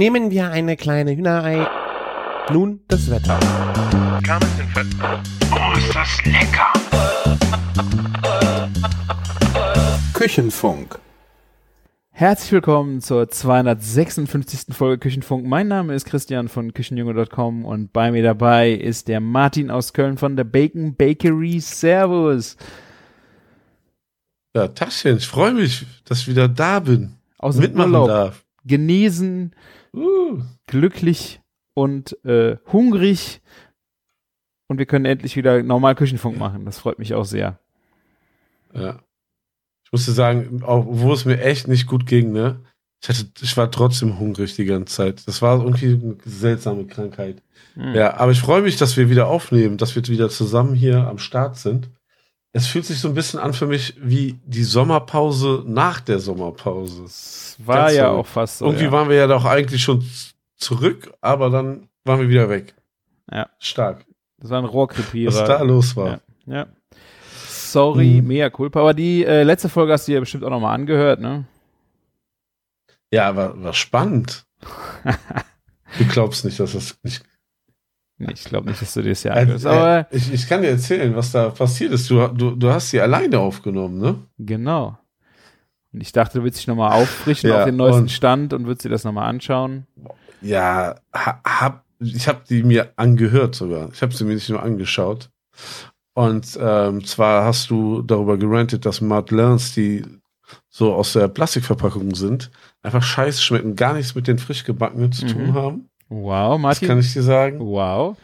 [0.00, 1.68] Nehmen wir eine kleine Hühnerei.
[2.50, 3.38] Nun das Wetter.
[5.52, 6.72] Oh, ist das lecker!
[10.14, 10.98] Küchenfunk.
[12.12, 14.74] Herzlich willkommen zur 256.
[14.74, 15.44] Folge Küchenfunk.
[15.44, 20.16] Mein Name ist Christian von Küchenjunge.com und bei mir dabei ist der Martin aus Köln
[20.16, 21.60] von der Bacon Bakery.
[21.60, 22.56] Servus.
[24.56, 27.16] Ja, Taschen, ich freue mich, dass ich wieder da bin.
[27.36, 28.08] Aus dem mitmachen Urlaub.
[28.08, 28.44] darf.
[28.64, 29.54] Genesen,
[29.94, 31.40] Uh, glücklich
[31.74, 33.40] und äh, hungrig.
[34.68, 36.64] Und wir können endlich wieder normal Küchenfunk machen.
[36.64, 37.58] Das freut mich auch sehr.
[38.72, 39.00] ja.
[39.84, 42.60] Ich musste sagen, auch wo es mir echt nicht gut ging, ne?
[43.02, 45.26] Ich, hatte, ich war trotzdem hungrig die ganze Zeit.
[45.26, 47.42] Das war irgendwie eine seltsame Krankheit.
[47.74, 47.94] Hm.
[47.96, 51.18] Ja, aber ich freue mich, dass wir wieder aufnehmen, dass wir wieder zusammen hier am
[51.18, 51.90] Start sind.
[52.52, 57.02] Es fühlt sich so ein bisschen an für mich wie die Sommerpause nach der Sommerpause.
[57.04, 58.18] Das war Ganz ja so.
[58.18, 58.64] auch fast so.
[58.66, 58.92] Irgendwie ja.
[58.92, 60.04] waren wir ja doch eigentlich schon
[60.56, 62.74] zurück, aber dann waren wir wieder weg.
[63.30, 63.48] Ja.
[63.60, 64.04] Stark.
[64.38, 65.32] Das war ein Rohrkrepierer.
[65.32, 66.20] Was da los war.
[66.46, 66.54] Ja.
[66.54, 66.66] ja.
[67.46, 68.26] Sorry, Mhm.
[68.26, 68.80] mea culpa.
[68.80, 71.44] Aber die äh, letzte Folge hast du ja bestimmt auch nochmal angehört, ne?
[73.12, 74.44] Ja, war, war spannend.
[75.98, 77.22] du glaubst nicht, dass das nicht.
[78.20, 79.66] Nee, ich glaube nicht, dass du dir das ja Äh, angehörst.
[79.66, 82.08] Aber äh, ich, ich kann dir erzählen, was da passiert ist.
[82.10, 84.16] Du, du, du hast sie alleine aufgenommen, ne?
[84.38, 84.98] genau.
[85.92, 88.66] Und ich dachte, du würdest dich nochmal auffrischen Ja, auf den neuesten und- Stand und
[88.66, 89.86] würdest dir das nochmal anschauen.
[90.42, 93.88] Ja, ha, hab, ich habe die mir angehört sogar.
[93.92, 95.30] Ich habe sie mir nicht nur angeschaut.
[96.14, 100.04] Und ähm, zwar hast du darüber gerantet, dass Madeleines, die
[100.68, 102.50] so aus der Plastikverpackung sind,
[102.82, 105.28] einfach scheiße schmecken, gar nichts mit den frisch gebackenen zu Mhm.
[105.30, 105.89] tun haben.
[106.10, 106.88] Wow, Das Martin.
[106.88, 107.60] kann ich dir sagen.
[107.60, 108.16] wow.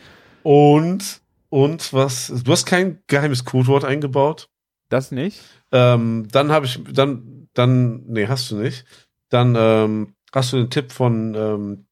[0.42, 4.48] Und, und was, du hast kein geheimes Codewort eingebaut.
[4.88, 5.40] Das nicht?
[5.72, 8.84] Ähm, dann habe ich, dann, dann, nee, hast du nicht.
[9.30, 11.86] Dann ähm, hast du den Tipp von, ähm,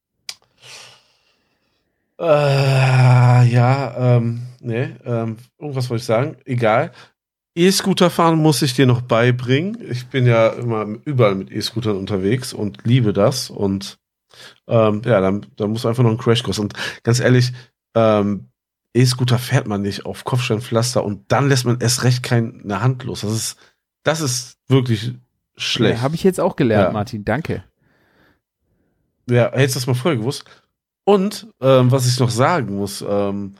[2.21, 2.25] äh,
[3.49, 6.93] ja, ähm, nee, ähm, irgendwas wollte ich sagen, egal.
[7.57, 9.79] E-Scooter fahren muss ich dir noch beibringen.
[9.89, 13.51] Ich bin ja immer überall mit E-Scootern unterwegs und liebe das.
[13.51, 13.99] Und
[14.67, 16.59] ähm, ja, dann, dann muss einfach noch ein Crashkurs.
[16.59, 17.53] Und ganz ehrlich,
[17.95, 18.49] ähm,
[18.95, 23.23] E-Scooter fährt man nicht auf Kopfsteinpflaster und dann lässt man erst recht keine Hand los.
[23.23, 23.57] Das ist,
[24.05, 25.15] das ist wirklich
[25.57, 25.97] schlecht.
[25.99, 26.93] Ja, Habe ich jetzt auch gelernt, Ja.
[26.93, 27.25] Martin.
[27.25, 27.65] Danke.
[29.29, 30.45] Ja, hättest du das mal vorher gewusst.
[31.05, 33.55] Und ähm, was ich noch sagen muss, ähm,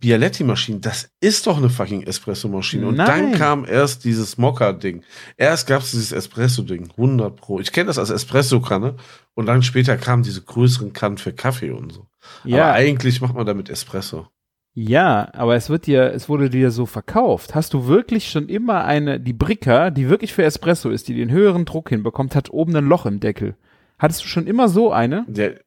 [0.00, 2.86] Bialetti-Maschinen, das ist doch eine fucking Espresso-Maschine.
[2.86, 5.02] Und dann kam erst dieses Mokka-Ding.
[5.36, 7.60] Erst gab es dieses Espresso-Ding, 100 Pro.
[7.60, 8.96] Ich kenne das als Espresso-Kanne.
[9.34, 12.06] Und dann später kamen diese größeren Kannen für Kaffee und so.
[12.44, 14.26] Aber Ja, eigentlich macht man damit Espresso.
[14.74, 17.54] ja, aber es wird dir, es wurde dir so verkauft.
[17.54, 21.30] Hast du wirklich schon immer eine, die Bricka, die wirklich für Espresso ist, die den
[21.30, 23.56] höheren Druck hinbekommt, hat oben ein Loch im Deckel.
[23.98, 25.24] Hattest du schon immer so eine?
[25.28, 25.60] Der,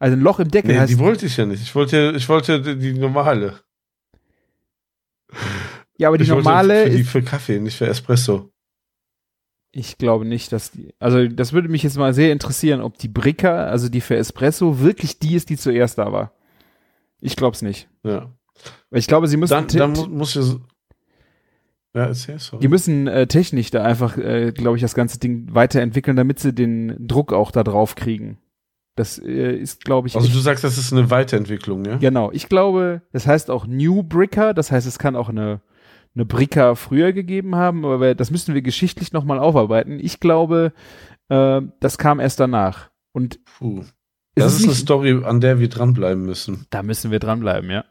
[0.00, 1.62] Also ein Loch im Deckel nee, heißt, die wollte ich ja nicht.
[1.62, 3.60] Ich wollte, ich wollte die, normale.
[5.98, 8.50] ja, aber die ich normale für, die für Kaffee, nicht für Espresso.
[9.72, 13.08] ich glaube nicht, dass die, also das würde mich jetzt mal sehr interessieren, ob die
[13.08, 16.32] Bricka, also die für Espresso, wirklich die ist, die zuerst da war.
[17.20, 17.86] Ich glaube es nicht.
[18.02, 18.32] Ja.
[18.88, 20.56] Weil ich glaube, sie müssen, Dann, dann mu muss ich.
[21.94, 22.56] Ja, erzähl so.
[22.56, 26.54] die müssen äh, technisch da einfach, äh, glaube ich, das ganze Ding weiterentwickeln, damit sie
[26.54, 28.38] den Druck auch da drauf kriegen.
[28.96, 31.96] Das äh, ist, glaube ich, Also du sagst, das ist eine Weiterentwicklung, ja?
[31.96, 35.60] Genau, ich glaube, das heißt auch New Bricker, das heißt, es kann auch eine,
[36.14, 39.98] eine Bricker früher gegeben haben, aber das müssen wir geschichtlich nochmal aufarbeiten.
[40.00, 40.72] Ich glaube,
[41.28, 42.90] äh, das kam erst danach.
[43.12, 43.84] Und Puh.
[44.34, 46.66] Das ist eine nicht- Story, an der wir dranbleiben müssen.
[46.70, 47.84] da müssen wir dranbleiben, ja.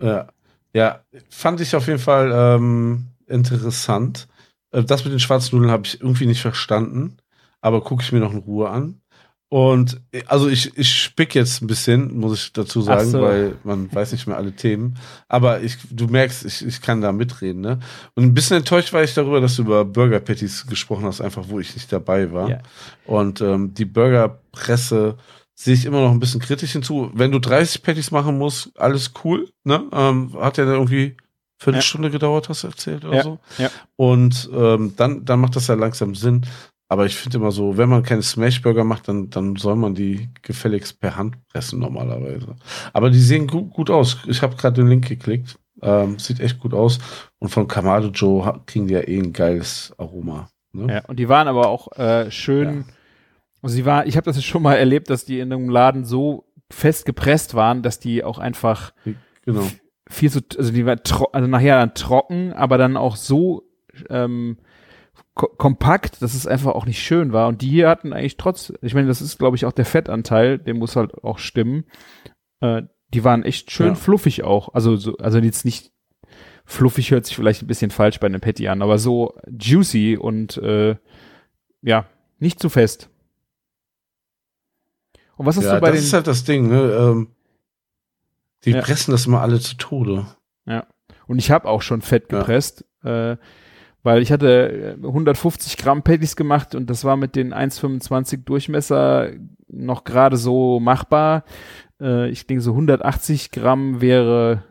[0.00, 0.28] Ja,
[0.74, 4.28] ja fand ich auf jeden Fall ähm, interessant.
[4.70, 7.18] Äh, Das mit den schwarzen Nudeln habe ich irgendwie nicht verstanden,
[7.60, 9.00] aber gucke ich mir noch in Ruhe an.
[9.52, 13.20] Und also ich, ich spick jetzt ein bisschen, muss ich dazu sagen, so.
[13.20, 14.94] weil man weiß nicht mehr alle Themen.
[15.28, 17.78] Aber ich, du merkst, ich, ich kann da mitreden, ne?
[18.14, 21.50] Und ein bisschen enttäuscht war ich darüber, dass du über Burger Patties gesprochen hast, einfach
[21.50, 22.48] wo ich nicht dabei war.
[22.48, 22.60] Ja.
[23.04, 25.18] Und ähm, die Burgerpresse
[25.54, 27.10] sehe ich immer noch ein bisschen kritisch hinzu.
[27.12, 29.84] Wenn du 30 Patties machen musst, alles cool, ne?
[29.92, 31.14] Ähm, hat ja dann irgendwie
[31.62, 33.38] Viertelstunde gedauert, hast du erzählt oder Ja, so.
[33.58, 33.70] ja.
[33.96, 36.46] Und ähm, dann, dann macht das ja langsam Sinn.
[36.92, 40.28] Aber ich finde immer so, wenn man keine Smashburger macht, dann, dann soll man die
[40.42, 42.54] gefälligst per Hand pressen normalerweise.
[42.92, 44.18] Aber die sehen gut, gut aus.
[44.26, 45.58] Ich habe gerade den Link geklickt.
[45.80, 46.98] Ähm, sieht echt gut aus.
[47.38, 50.50] Und von Kamado Joe kriegen die ja eh ein geiles Aroma.
[50.74, 50.92] Ne?
[50.96, 51.04] ja.
[51.06, 52.84] Und die waren aber auch äh, schön,
[53.62, 53.68] Ja.
[53.70, 57.06] sie war, ich habe das schon mal erlebt, dass die in einem Laden so fest
[57.06, 58.92] gepresst waren, dass die auch einfach
[59.46, 59.66] Genau.
[60.10, 60.96] viel zu, also die war
[61.32, 63.62] also nachher dann trocken, aber dann auch so
[64.10, 64.58] ähm,
[65.34, 67.48] ko kompakt, dass es einfach auch nicht schön war.
[67.48, 70.58] Und die hier hatten eigentlich trotz, ich meine, das ist, glaube ich, auch der Fettanteil,
[70.58, 71.84] der muss halt auch stimmen.
[72.60, 72.82] Äh,
[73.14, 73.94] die waren echt schön Ja.
[73.94, 74.74] fluffig auch.
[74.74, 75.92] Also, so, also jetzt nicht
[76.64, 80.56] fluffig hört sich vielleicht ein bisschen falsch bei einem Patty an, aber so juicy und
[80.58, 80.96] äh,
[81.82, 82.06] ja,
[82.38, 83.08] nicht zu fest.
[85.36, 86.92] Und was hast ja, du bei das den ist halt das Ding, ne?
[86.92, 87.28] Ähm,
[88.64, 88.80] die Ja.
[88.80, 90.26] pressen das immer alle zu Tode.
[91.26, 92.38] Und ich habe auch schon Fett Ja.
[92.40, 93.36] gepresst, äh,
[94.02, 99.30] weil ich hatte äh, 150 Gramm Patties gemacht und das war mit den 1,25 Durchmesser
[99.68, 101.44] noch gerade so machbar.
[102.00, 104.64] Äh, ich denke, so 180 Gramm wäre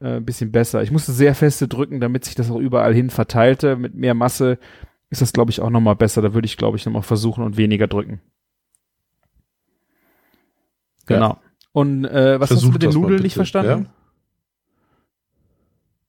[0.00, 0.82] äh, ein bisschen besser.
[0.82, 3.76] Ich musste sehr feste drücken, damit sich das auch überall hin verteilte.
[3.76, 4.58] Mit mehr Masse
[5.10, 6.22] ist das, glaube ich, auch nochmal besser.
[6.22, 8.20] Da würde ich, glaube ich, nochmal versuchen und weniger drücken.
[11.08, 11.16] Ja.
[11.16, 11.38] Genau.
[11.72, 13.84] Und äh, was hast du Versuch mit den Nudeln nicht verstanden?
[13.84, 13.90] ja?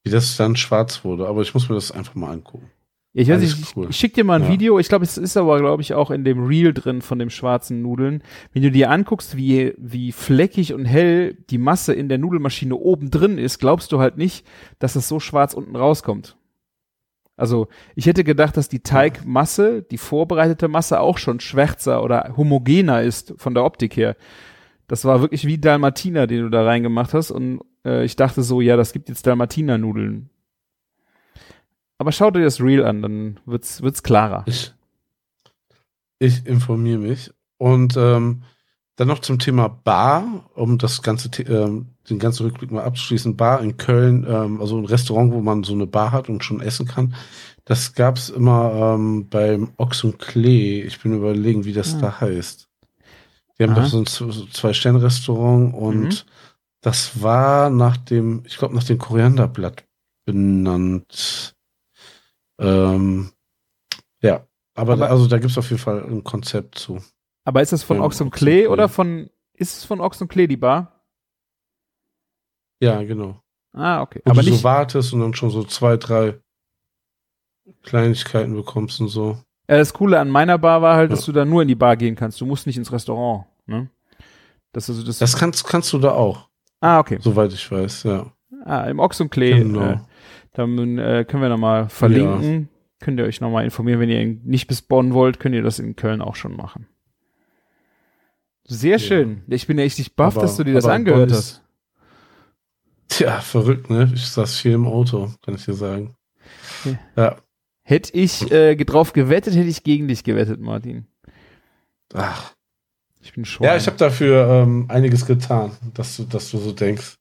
[0.04, 1.28] Wie das dann schwarz wurde.
[1.28, 2.70] Aber ich muss mir das einfach mal angucken.
[3.14, 3.88] Ja, ich weiß ich, cool.
[3.90, 4.52] ich schick dir mal ein Ja.
[4.52, 4.78] Video.
[4.78, 7.82] Ich glaube, es ist aber, glaube ich, auch in dem Reel drin von dem schwarzen
[7.82, 8.24] Nudeln.
[8.54, 13.10] Wenn du dir anguckst, wie, wie fleckig und hell die Masse in der Nudelmaschine oben
[13.10, 14.46] drin ist, glaubst du halt nicht,
[14.78, 16.38] dass es so schwarz unten rauskommt.
[17.36, 23.02] Also, ich hätte gedacht, dass die Teigmasse, die vorbereitete Masse auch schon schwärzer oder homogener
[23.02, 24.18] ist von der Optik her.
[24.88, 27.32] Das war wirklich wie Dalmatiner, den du da reingemacht hast.
[27.32, 30.30] Und äh, ich dachte so, ja, das gibt jetzt Dalmatiner-Nudeln.
[31.98, 34.44] Aber schau dir das Reel an, dann wird's, wird's klarer.
[34.48, 34.74] Ich,
[36.20, 37.32] ich informiere mich.
[37.58, 38.44] Und ähm,
[38.96, 43.36] dann noch zum Thema Bar, um das ganze, ähm, den ganzen Rückblick mal abzuschließen.
[43.36, 46.62] Bar in Köln, ähm, also ein Restaurant, wo man so eine Bar hat und schon
[46.62, 47.16] essen kann.
[47.66, 50.82] Das gab's immer ähm, beim Ochs und Klee.
[50.82, 52.00] Ich bin überlegen, wie das Ah.
[52.00, 52.68] da heißt.
[53.58, 53.82] Die haben Aha.
[53.82, 54.06] doch so ein
[54.52, 56.39] Zwei-Sterne-Restaurant und Mhm.
[56.82, 59.86] Das war nach dem, ich glaube, nach dem Korianderblatt
[60.26, 61.56] benannt.
[62.60, 63.32] Ähm,
[64.22, 64.46] ja,
[64.76, 67.02] aber, Aber- da, also da gibt's auf jeden Fall ein Konzept zu.
[67.46, 70.28] Aber ist das von Ja, Ochs und Klee oder von, ist es von Ochs und
[70.28, 71.04] Klee die Bar?
[72.82, 73.42] Ja, genau.
[73.74, 74.22] Ah, okay.
[74.26, 76.40] Wo Aber du nicht, so wartest und dann schon so zwei, drei
[77.84, 79.38] Kleinigkeiten bekommst und so.
[79.68, 81.16] äh, das Coole an meiner Bar war halt, Ja.
[81.16, 82.40] dass du da nur in die Bar gehen kannst.
[82.42, 83.90] Du musst nicht ins Restaurant, ne?
[84.72, 86.49] Das also das, Das kannst, kannst du da auch,
[86.82, 87.18] ah, okay.
[87.22, 88.32] soweit ich weiß, ja.
[88.66, 89.58] Ah, im Ochs und Klee.
[89.58, 89.82] Genau.
[89.82, 89.98] Äh,
[90.54, 92.70] dann äh, können wir nochmal verlinken.
[93.00, 94.00] Könnt ihr euch nochmal informieren.
[94.02, 96.88] Wenn ihr nicht bis Bonn wollt, könnt ihr das in Köln auch schon machen.
[98.66, 99.00] Sehr Ja.
[99.00, 99.44] schön.
[99.48, 101.64] Ich bin echt nicht baff, dass du dir das angehört hast.
[103.08, 104.12] Tja, verrückt, ne?
[104.14, 106.16] Ich saß viel im Auto, kann ich dir sagen.
[106.86, 107.00] Ja.
[107.16, 107.36] Ja.
[107.82, 111.08] Hätte ich äh, drauf gewettet, hätte ich gegen dich gewettet, Martin.
[112.14, 112.54] Ach.
[113.22, 113.68] Ich bin Schwein.
[113.68, 117.16] Ja, ich habe dafür ähm, einiges getan, dass du, dass du so denkst.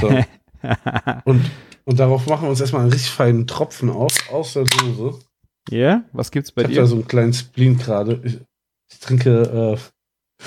[0.00, 0.08] So.
[1.24, 1.50] Und,
[1.86, 5.18] und darauf machen wir uns erstmal einen richtig feinen Tropfen auf, aus der Dose.
[5.70, 6.80] Ja, was gibt's bei ich habe dir?
[6.82, 8.20] da so einen kleinen Spleen gerade.
[8.22, 8.38] Ich,
[8.92, 10.44] ich trinke äh,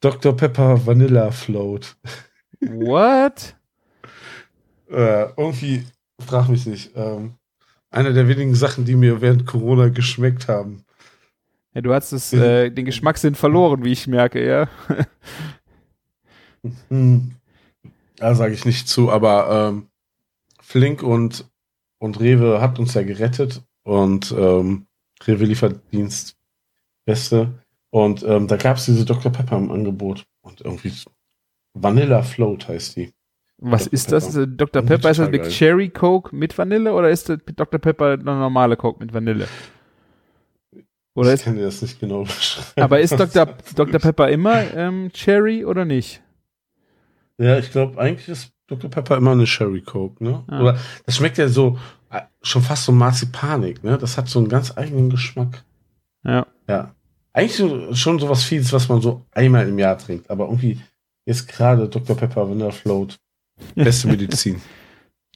[0.00, 0.36] Dr.
[0.36, 1.96] Pepper Vanilla Float.
[2.60, 3.54] What?
[4.90, 5.84] Äh, irgendwie,
[6.20, 7.34] frag mich nicht, ähm,
[7.90, 10.85] eine der wenigen Sachen, die mir während Corona geschmeckt haben.
[11.76, 14.68] Ja, du hast das, äh, den Geschmackssinn verloren, wie ich merke, ja.
[18.16, 19.88] Da sage ich nicht zu, aber ähm,
[20.62, 21.50] Flink und,
[21.98, 24.86] und Rewe hat uns ja gerettet und ähm,
[25.26, 26.38] Rewe Lieferdienst
[27.04, 27.62] Beste.
[27.90, 29.30] Und ähm, da gab es diese Dr.
[29.30, 30.24] Pepper im Angebot.
[30.40, 30.92] Und irgendwie
[31.74, 33.12] Vanilla Float heißt die.
[33.58, 33.92] Was Dr.
[33.92, 34.32] ist das?
[34.32, 34.42] Pepper.
[34.42, 34.82] Äh, Dr.
[34.82, 35.50] Und Pepper ist das geil.
[35.50, 37.78] Cherry Coke mit Vanille oder ist das Dr.
[37.78, 39.46] Pepper eine normale Coke mit Vanille?
[41.16, 42.82] Oder ich ist, kann dir das nicht genau beschreiben.
[42.82, 43.46] aber ist Dr.
[43.74, 44.00] Dr.
[44.00, 46.22] Pepper immer ähm, Cherry oder nicht?
[47.38, 48.90] Ja, ich glaube, eigentlich ist Dr.
[48.90, 50.44] Pepper immer eine Sherry Coke, ne?
[50.48, 50.60] Ah.
[50.60, 51.78] Oder das schmeckt ja so
[52.10, 53.98] äh, schon fast so marzipanig, ne?
[53.98, 55.64] Das hat so einen ganz eigenen Geschmack.
[56.24, 56.46] Ja.
[56.68, 56.94] Ja.
[57.32, 60.80] Eigentlich so, schon sowas Vieles, was man so einmal im Jahr trinkt, aber irgendwie
[61.26, 62.16] jetzt gerade Dr.
[62.16, 63.16] Pepper Vanilla Float.
[63.74, 64.60] Beste Medizin.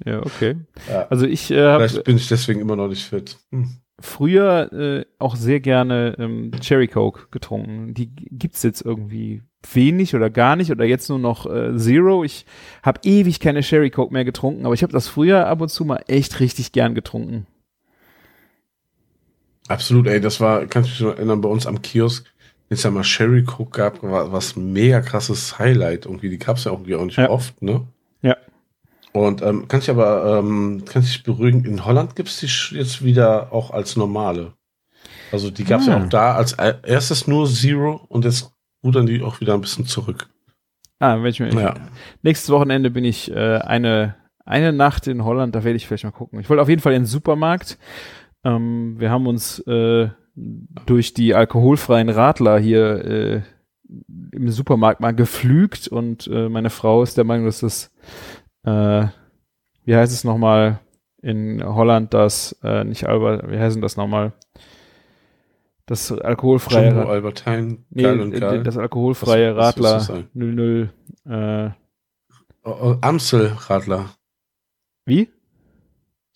[0.02, 0.56] Ja, okay.
[0.88, 1.08] Ja.
[1.10, 3.36] Also ich äh, Vielleicht bin ich deswegen immer noch nicht fit.
[3.52, 3.68] Hm.
[4.00, 7.94] Früher äh, auch sehr gerne ähm, Cherry Coke getrunken.
[7.94, 9.42] Die gibt's jetzt irgendwie
[9.72, 12.24] wenig oder gar nicht oder jetzt nur noch äh, Zero.
[12.24, 12.46] Ich
[12.82, 15.84] habe ewig keine Cherry Coke mehr getrunken, aber ich habe das früher ab und zu
[15.84, 17.46] mal echt richtig gern getrunken.
[19.68, 22.26] Absolut, ey, das war, kann ich mich noch erinnern, bei uns am Kiosk,
[22.68, 26.28] wenn es ja mal Sherry Coke gab, war was mega krasses Highlight irgendwie.
[26.30, 27.30] Die gab es ja irgendwie auch nicht Ja.
[27.30, 27.86] oft, ne?
[28.22, 28.36] Ja.
[29.12, 33.02] Und ähm, kann ich aber, ähm, kann ich beruhigen, in Holland gibt es die jetzt
[33.04, 34.52] wieder auch als normale.
[35.32, 35.92] Also die gab es Ah.
[35.98, 38.52] ja auch da als e- erstes nur Zero und jetzt
[38.84, 40.28] rudern die auch wieder ein bisschen zurück.
[41.00, 41.74] Ah, wenn ich mir Ja.
[42.22, 46.10] nächstes Wochenende bin ich äh, eine eine Nacht in Holland, da werde ich vielleicht mal
[46.10, 46.40] gucken.
[46.40, 47.78] Ich wollte auf jeden Fall in den Supermarkt
[48.42, 50.08] Ähm, wir haben uns äh,
[50.86, 53.42] durch die alkoholfreien Radler hier äh,
[54.32, 57.92] im Supermarkt mal geflügt und äh, meine Frau ist der Meinung, dass das,
[58.64, 59.06] äh,
[59.84, 60.80] wie heißt es nochmal
[61.22, 64.32] in Holland, das, äh, nicht Albert, wie heißt denn das nochmal?
[65.86, 68.62] Das alkoholfreie Jumbo, Rad- Albertine, nee, und geil.
[68.62, 70.28] das alkoholfreie Was- was Radler sagen?
[70.34, 70.90] 00
[71.28, 71.70] äh,
[72.62, 74.10] Oh, oh, Amstel-Radler.
[75.06, 75.30] wie?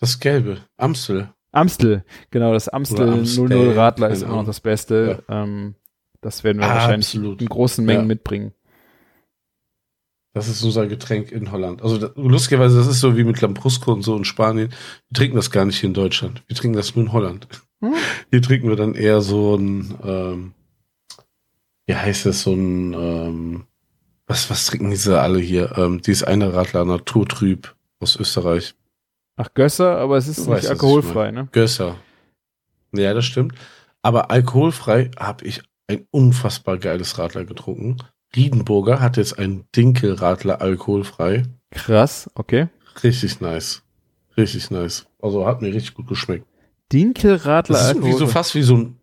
[0.01, 0.59] Das Gelbe.
[0.77, 1.29] Amstel.
[1.53, 5.23] Amstel, genau, das Amstel Amstel, 00 Radler ist immer noch das Beste.
[5.29, 5.77] Ähm,
[6.21, 7.41] das werden wir Ah, wahrscheinlich absolut.
[7.43, 8.07] in großen Mengen Ja.
[8.09, 8.53] mitbringen.
[10.35, 11.81] Das ist unser Getränk in Holland.
[11.81, 14.71] Also das, lustigerweise, das ist so wie mit Lambrusco und so in Spanien.
[15.09, 16.43] Wir trinken das gar nicht hier in Deutschland.
[16.49, 17.47] Wir trinken das nur in Holland.
[17.81, 17.95] Hm.
[18.31, 20.53] Hier trinken wir dann eher so ein, ähm,
[21.87, 23.65] wie heißt es, so ein, ähm,
[24.27, 25.79] was, was trinken diese alle hier?
[25.79, 28.75] Ähm, dieses eine Radler Naturtrüb aus Österreich.
[29.37, 31.49] Ach, Gösser, aber es ist Du nicht weißt, alkoholfrei, ne?
[31.53, 31.97] Gösser.
[32.93, 33.55] Ja, das stimmt.
[34.03, 37.99] Aber alkoholfrei habe ich ein unfassbar geiles Radler getrunken.
[38.35, 41.45] Riedenburger hat jetzt ein Dinkelradler alkoholfrei.
[41.71, 42.69] Krass, okay.
[43.03, 43.83] Richtig nice.
[44.37, 45.07] Richtig nice.
[45.21, 46.47] Also hat mir richtig gut geschmeckt.
[46.93, 48.97] Dinkelradler Das ist irgendwie so fast wie so ein,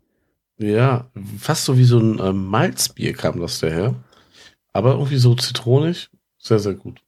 [0.58, 3.96] ja, fast so wie so ein ähm, Malzbier kam das daher.
[4.74, 6.10] Aber irgendwie so zitronig.
[6.38, 7.02] Sehr, sehr gut.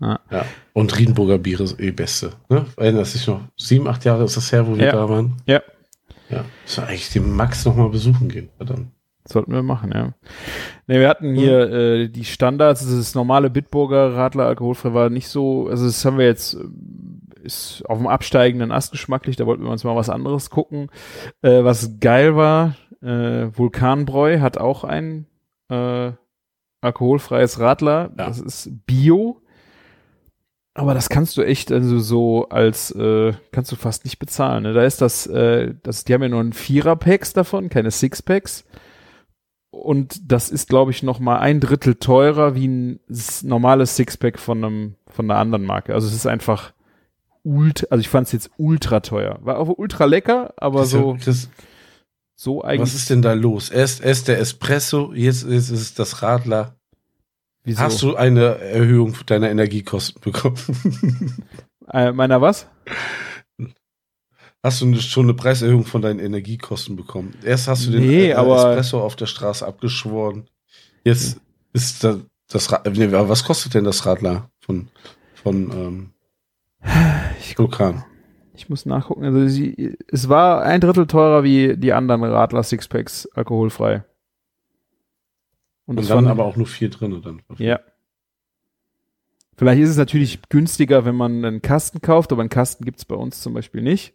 [0.00, 0.18] Ah.
[0.30, 0.44] Ja.
[0.72, 2.32] Und Riedenburger Bier ist eh beste.
[2.48, 2.66] Ne?
[2.76, 3.40] Erinnerst dich noch?
[3.56, 4.92] Sieben, acht Jahre ist das her, wo wir Ja.
[4.92, 5.40] da waren?
[5.46, 5.62] Ja.
[6.28, 6.44] Ja.
[6.64, 8.48] Müssen wir eigentlich den Max nochmal besuchen gehen.
[8.56, 8.88] Verdammt.
[9.28, 10.14] Sollten wir machen, ja.
[10.86, 15.28] Ne, wir hatten hier äh, die Standards, also das normale Bitburger Radler alkoholfrei war nicht
[15.28, 16.58] so, also das haben wir jetzt, äh,
[17.42, 20.90] ist auf dem absteigenden Ast geschmacklich, da wollten wir uns mal was anderes gucken.
[21.42, 25.26] Äh, was geil war, äh, Vulkanbräu hat auch ein
[25.68, 26.12] äh,
[26.80, 28.26] alkoholfreies Radler, Ja.
[28.26, 29.42] das ist Bio.
[30.74, 34.62] Aber das kannst du echt also so als äh, kannst du fast nicht bezahlen.
[34.64, 34.74] Ne?
[34.74, 38.64] Da ist das, äh, das, die haben ja nur ein Vierer-Packs davon, keine Six-Packs.
[39.82, 43.00] Und das ist, glaube ich, noch mal ein Drittel teurer wie ein
[43.42, 45.94] normales Sixpack von einem von einer anderen Marke.
[45.94, 46.72] Also es ist einfach
[47.44, 49.38] ult, also ich fand es jetzt ultra teuer.
[49.42, 51.50] War auch ultra lecker, aber Christian, so Chris,
[52.34, 52.80] so eigentlich.
[52.80, 53.70] was ist denn da los?
[53.70, 56.76] Erst, erst der Espresso, jetzt ist es das Radler.
[57.64, 57.80] wieso?
[57.80, 60.56] Hast du eine Erhöhung deiner Energiekosten bekommen?
[61.92, 62.66] äh, meiner was?
[64.66, 67.34] Hast du schon eine Preiserhöhung von deinen Energiekosten bekommen?
[67.44, 70.48] Erst hast du den Nee, äh, Espresso auf der Straße abgeschworen.
[71.04, 71.40] Jetzt
[71.72, 72.18] ist da,
[72.48, 74.88] das Rad, nee, was kostet denn das Radler von,
[75.34, 76.10] von ähm,
[77.40, 78.04] Ich Vulkan?
[78.56, 79.22] ich muss nachgucken.
[79.24, 84.02] Also sie, es war ein Drittel teurer wie die anderen Radler Sixpacks alkoholfrei.
[85.84, 87.40] Und das dann fand- aber auch nur vier drinne dann.
[87.58, 87.78] Ja.
[89.56, 93.14] Vielleicht ist es natürlich günstiger, wenn man einen Kasten kauft, aber einen Kasten gibt's bei
[93.14, 94.12] uns zum Beispiel nicht.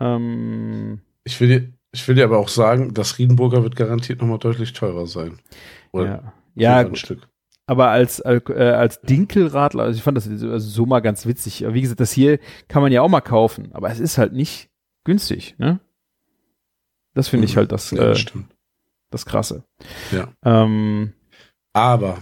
[0.00, 4.38] Ähm, Ich will dir, ich will dir aber auch sagen, das Riedenburger wird garantiert nochmal
[4.38, 5.38] deutlich teurer sein.
[5.92, 6.96] Oder ja, ja ein.
[6.96, 7.28] Stück.
[7.66, 8.40] aber als, äh,
[8.76, 11.64] als Dinkelradler, also ich fand das also so mal ganz witzig.
[11.68, 12.38] Wie gesagt, das hier
[12.68, 14.70] kann man ja auch mal kaufen, aber es ist halt nicht
[15.04, 15.80] günstig, ne?
[17.14, 17.58] Das finde ich Mhm.
[17.58, 18.24] halt das, Ja, äh,
[19.10, 19.64] das Krasse.
[20.12, 20.28] Ja.
[20.44, 21.12] Ähm,
[21.72, 22.18] Aber,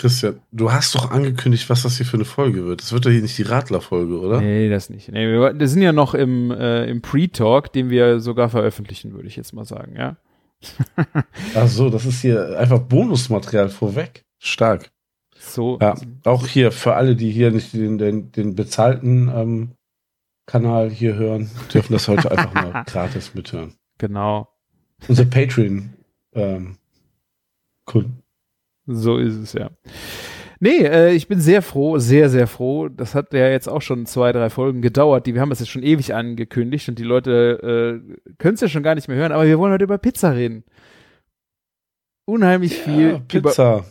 [0.00, 2.80] Christian, du hast doch angekündigt, was das hier für eine Folge wird.
[2.80, 4.40] Das wird doch hier nicht die Radler-Folge, oder?
[4.40, 5.12] nee, das nicht.
[5.12, 9.28] Nee, wir, wir sind ja noch im, äh, im Pre-Talk, den wir sogar veröffentlichen, würde
[9.28, 10.16] ich jetzt mal sagen, ja.
[11.54, 14.24] Ach so, das ist hier einfach Bonusmaterial vorweg.
[14.38, 14.90] Stark.
[15.38, 19.72] So, Ja, auch hier für alle, die hier nicht den, den, den bezahlten ähm,
[20.46, 23.74] Kanal hier hören, dürfen das heute einfach mal gratis mithören.
[23.98, 24.48] genau.
[25.08, 25.90] Unser Patreon
[26.32, 26.76] ähm.
[28.94, 29.70] So ist es ja.
[30.62, 32.88] Nee, äh, ich bin sehr froh, sehr, sehr froh.
[32.88, 35.26] Das hat ja jetzt auch schon zwei, drei Folgen gedauert.
[35.26, 38.68] Die, wir haben es jetzt schon ewig angekündigt und die Leute äh, können es ja
[38.68, 40.64] schon gar nicht mehr hören, aber wir wollen heute über Pizza reden.
[42.26, 43.84] Unheimlich viel Ja, über Pizza.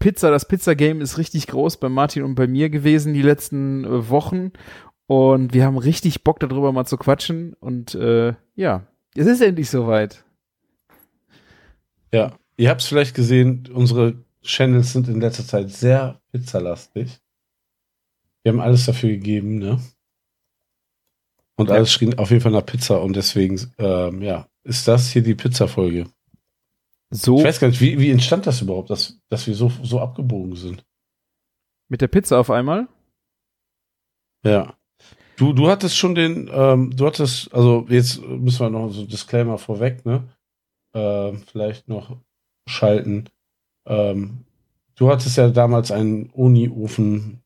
[0.00, 0.30] Pizza.
[0.30, 4.50] Das Pizza-Game ist richtig groß bei Martin und bei mir gewesen die letzten äh, Wochen.
[5.06, 7.54] Und wir haben richtig Bock darüber mal zu quatschen.
[7.60, 10.24] Und äh, ja, es ist endlich soweit.
[12.12, 17.20] Ja, ihr habt es vielleicht gesehen, unsere Channels sind in letzter Zeit sehr pizzalastig.
[18.42, 19.80] Wir haben alles dafür gegeben, ne?
[21.56, 21.74] Und Ja.
[21.76, 25.34] alles schrien auf jeden Fall nach Pizza und deswegen, ähm, ja, ist das hier die
[25.34, 26.06] Pizza-Folge.
[27.10, 30.00] So Ich weiß gar nicht, wie, wie entstand das überhaupt, dass, dass wir so, so
[30.00, 30.84] abgebogen sind?
[31.88, 32.86] mit der Pizza auf einmal.
[34.44, 34.76] Ja.
[35.36, 39.08] Du, du hattest schon den, ähm, du hattest, also jetzt müssen wir noch so ein
[39.08, 40.22] Disclaimer vorweg, ne?
[40.94, 42.16] Ähm, vielleicht noch
[42.68, 43.28] schalten.
[43.90, 44.44] Ähm,
[44.96, 47.42] du hattest ja damals einen Uni-Ofen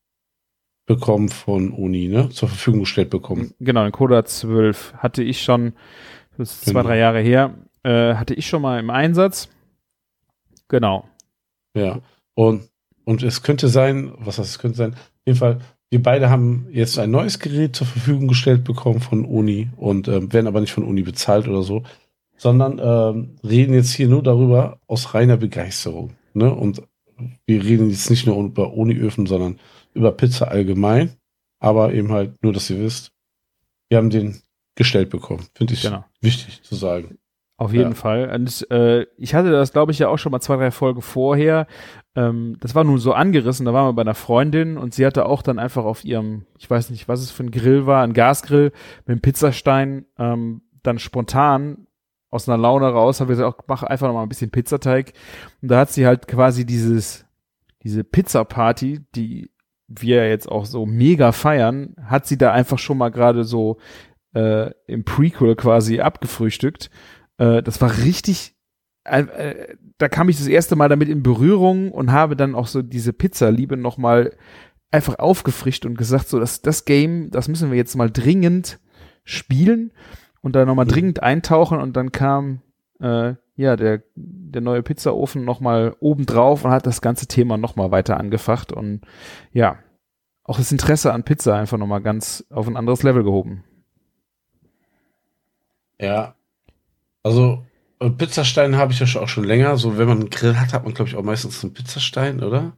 [0.85, 2.29] bekommen von Uni, ne?
[2.29, 3.53] Zur Verfügung gestellt bekommen.
[3.59, 5.73] Genau, den Coda 12 hatte ich schon,
[6.37, 6.81] das ist Genau.
[6.81, 9.49] zwei, drei Jahre her, äh, hatte ich schon mal im Einsatz.
[10.67, 11.05] Genau.
[11.75, 11.99] Ja.
[12.35, 12.69] Und,
[13.03, 15.59] und es könnte sein, was heißt, es könnte sein, auf jeden Fall,
[15.89, 20.31] wir beide haben jetzt ein neues Gerät zur Verfügung gestellt bekommen von Uni und ähm,
[20.33, 21.83] werden aber nicht von Uni bezahlt oder so,
[22.37, 26.11] sondern ähm, reden jetzt hier nur darüber aus reiner Begeisterung.
[26.35, 26.53] Ne?
[26.53, 26.81] Und
[27.45, 29.59] wir reden jetzt nicht nur über Uni-Öfen, sondern
[29.93, 31.11] über Pizza allgemein,
[31.59, 33.11] aber eben halt nur, dass ihr wisst,
[33.89, 34.41] wir haben den
[34.75, 35.45] gestellt bekommen.
[35.55, 36.03] Finde ich Genau.
[36.21, 37.17] wichtig zu sagen.
[37.57, 37.95] Auf jeden Ja.
[37.95, 38.29] Fall.
[38.35, 41.67] Und äh, ich hatte das, glaube ich, ja auch schon mal zwei, drei Folgen vorher.
[42.13, 45.25] Ähm, das war nun so angerissen, da waren wir bei einer Freundin und sie hatte
[45.25, 48.11] auch dann einfach auf ihrem, ich weiß nicht, was es für ein Grill war, ein
[48.11, 48.73] Gasgrill
[49.05, 51.84] mit einem Pizzastein, ähm, dann spontan
[52.35, 55.13] aus einer Laune raus, habe ich gesagt, mach einfach noch mal ein bisschen Pizzateig.
[55.61, 57.25] Und da hat sie halt quasi dieses,
[57.81, 59.49] diese Pizza-Party, die
[59.87, 63.77] wir jetzt auch so mega feiern, hat sie da einfach schon mal gerade so
[64.33, 66.89] äh, im Prequel quasi abgefrühstückt.
[67.37, 68.55] Äh, das war richtig,
[69.05, 72.67] äh, äh, da kam ich das erste Mal damit in Berührung und habe dann auch
[72.67, 74.35] so diese Pizza-Liebe nochmal
[74.91, 78.79] einfach aufgefrischt und gesagt, so, das, das Game, das müssen wir jetzt mal dringend
[79.23, 79.91] spielen
[80.45, 80.89] und da nochmal Mhm.
[80.89, 82.61] dringend eintauchen und dann kam
[83.01, 88.17] äh, ja der, der neue Pizzaofen nochmal obendrauf und hat das ganze Thema nochmal weiter
[88.17, 89.01] angefacht und
[89.51, 89.79] ja,
[90.43, 93.63] auch das Interesse an Pizza einfach nochmal ganz auf ein anderes Level gehoben.
[95.99, 96.35] Ja.
[97.23, 97.65] Also,
[97.99, 99.77] äh, Pizzastein habe ich ja schon- auch schon länger.
[99.77, 102.77] So, wenn man einen Grill hat, hat man, glaube ich, auch meistens einen Pizzastein, oder?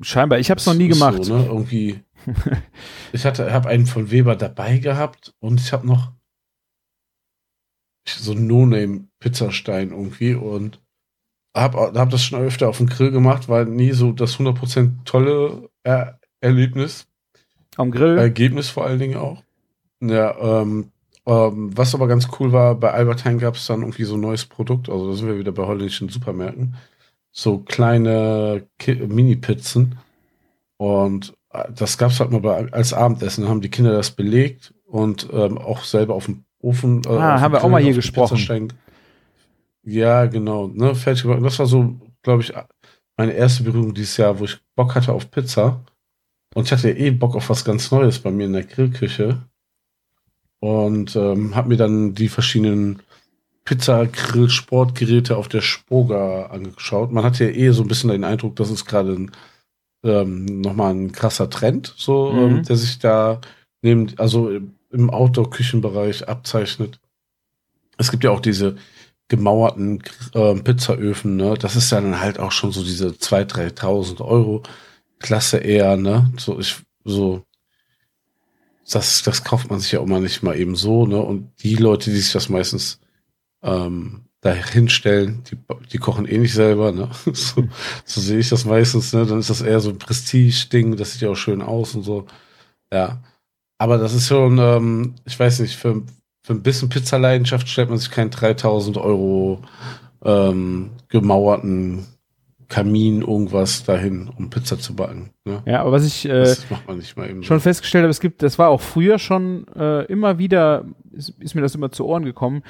[0.00, 1.24] Scheinbar, ich habe es noch nie gemacht.
[1.24, 1.44] So, ne?
[1.46, 2.00] Irgendwie.
[3.12, 6.12] ich hatte, habe einen von Weber dabei gehabt und ich habe noch
[8.14, 10.80] so einen No-Name-Pizzastein irgendwie und
[11.56, 15.68] habe hab das schon öfter auf dem Grill gemacht, war nie so das 100% tolle
[15.82, 17.06] er Erlebnis.
[17.76, 18.18] Am Grill.
[18.18, 19.42] Ergebnis vor allen Dingen auch.
[20.00, 20.92] Ja, ähm,
[21.26, 24.20] ähm, was aber ganz cool war, bei Albert Heijn gab es dann irgendwie so ein
[24.20, 26.76] neues Produkt, also da sind wir wieder bei holländischen Supermärkten.
[27.32, 29.98] So kleine Mini-Pizzen.
[30.78, 33.44] Und äh, das gab es halt mal bei, als Abendessen.
[33.44, 37.02] Da haben die Kinder das belegt und ähm, auch selber auf dem Ofen.
[37.06, 38.72] äh, Ah, haben wir auch mal hier gesprochen.
[39.84, 40.68] Ja, genau.
[40.68, 41.42] Ne, fertig gemacht.
[41.42, 42.52] Das war so, glaube ich,
[43.16, 45.80] meine erste Berührung dieses Jahr, wo ich Bock hatte auf Pizza.
[46.54, 49.42] Und ich hatte ja eh Bock auf was ganz Neues bei mir in der Grillküche.
[50.60, 53.00] Und ähm, habe mir dann die verschiedenen
[53.64, 57.12] Pizza-Grill-Sportgeräte auf der Spoga angeschaut.
[57.12, 59.30] Man hatte ja eh so ein bisschen den Eindruck, dass es gerade ein,
[60.04, 62.38] ähm, nochmal ein krasser Trend, so, Mhm.
[62.38, 63.40] ähm, der sich da
[63.82, 64.50] neben, also
[64.90, 67.00] im- Outdoor-Küchenbereich abzeichnet.
[67.98, 68.76] Es gibt ja auch diese
[69.28, 70.02] gemauerten
[70.34, 71.54] ähm, Pizzaöfen, ne?
[71.58, 74.62] Das ist ja dann halt auch schon so diese 2.000, 3.000 Euro
[75.20, 76.32] Klasse eher, ne?
[76.38, 77.44] So, ich, so,
[78.90, 81.18] das, das kauft man sich ja auch mal nicht mal eben so, ne?
[81.18, 83.00] Und die Leute, die sich das meistens
[83.62, 85.58] ähm, da hinstellen, die,
[85.92, 87.10] die kochen eh nicht selber, ne?
[87.34, 87.68] So,
[88.04, 89.26] so sehe ich das meistens, ne?
[89.26, 92.26] Dann ist das eher so ein Prestige-Ding, das sieht ja auch schön aus und so.
[92.92, 93.22] Ja.
[93.78, 96.02] Aber das ist schon, ähm, ich weiß nicht, für,
[96.42, 99.60] für ein bisschen Pizzaleidenschaft stellt man sich keinen 3000 Euro
[100.24, 102.06] ähm, gemauerten
[102.68, 105.30] Kamin irgendwas dahin, um Pizza zu backen.
[105.44, 105.62] Ne?
[105.64, 107.58] Ja, aber was ich äh, schon so.
[107.60, 111.62] festgestellt habe, es gibt, das war auch früher schon äh, immer wieder, ist, ist mir
[111.62, 112.62] das immer zu Ohren gekommen,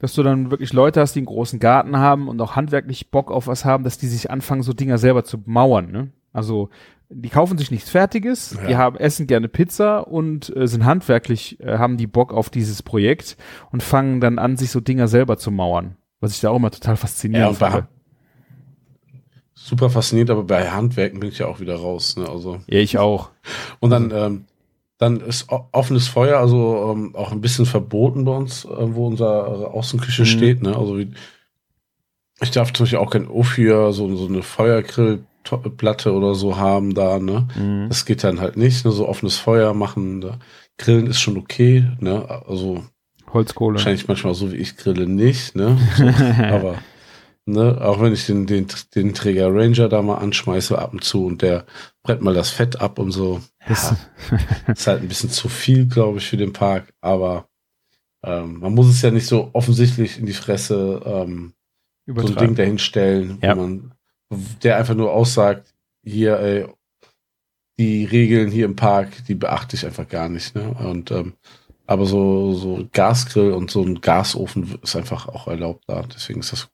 [0.00, 3.30] dass du dann wirklich Leute hast, die einen großen Garten haben und auch handwerklich Bock
[3.30, 5.90] auf was haben, dass die sich anfangen, so Dinger selber zu mauern.
[5.90, 6.08] Ne?
[6.32, 6.68] Also
[7.10, 8.66] die kaufen sich nichts Fertiges, Ja.
[8.68, 12.82] die haben essen gerne Pizza und äh, sind handwerklich, äh, haben die Bock auf dieses
[12.82, 13.36] Projekt
[13.70, 15.96] und fangen dann an, sich so Dinger selber zu mauern.
[16.20, 17.86] Was ich da auch immer total Ja, faszinierend bei, fand.
[19.54, 22.16] super fasziniert, aber bei Handwerken bin ich ja auch wieder raus.
[22.16, 22.28] Ne?
[22.28, 23.30] Also, Ja, ich auch.
[23.80, 24.44] und dann, ähm,
[24.98, 29.70] dann ist offenes Feuer, also ähm, auch ein bisschen verboten bei uns, äh, wo unsere
[29.72, 30.26] Außenküche Mhm.
[30.26, 30.62] steht.
[30.62, 30.76] Ne?
[30.76, 31.12] Also wie,
[32.40, 34.42] ich darf zum Beispiel auch kein Offier, so, so eine
[35.48, 37.18] Feuergrillplatte oder so haben da.
[37.18, 37.48] Ne?
[37.56, 37.86] Mhm.
[37.88, 38.84] Das geht dann halt nicht.
[38.84, 38.92] Ne?
[38.92, 40.38] So offenes Feuer machen, ne?
[40.78, 41.86] grillen ist schon okay.
[42.00, 42.28] Ne?
[42.46, 42.84] Also
[43.32, 43.74] Holzkohle.
[43.76, 45.54] wahrscheinlich manchmal so wie ich grille nicht.
[45.56, 45.76] Ne?
[46.52, 46.76] Aber
[47.46, 51.24] ne, auch wenn ich den, den, den Träger Ranger da mal anschmeiße ab und zu
[51.26, 51.64] und der
[52.02, 53.40] brett mal das Fett ab und so.
[53.66, 53.94] Das-
[54.66, 57.48] ist halt ein bisschen zu viel, glaube ich, für den Park, aber
[58.24, 61.52] ähm, man muss es ja nicht so offensichtlich in die Fresse ähm,
[62.06, 63.56] so ein Ding dahinstellen, Ja.
[63.56, 63.92] wo man,
[64.62, 66.66] der einfach nur aussagt, hier, ey,
[67.78, 70.74] die Regeln hier im Park, die beachte ich einfach gar nicht, ne?
[70.80, 71.34] Und ähm,
[71.86, 76.02] aber so, so Gasgrill und so ein Gasofen ist einfach auch erlaubt da.
[76.02, 76.68] Deswegen ist das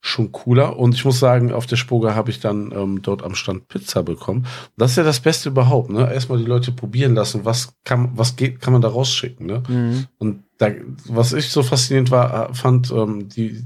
[0.00, 0.76] schon cooler.
[0.76, 4.02] Und ich muss sagen, auf der Spoga habe ich dann ähm, dort am Stand Pizza
[4.02, 4.40] bekommen.
[4.40, 6.12] Und das ist ja das Beste überhaupt, ne?
[6.12, 9.62] Erstmal die Leute probieren lassen, was kann, was geht, kann man da rausschicken, ne?
[9.68, 10.06] Mhm.
[10.18, 10.70] Und da,
[11.06, 13.62] was ich so faszinierend war, äh, fand, ähm, die,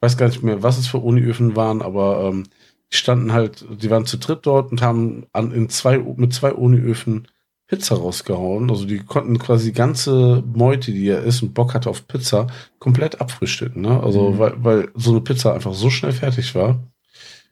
[0.00, 2.44] weiß gar nicht mehr, was es für Uniöfen waren, aber ähm,
[2.92, 6.52] die standen halt, die waren zu dritt dort und haben an, in zwei, mit zwei
[6.52, 7.28] Uniöfen
[7.66, 8.70] Pizza rausgehauen.
[8.70, 12.46] Also die konnten quasi die ganze Meute, die er ist und Bock hatte auf Pizza,
[12.78, 13.82] komplett abfrühstücken.
[13.82, 14.02] Ne?
[14.02, 14.38] Also Mhm.
[14.38, 16.82] weil, weil so eine Pizza einfach so schnell fertig war.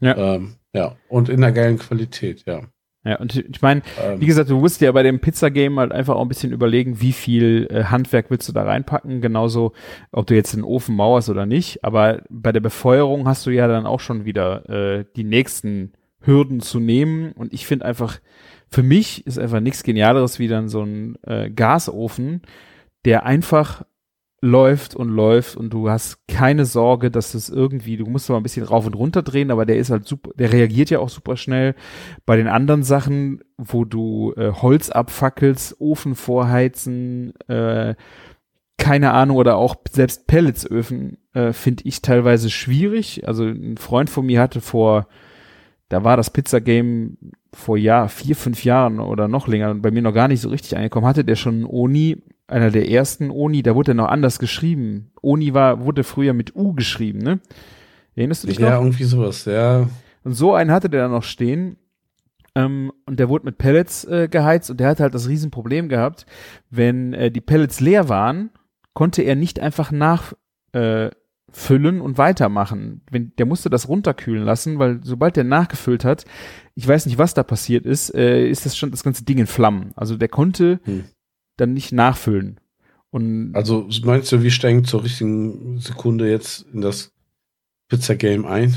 [0.00, 0.16] Ja.
[0.16, 0.96] Ähm, ja.
[1.08, 2.62] Und in der geilen Qualität, ja.
[3.06, 6.16] Ja, und ich meine, Ähm, Wie gesagt, du musst dir bei dem Pizza-Game halt einfach
[6.16, 9.20] auch ein bisschen überlegen, wie viel äh, Handwerk willst du da reinpacken.
[9.20, 9.72] Genauso,
[10.10, 11.84] ob du jetzt den Ofen mauerst oder nicht.
[11.84, 16.60] Aber bei der Befeuerung hast du ja dann auch schon wieder äh, die nächsten Hürden
[16.60, 17.32] zu nehmen.
[17.32, 18.18] Und ich finde einfach,
[18.68, 22.42] für mich ist einfach nichts Genialeres wie dann so ein äh, Gasofen,
[23.04, 23.84] der einfach
[24.40, 28.42] läuft und läuft und du hast keine Sorge, dass das irgendwie, du musst mal ein
[28.42, 31.36] bisschen rauf und runter drehen, aber der ist halt super, der reagiert ja auch super
[31.36, 31.74] schnell.
[32.26, 37.94] Bei den anderen Sachen, wo du äh, Holz abfackelst, Ofen vorheizen, äh,
[38.78, 43.26] keine Ahnung, oder auch selbst Pelletsöfen, äh, finde ich teilweise schwierig.
[43.26, 45.08] Also ein Freund von mir hatte vor,
[45.88, 47.16] da war das Pizza-Game
[47.54, 50.76] vor Jahr, vier, fünf Jahren oder noch länger bei mir noch gar nicht so richtig
[50.76, 54.38] angekommen, hatte der schon einen Oni, einer der ersten Oni, da wurde er noch anders
[54.38, 55.10] geschrieben.
[55.22, 57.40] Oni war, wurde früher mit U geschrieben, ne?
[58.14, 58.68] Erinnerst du dich noch?
[58.68, 59.88] ja, irgendwie sowas, ja.
[60.24, 61.76] Und so einen hatte der dann noch stehen.
[62.54, 66.24] Ähm, und der wurde mit Pellets äh, geheizt und der hatte halt das Riesenproblem gehabt,
[66.70, 68.50] wenn äh, die Pellets leer waren,
[68.94, 70.40] konnte er nicht einfach nachfüllen
[70.72, 73.02] äh, und weitermachen.
[73.10, 76.24] Wenn, der musste das runterkühlen lassen, weil sobald der nachgefüllt hat,
[76.74, 79.46] ich weiß nicht, was da passiert ist, äh, ist das schon das ganze Ding in
[79.46, 79.92] Flammen.
[79.94, 81.04] Also der konnte Hm.
[81.56, 82.60] Dann nicht nachfüllen.
[83.10, 87.12] Und Also meinst du, wir steigen zur richtigen Sekunde jetzt in das
[87.88, 88.76] Pizza-Game ein?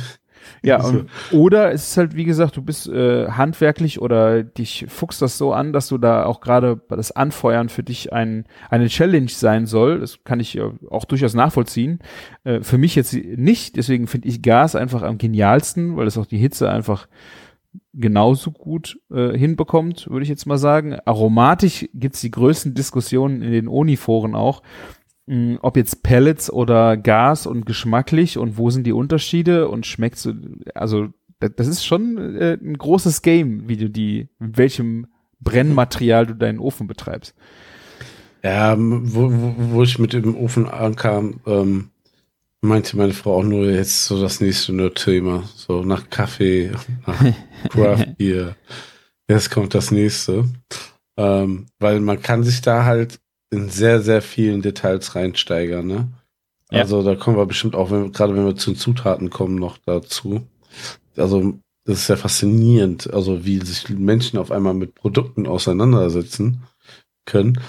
[0.63, 0.89] Ja, So.
[0.89, 5.37] und, oder es ist halt, wie gesagt, du bist äh, handwerklich oder dich fuchst das
[5.37, 9.65] so an, dass du da auch gerade das Anfeuern für dich ein, eine Challenge sein
[9.65, 9.99] soll.
[9.99, 11.99] Das kann ich auch durchaus nachvollziehen.
[12.43, 16.25] Äh, für mich jetzt nicht, deswegen finde ich Gas einfach am genialsten, weil es auch
[16.25, 17.07] die Hitze einfach
[17.99, 20.97] genauso gut äh, hinbekommt, würde ich jetzt mal sagen.
[21.05, 24.63] Aromatisch gibt's die größten Diskussionen in den Oniforen auch,
[25.27, 30.17] mh, ob jetzt Pellets oder Gas und geschmacklich und wo sind die Unterschiede und schmeckt
[30.17, 30.33] so,
[30.73, 31.07] also
[31.39, 35.07] da- das ist schon äh, ein großes Game, wie du die, mit welchem
[35.41, 37.33] Brennmaterial du deinen Ofen betreibst.
[38.43, 41.89] Ja, wo, wo, wo ich mit dem Ofen ankam, ähm,
[42.61, 45.43] meinte meine Frau auch nur jetzt so das nächste Nerd-Thema.
[45.55, 46.71] So nach Kaffee,
[47.05, 47.23] nach
[47.69, 48.55] Craft Beer.
[49.27, 50.45] Jetzt kommt das nächste.
[51.17, 53.19] Ähm, weil man kann sich da halt
[53.51, 56.07] in sehr, sehr vielen Details reinsteigern, ne?
[56.71, 56.81] Ja.
[56.81, 59.77] Also da kommen wir bestimmt auch, wenn gerade wenn wir zu den Zutaten kommen, noch
[59.79, 60.47] dazu.
[61.17, 66.63] Also das ist ja faszinierend, also wie sich Menschen auf einmal mit Produkten auseinandersetzen
[67.25, 67.59] können.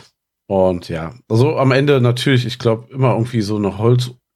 [0.46, 3.79] Und ja, also am Ende natürlich, ich glaube, immer irgendwie so eine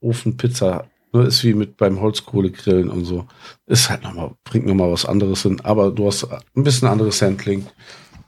[0.04, 3.26] Holzofenpizza, ne, ist wie mit beim Holzkohlegrillen und so.
[3.66, 7.66] Ist halt nochmal, bringt nochmal was anderes hin, aber du hast ein bisschen anderes Handling.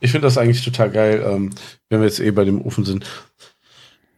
[0.01, 1.51] Ich finde das eigentlich total geil, ähm,
[1.89, 3.07] wenn wir jetzt eh bei dem Ofen sind,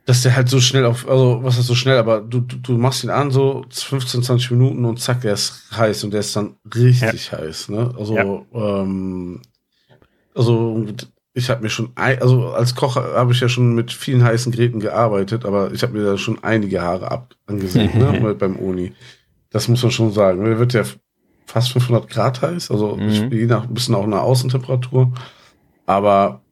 [0.07, 2.79] dass der halt so schnell auf, also was ist so schnell, aber du, du, du
[2.79, 6.35] machst ihn an, so 15, 20 Minuten und zack, der ist heiß und der ist
[6.35, 7.95] dann richtig heiß, ne?
[7.99, 8.81] Also, Ja.
[8.81, 9.43] ähm,
[10.35, 10.87] also
[11.39, 14.53] ich habe mir schon, ein, also als Koch habe ich ja schon mit vielen heißen
[14.53, 18.93] Geräten gearbeitet, aber ich habe mir da schon einige Haare ab angesehen, ne, beim Uni.
[19.51, 20.45] Das muss man schon sagen.
[20.45, 20.83] Der wird ja
[21.47, 23.33] fast 500 Grad heiß, also Mhm.
[23.33, 25.13] je nach ein bisschen auch eine Außentemperatur,
[25.87, 26.43] aber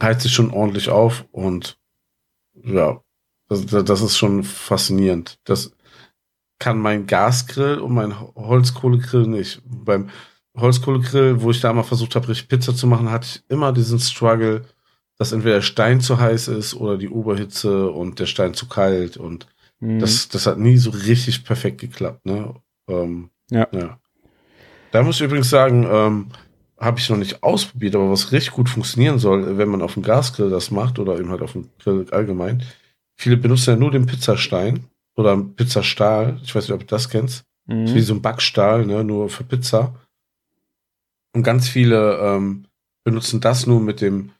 [0.00, 1.76] heizt sich schon ordentlich auf und
[2.64, 3.00] ja,
[3.48, 5.38] das, das ist schon faszinierend.
[5.44, 5.72] Das
[6.58, 9.62] kann mein Gasgrill und mein Holzkohlegrill nicht.
[9.64, 10.08] Beim
[10.56, 13.98] Holzkohlegrill, wo ich da mal versucht habe, richtig Pizza zu machen, hatte ich immer diesen
[13.98, 14.62] Struggle,
[15.18, 19.16] dass entweder der Stein zu heiß ist oder die Oberhitze und der Stein zu kalt
[19.16, 19.46] und
[19.82, 19.98] Mhm.
[19.98, 22.54] das, das hat nie so richtig perfekt geklappt, ne?
[22.88, 23.66] Ähm, Ja.
[23.72, 23.98] ja.
[24.90, 26.26] Da muss ich übrigens sagen, ähm,
[26.78, 30.02] habe ich noch nicht ausprobiert, aber was richtig gut funktionieren soll, wenn man auf dem
[30.02, 32.62] Gasgrill das macht oder eben halt auf dem Grill allgemein.
[33.16, 34.84] Viele benutzen ja nur den Pizzastein
[35.16, 36.38] oder Pizzastahl.
[36.42, 37.44] Ich weiß nicht, ob du das kennst.
[37.66, 37.84] Mhm.
[37.84, 39.94] Ist wie so ein Backstahl, ne, nur für Pizza.
[41.32, 42.64] Und ganz viele ähm,
[43.04, 44.30] benutzen das nur mit dem,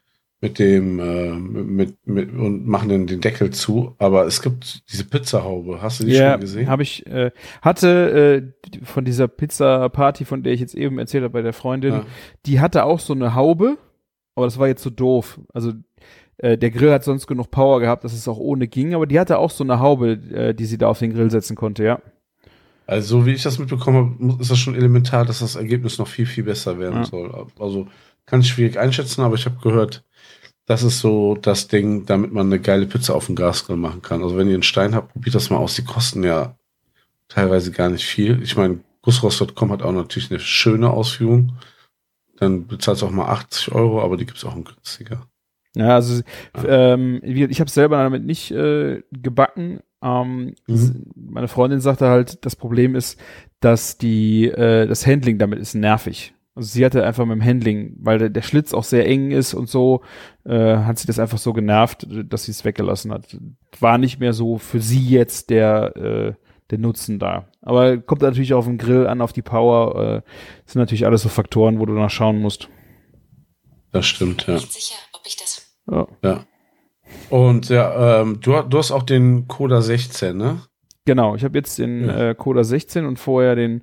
[0.40, 3.94] mit dem, äh, mit, mit, und machen dann den Deckel zu.
[3.98, 5.82] Aber es gibt diese Pizzahaube.
[5.82, 6.68] Hast du die Ja, schon gesehen?
[6.68, 7.30] habe ich, äh,
[7.62, 11.92] hatte äh, von dieser Pizza-Party, von der ich jetzt eben erzählt habe bei der Freundin,
[11.92, 12.06] Ja.
[12.46, 13.76] die hatte auch so eine Haube,
[14.34, 15.38] aber das war jetzt so doof.
[15.52, 15.72] Also
[16.38, 19.20] äh, der Grill hat sonst genug Power gehabt, dass es auch ohne ging, aber die
[19.20, 22.00] hatte auch so eine Haube, äh, die sie da auf den Grill setzen konnte, ja.
[22.90, 26.08] Also, so wie ich das mitbekommen habe, ist das schon elementar, dass das Ergebnis noch
[26.08, 27.04] viel, viel besser werden Ja.
[27.06, 27.46] soll.
[27.58, 27.88] Also,
[28.26, 30.04] kann ich schwierig einschätzen, aber ich habe gehört,
[30.66, 34.22] das ist so das Ding, damit man eine geile Pizza auf dem Gasgrill machen kann.
[34.22, 35.74] Also, wenn ihr einen Stein habt, probiert das mal aus.
[35.74, 36.56] Die kosten ja
[37.28, 38.42] teilweise gar nicht viel.
[38.42, 41.52] Ich meine, gussrost.com hat auch natürlich eine schöne Ausführung.
[42.36, 45.26] Dann bezahlst du auch mal 80 Euro, aber die gibt's auch günstiger.
[45.76, 46.22] Ja, also
[46.66, 49.80] ähm, wie- ich habe selber damit nicht äh, gebacken.
[50.02, 51.04] Ähm, Mhm.
[51.14, 53.20] Meine Freundin sagte halt, das Problem ist,
[53.60, 56.34] dass die äh, das Handling damit ist nervig.
[56.54, 59.54] Also sie hatte einfach mit dem Handling, weil der, der Schlitz auch sehr eng ist
[59.54, 60.02] und so,
[60.44, 63.36] äh, hat sie das einfach so genervt, dass sie es weggelassen hat.
[63.78, 66.32] War nicht mehr so für sie jetzt der äh,
[66.70, 67.48] der Nutzen da.
[67.62, 69.94] Aber kommt natürlich auf den Grill an, auf die Power.
[69.96, 70.22] Äh,
[70.64, 72.68] das sind natürlich alles so Faktoren, wo du nach schauen musst.
[73.92, 74.54] Das stimmt, ja.
[74.54, 75.66] Nicht sicher, ob ich das.
[75.90, 76.06] Ja.
[76.22, 76.44] Ja.
[77.30, 80.60] Und ja, ähm, du, du hast auch den Coda 16, ne?
[81.04, 82.30] Genau, ich habe jetzt den Ja.
[82.30, 83.82] äh, Coda 16 und vorher den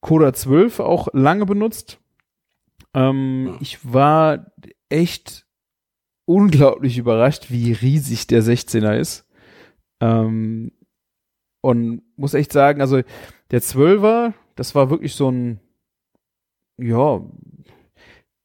[0.00, 1.98] Coda 12 auch lange benutzt.
[2.94, 3.56] Ähm, Ja.
[3.60, 4.46] Ich war
[4.88, 5.46] echt
[6.26, 9.26] unglaublich überrascht, wie riesig der 16er ist.
[10.00, 10.72] Ähm,
[11.62, 13.00] und muss echt sagen, also
[13.50, 15.60] der 12er, das war wirklich so ein,
[16.78, 17.20] ja,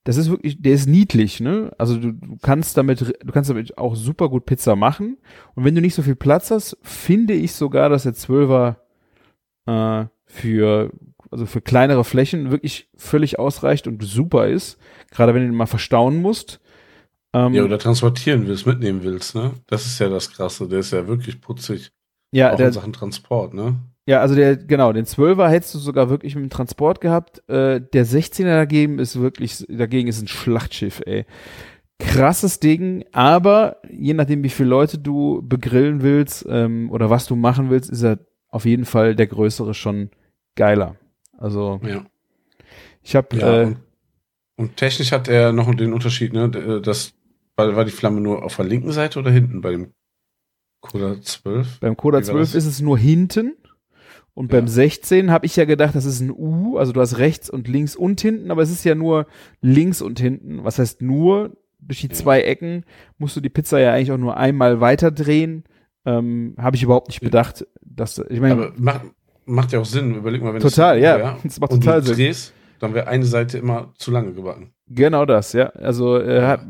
[0.03, 1.71] das ist wirklich, der ist niedlich, ne?
[1.77, 5.17] Also du, du kannst damit, du kannst damit auch super gut Pizza machen.
[5.53, 8.77] Und wenn du nicht so viel Platz hast, finde ich sogar, dass der 12er
[9.67, 10.91] äh, für,
[11.29, 14.79] also für kleinere Flächen wirklich völlig ausreicht und super ist.
[15.11, 16.59] Gerade wenn du ihn mal verstauen musst.
[17.33, 19.51] Ähm, Ja, oder transportieren willst, mitnehmen willst, ne?
[19.67, 20.67] Das ist ja das Krasse.
[20.67, 21.91] Der ist ja wirklich putzig.
[22.33, 23.75] ja, auch der, in Sachen Transport, ne?
[24.07, 27.47] Ja, also der, genau, den 12er hättest du sogar wirklich mit dem Transport gehabt.
[27.47, 31.25] Äh, der 16er dagegen ist wirklich, dagegen ist ein Schlachtschiff, ey.
[31.99, 37.35] Krasses Ding, aber je nachdem, wie viele Leute du begrillen willst ähm, oder was du
[37.35, 38.17] machen willst, ist er
[38.49, 40.09] auf jeden Fall der größere schon
[40.55, 40.95] geiler.
[41.37, 42.03] Also Ja.
[43.03, 43.77] ich habe ja äh, und,
[44.57, 46.49] und technisch hat er noch den Unterschied, ne?
[46.49, 47.13] D- Das
[47.55, 49.93] war, war die Flamme nur auf der linken Seite oder hinten bei dem
[50.81, 51.79] Coda 12?
[51.81, 52.55] beim Coda Wie war 12 das?
[52.55, 53.53] ist es nur hinten
[54.33, 54.59] und Ja.
[54.59, 57.67] beim 16 habe ich ja gedacht, das ist ein U, also du hast rechts und
[57.67, 59.27] links und hinten, aber es ist ja nur
[59.61, 60.63] links und hinten.
[60.63, 61.57] Was heißt nur?
[61.79, 62.13] Durch die Ja.
[62.13, 62.85] zwei Ecken
[63.17, 65.63] musst du die Pizza ja eigentlich auch nur einmal weiter drehen.
[66.05, 67.27] Ähm, habe ich überhaupt nicht Ja.
[67.27, 69.01] bedacht, dass ich meine Aber macht,
[69.45, 70.15] macht ja auch Sinn.
[70.15, 72.15] Überleg mal, wenn total, es ja, wär das macht und total du Sinn.
[72.15, 74.73] drehst, dann wäre eine Seite immer zu lange gebacken.
[74.87, 75.67] Genau das, ja.
[75.69, 76.61] Also äh, hat,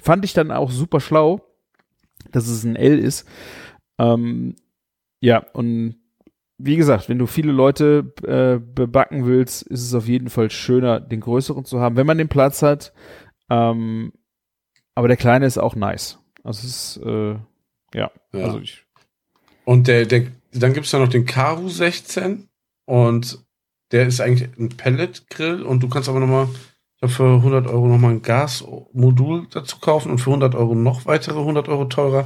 [0.00, 1.40] fand ich dann auch super schlau,
[2.30, 3.26] dass es ein L ist.
[3.98, 4.56] Ähm,
[5.20, 5.96] ja, und
[6.64, 11.00] wie gesagt, wenn du viele Leute äh, bebacken willst, ist es auf jeden Fall schöner,
[11.00, 12.92] den größeren zu haben, wenn man den Platz hat.
[13.50, 14.12] Ähm,
[14.94, 16.18] aber der kleine ist auch nice.
[16.44, 17.32] Also es ist, äh,
[17.94, 18.44] ja, Ja.
[18.44, 18.84] also ich,
[19.64, 22.48] Und der, der, dann gibt es ja noch den Karu 16
[22.86, 23.38] und
[23.90, 26.48] der ist eigentlich ein Pellet-Grill und du kannst aber nochmal,
[27.02, 31.40] ich für 100 Euro nochmal ein Gasmodul dazu kaufen und für 100 Euro noch weitere
[31.40, 32.24] 100 Euro teurer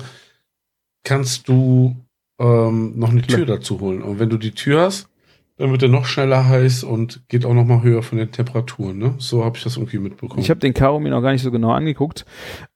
[1.03, 1.96] kannst du
[2.38, 4.03] ähm, noch eine Tür dazu holen.
[4.03, 5.09] Und wenn du die Tür hast,
[5.57, 8.99] dann wird er noch schneller heiß und geht auch nochmal höher von den Temperaturen.
[8.99, 9.14] Ne?
[9.18, 10.40] So habe ich das irgendwie mitbekommen.
[10.40, 12.27] Ich habe den Karo mir noch gar nicht so genau angeguckt.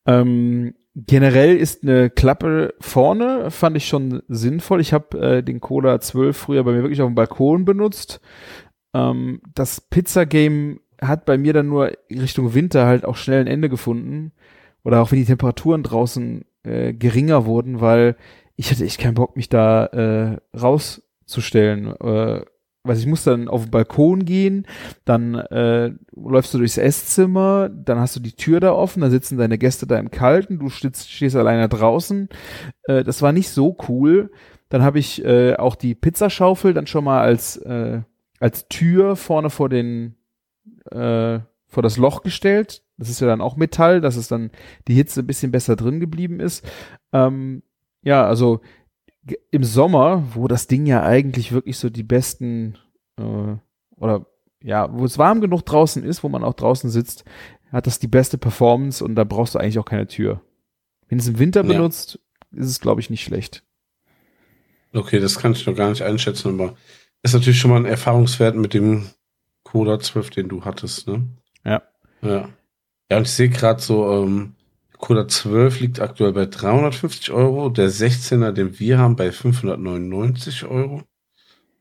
[0.06, 4.80] Ähm, generell ist eine Klappe vorne, fand ich schon sinnvoll.
[4.80, 8.20] Ich habe äh, den Cola 12 früher bei mir wirklich auf dem Balkon benutzt.
[8.94, 13.68] Ähm, das Pizza-Game hat bei mir dann nur Richtung Winter halt auch schnell ein Ende
[13.68, 14.32] gefunden.
[14.84, 18.16] Oder auch wenn die Temperaturen draußen äh, geringer wurden, weil
[18.60, 21.94] ich hatte echt keinen Bock, mich da äh, rauszustellen.
[21.98, 22.44] Äh,
[22.82, 24.66] weil ich muss dann auf den Balkon gehen,
[25.04, 29.38] dann äh, läufst du durchs Esszimmer, dann hast du die Tür da offen, dann sitzen
[29.38, 32.28] deine Gäste da im Kalten, du stehst, stehst alleine draußen.
[32.84, 34.30] Äh, das war nicht so cool.
[34.68, 38.02] Dann habe ich äh, auch die Pizzaschaufel dann schon mal als äh,
[38.40, 40.16] als Tür vorne vor den
[40.90, 42.82] äh, vor das Loch gestellt.
[42.98, 44.50] Das ist ja dann auch Metall, dass es dann
[44.86, 46.64] die Hitze ein bisschen besser drin geblieben ist.
[47.12, 47.62] Ähm,
[48.02, 48.60] ja, also
[49.50, 52.76] im Sommer, wo das Ding ja eigentlich wirklich so die besten
[53.18, 53.56] äh,
[53.96, 54.26] oder
[54.62, 57.24] ja, wo es warm genug draußen ist, wo man auch draußen sitzt,
[57.72, 60.40] hat das die beste Performance und da brauchst du eigentlich auch keine Tür.
[61.08, 61.66] Wenn es im Winter Ja.
[61.68, 62.18] benutzt,
[62.52, 63.62] ist es, glaube ich, nicht schlecht.
[64.92, 66.76] Okay, das kann ich noch gar nicht einschätzen, aber
[67.22, 69.06] ist natürlich schon mal ein Erfahrungswert mit dem
[69.62, 71.26] Coda 12, den du hattest, ne?
[71.64, 71.82] Ja.
[72.22, 72.48] Ja.
[73.10, 74.54] Ja, und ich sehe gerade so, ähm,
[75.00, 81.02] Coda 12 liegt aktuell bei 350 Euro, der 16er, den wir haben, bei 599 Euro.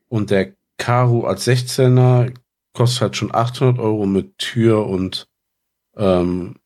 [0.08, 2.32] Und der Karu als 16er
[2.72, 5.28] kostet halt schon 800 Euro mit Tür und
[5.96, 6.56] ähm,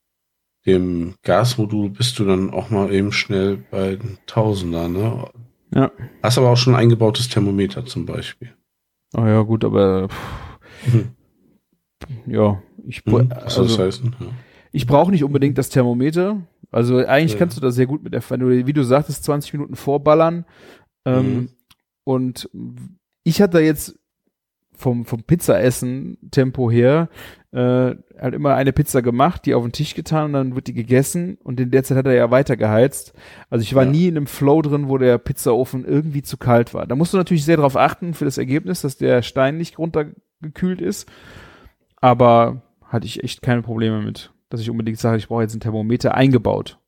[0.67, 5.29] dem Gasmodul bist du dann auch mal eben schnell bei den Tausender, ne?
[5.75, 5.91] Ja.
[6.23, 8.55] Hast aber auch schon ein eingebautes Thermometer zum Beispiel.
[9.17, 11.11] Oh ja, gut, aber pff, Mhm.
[12.27, 14.17] ja, ich, Hm, was soll das also, heißen?
[14.21, 14.27] Ja.
[14.75, 16.43] Ich brauche nicht unbedingt das Thermometer.
[16.71, 17.39] Also eigentlich Ja.
[17.39, 20.45] kannst du das sehr gut mit der, wenn du, wie du sagtest, 20 Minuten vorballern.
[21.05, 21.49] Ähm, Mhm.
[22.05, 22.51] Und
[23.23, 23.99] ich hatte jetzt
[24.77, 27.09] vom, vom Pizzaessen-Tempo her
[27.53, 30.75] äh, halt immer eine Pizza gemacht, die auf den Tisch getan und dann wird die
[30.75, 33.13] gegessen und in der Zeit hat er ja weiter geheizt.
[33.51, 33.91] Also ich war Ja.
[33.91, 36.87] nie in einem Flow drin, wo der Pizzaofen irgendwie zu kalt war.
[36.89, 40.81] Da musst du natürlich sehr darauf achten für das Ergebnis, dass der Stein nicht runtergekühlt
[40.81, 41.09] ist.
[42.01, 45.61] Aber hatte ich echt keine Probleme mit, dass ich unbedingt sage, ich brauche jetzt ein
[45.61, 46.79] Thermometer eingebaut.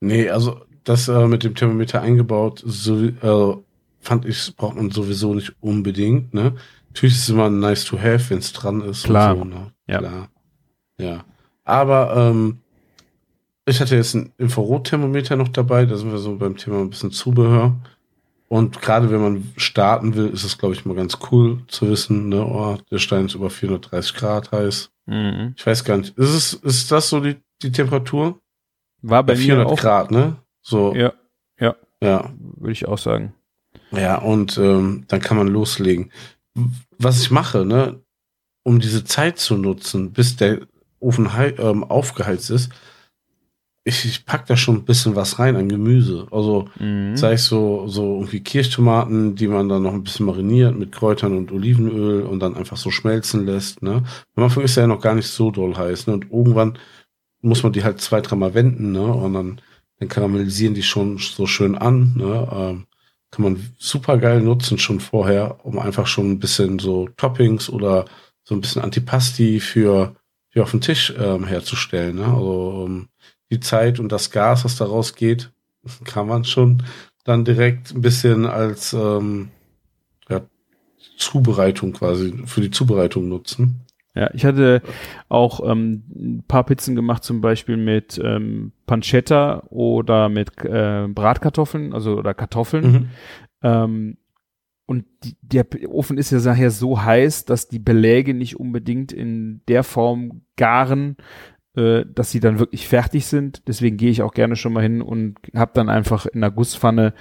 [0.00, 3.56] Nee, also das äh, mit dem Thermometer eingebaut, so, äh,
[4.00, 6.32] fand ich, braucht man sowieso nicht unbedingt.
[6.32, 6.54] Ne?
[6.88, 9.04] Natürlich ist es immer nice to have, wenn es dran ist.
[9.04, 9.36] Klar.
[9.36, 9.72] So, ne?
[9.88, 9.98] Ja.
[9.98, 10.28] Klar.
[10.98, 11.24] Ja.
[11.64, 12.58] Aber ähm,
[13.66, 17.10] ich hatte jetzt ein Infrarotthermometer noch dabei, da sind wir so beim Thema ein bisschen
[17.10, 17.74] Zubehör.
[18.48, 22.28] Und gerade wenn man starten will, ist es, glaube ich, mal ganz cool zu wissen,
[22.28, 24.90] ne, oh, der Stein ist über 430 Grad heiß.
[25.06, 25.54] Mhm.
[25.56, 26.16] Ich weiß gar nicht.
[26.18, 28.40] Ist es, ist das so die, die Temperatur?
[29.02, 29.76] War bei, Bei mir 400 auch.
[29.78, 30.36] Grad, ne?
[30.62, 31.12] So, Ja,
[32.00, 32.30] ja.
[32.56, 33.34] würde ich auch sagen.
[33.92, 36.10] Ja, und ähm, dann kann man loslegen.
[36.98, 38.02] Was ich mache, ne,
[38.64, 40.66] um diese Zeit zu nutzen, bis der
[40.98, 42.72] Ofen ähm, aufgeheizt ist,
[43.86, 46.26] ich, ich pack da schon ein bisschen was rein an Gemüse.
[46.32, 47.16] Also Mhm.
[47.16, 51.36] sei es so, so irgendwie Kirschtomaten, die man dann noch ein bisschen mariniert mit Kräutern
[51.36, 53.82] und Olivenöl und dann einfach so schmelzen lässt.
[53.82, 54.02] Ne?
[54.34, 56.08] Am Anfang ist er ja noch gar nicht so doll heiß.
[56.08, 56.14] Ne?
[56.14, 56.78] Und irgendwann
[57.42, 59.04] muss man die halt zwei, dreimal wenden, ne?
[59.06, 59.60] Und dann,
[60.00, 62.14] dann karamellisieren die schon so schön an.
[62.16, 62.48] Ne?
[62.52, 62.86] Ähm,
[63.30, 68.06] kann man super geil nutzen schon vorher, um einfach schon ein bisschen so Toppings oder
[68.42, 70.16] so ein bisschen Antipasti für,
[70.50, 72.16] für auf den Tisch ähm, herzustellen.
[72.16, 72.24] Ne?
[72.24, 73.08] Also ähm,
[73.50, 75.52] die Zeit und das Gas, was daraus geht,
[76.04, 76.82] kann man schon
[77.24, 79.50] dann direkt ein bisschen als ähm,
[80.28, 80.42] ja,
[81.16, 83.86] Zubereitung quasi für die Zubereitung nutzen.
[84.14, 84.80] Ja, ich hatte
[85.28, 91.92] auch ähm, ein paar Pizzen gemacht, zum Beispiel mit ähm, Pancetta oder mit äh, Bratkartoffeln,
[91.92, 92.92] also oder Kartoffeln.
[92.92, 93.08] Mhm.
[93.62, 94.16] Ähm,
[94.86, 99.60] und die, der Ofen ist ja nachher so heiß, dass die Beläge nicht unbedingt in
[99.68, 101.16] der Form garen,
[101.76, 103.62] äh, dass sie dann wirklich fertig sind.
[103.68, 107.12] Deswegen gehe ich auch gerne schon mal hin und habe dann einfach in der Gusspfanne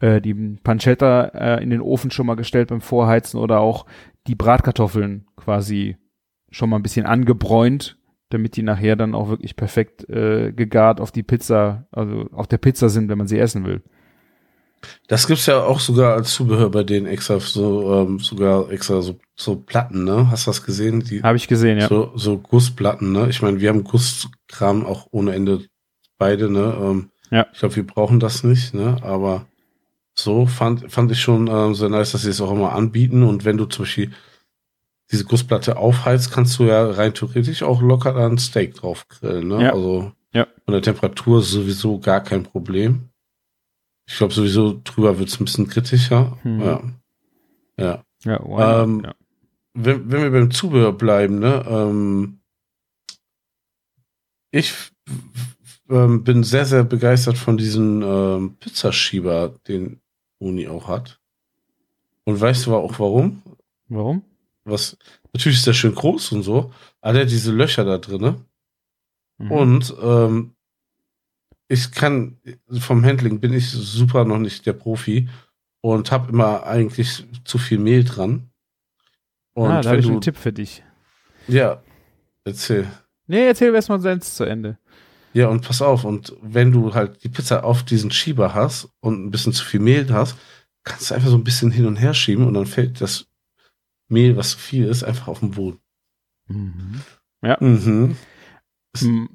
[0.00, 3.86] äh, die Pancetta äh, in den Ofen schon mal gestellt beim Vorheizen oder auch
[4.26, 5.96] die Bratkartoffeln quasi
[6.50, 7.98] schon mal ein bisschen angebräunt,
[8.30, 12.58] damit die nachher dann auch wirklich perfekt äh, gegart auf die Pizza, also auf der
[12.58, 13.82] Pizza sind, wenn man sie essen will.
[15.08, 19.18] Das gibt's ja auch sogar als Zubehör bei denen extra so ähm, sogar extra so,
[19.34, 20.30] so Platten, ne?
[20.30, 21.02] Hast du das gesehen?
[21.22, 21.88] Habe ich gesehen, ja.
[21.88, 23.28] so, so Gussplatten, ne?
[23.28, 25.64] Ich meine, wir haben Gusskram auch ohne Ende
[26.18, 26.76] beide, ne?
[26.80, 27.46] Ähm, Ja.
[27.52, 28.98] Ich glaube, wir brauchen das nicht, ne?
[29.02, 29.46] Aber
[30.14, 33.22] so fand, fand ich schon ähm, sehr nice, dass sie es auch immer anbieten.
[33.22, 34.12] Und wenn du zum Beispiel
[35.10, 39.48] diese Gussplatte aufheizt, kannst du ja rein theoretisch auch locker da ein Steak drauf grillen,
[39.48, 39.64] ne?
[39.64, 39.72] Ja.
[39.72, 40.46] Also Ja.
[40.64, 43.08] von der Temperatur sowieso gar kein Problem.
[44.06, 46.38] Ich glaube sowieso drüber wird's ein bisschen kritischer.
[46.44, 46.60] Mhm.
[46.60, 46.82] Ja.
[47.78, 48.84] Ja Ja, not?
[48.84, 49.14] Ähm, ja.
[49.74, 52.40] wenn, wenn wir beim Zubehör bleiben, ne, ähm,
[54.50, 54.74] ich
[55.88, 60.00] ähm, bin sehr, sehr begeistert von diesem ähm, Pizzaschieber, den
[60.38, 61.20] Uni auch hat.
[62.24, 63.42] Und weißt du auch warum?
[63.88, 64.22] Warum?
[64.64, 64.96] Was,
[65.32, 68.44] natürlich ist der schön groß und so, aber der hat diese Löcher da drinne.
[69.38, 69.52] Mhm.
[69.52, 70.55] Und ähm,
[71.68, 72.38] ich kann,
[72.78, 75.28] vom Handling bin ich super noch nicht der Profi
[75.80, 78.50] und habe immer eigentlich zu viel Mehl dran.
[79.54, 80.82] Und ah, da habe ich einen Tipp für dich.
[81.48, 81.82] ja,
[82.44, 82.86] erzähl.
[83.26, 84.78] Nee, erzähl erstmal seins zu Ende.
[85.32, 89.26] Ja, und pass auf, und wenn du halt die Pizza auf diesen Schieber hast und
[89.26, 90.36] ein bisschen zu viel Mehl hast,
[90.84, 93.26] kannst du einfach so ein bisschen hin und her schieben und dann fällt das
[94.08, 95.80] Mehl, was zu viel ist, einfach auf den Boden.
[96.46, 97.02] Mhm.
[97.60, 98.16] Mhm.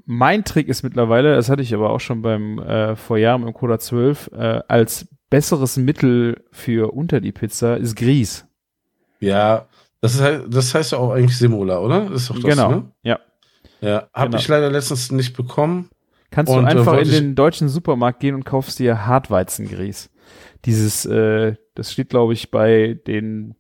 [0.06, 3.54] Mein Trick ist mittlerweile, das hatte ich aber auch schon beim äh, vor Jahren im
[3.54, 8.46] Coda 12, äh, als besseres Mittel für unter die Pizza ist Grieß.
[9.20, 9.68] Ja,
[10.02, 12.10] das, ist halt, das heißt ja auch eigentlich Simula, oder?
[12.10, 12.70] Das ist doch das, genau.
[12.70, 12.92] ne?
[13.04, 13.20] Ja.
[13.82, 14.38] Ja, habe Genau.
[14.38, 15.90] ich leider letztens nicht bekommen.
[16.30, 20.10] Kannst Und, du äh, einfach in den deutschen Supermarkt gehen und kaufst dir Hartweizengrieß.
[20.66, 23.56] Dieses, äh, das steht, glaube ich, bei den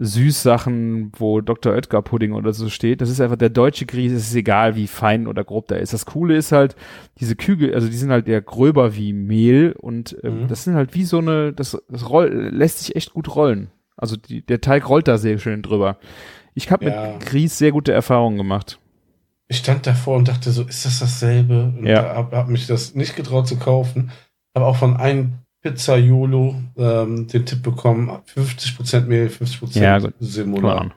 [0.00, 1.72] Süßsachen, wo Dr.
[1.72, 3.00] Oetker Pudding oder so steht.
[3.00, 5.92] Das ist einfach der deutsche Grieß, es ist egal, wie fein oder grob der ist.
[5.92, 6.76] Das Coole ist halt,
[7.20, 10.48] diese Kügel, also die sind halt eher gröber wie Mehl und ähm, Mhm.
[10.48, 13.70] das sind halt wie so eine, das, das roll, lässt sich echt gut rollen.
[13.96, 15.98] Also die, der Teig rollt da sehr schön drüber.
[16.54, 17.12] Ich habe Ja.
[17.14, 18.78] mit Grieß sehr gute Erfahrungen gemacht.
[19.48, 21.72] Ich stand davor und dachte so, ist das dasselbe?
[21.78, 22.02] Und Ja.
[22.02, 22.14] ja.
[22.14, 24.10] habe hab mich das nicht getraut zu kaufen.
[24.54, 25.34] Aber auch von einem
[25.70, 30.14] Pizzaiolo ähm, den Tipp bekommen, 50% Mehl, 50% Ja, gut.
[30.20, 30.60] Semola.
[30.60, 30.94] Klar.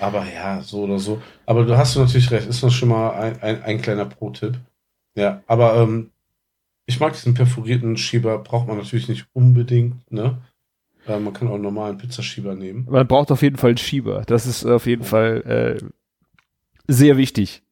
[0.00, 1.20] Aber ja, so oder so.
[1.46, 4.58] Aber du hast natürlich recht, ist noch schon mal ein, ein, ein kleiner Pro-Tipp.
[5.14, 6.10] Ja, aber ähm,
[6.86, 10.38] ich mag diesen perforierten Schieber, braucht man natürlich nicht unbedingt, ne?
[11.06, 12.86] Äh, man kann auch einen normalen Pizzaschieber nehmen.
[12.90, 14.22] Man braucht auf jeden Fall einen Schieber.
[14.26, 15.84] Das ist auf jeden Fall äh,
[16.88, 17.62] sehr wichtig.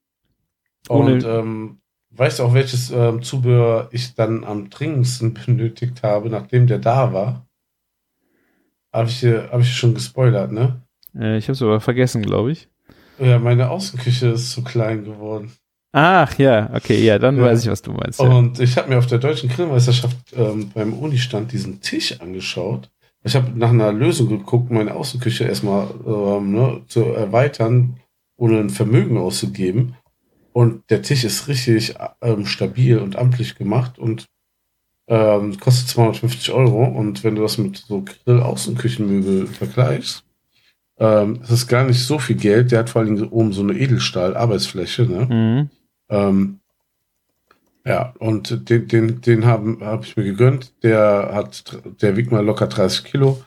[0.89, 1.80] Ohne- Und ähm,
[2.18, 7.12] weißt du auch, welches ähm, Zubehör ich dann am dringendsten benötigt habe, nachdem der da
[7.12, 7.46] war?
[8.92, 10.82] Habe ich, dir- hab ich schon gespoilert, ne?
[11.18, 12.68] Äh, ich habe es aber vergessen, glaube ich.
[13.18, 15.52] Ja, meine Außenküche ist zu klein geworden.
[15.92, 17.44] Ach ja, okay, ja, dann Ja.
[17.44, 18.20] weiß ich, was du meinst.
[18.20, 18.26] Ja.
[18.28, 22.90] Und ich habe mir auf der deutschen Grillmeisterschaft ähm, beim Unistand diesen Tisch angeschaut.
[23.24, 27.96] Ich habe nach einer Lösung geguckt, meine Außenküche erstmal ähm, ne, zu erweitern,
[28.36, 29.96] ohne ein Vermögen auszugeben.
[30.59, 34.26] Und der Tisch ist richtig ähm, stabil und amtlich gemacht und
[35.06, 36.82] ähm, kostet 250 Euro.
[36.84, 40.24] Und wenn du das mit so Grill-Außenküchenmöbel vergleichst,
[40.98, 42.72] ähm, das ist gar nicht so viel Geld.
[42.72, 45.26] Der hat vor allem oben so eine Edelstahl-Arbeitsfläche, ne?
[45.30, 45.70] Mhm.
[46.09, 46.59] Ähm,
[47.84, 50.72] ja, und den, den, den habe hab ich mir gegönnt.
[50.82, 53.40] Der hat, der wiegt mal locker 30 Kilo.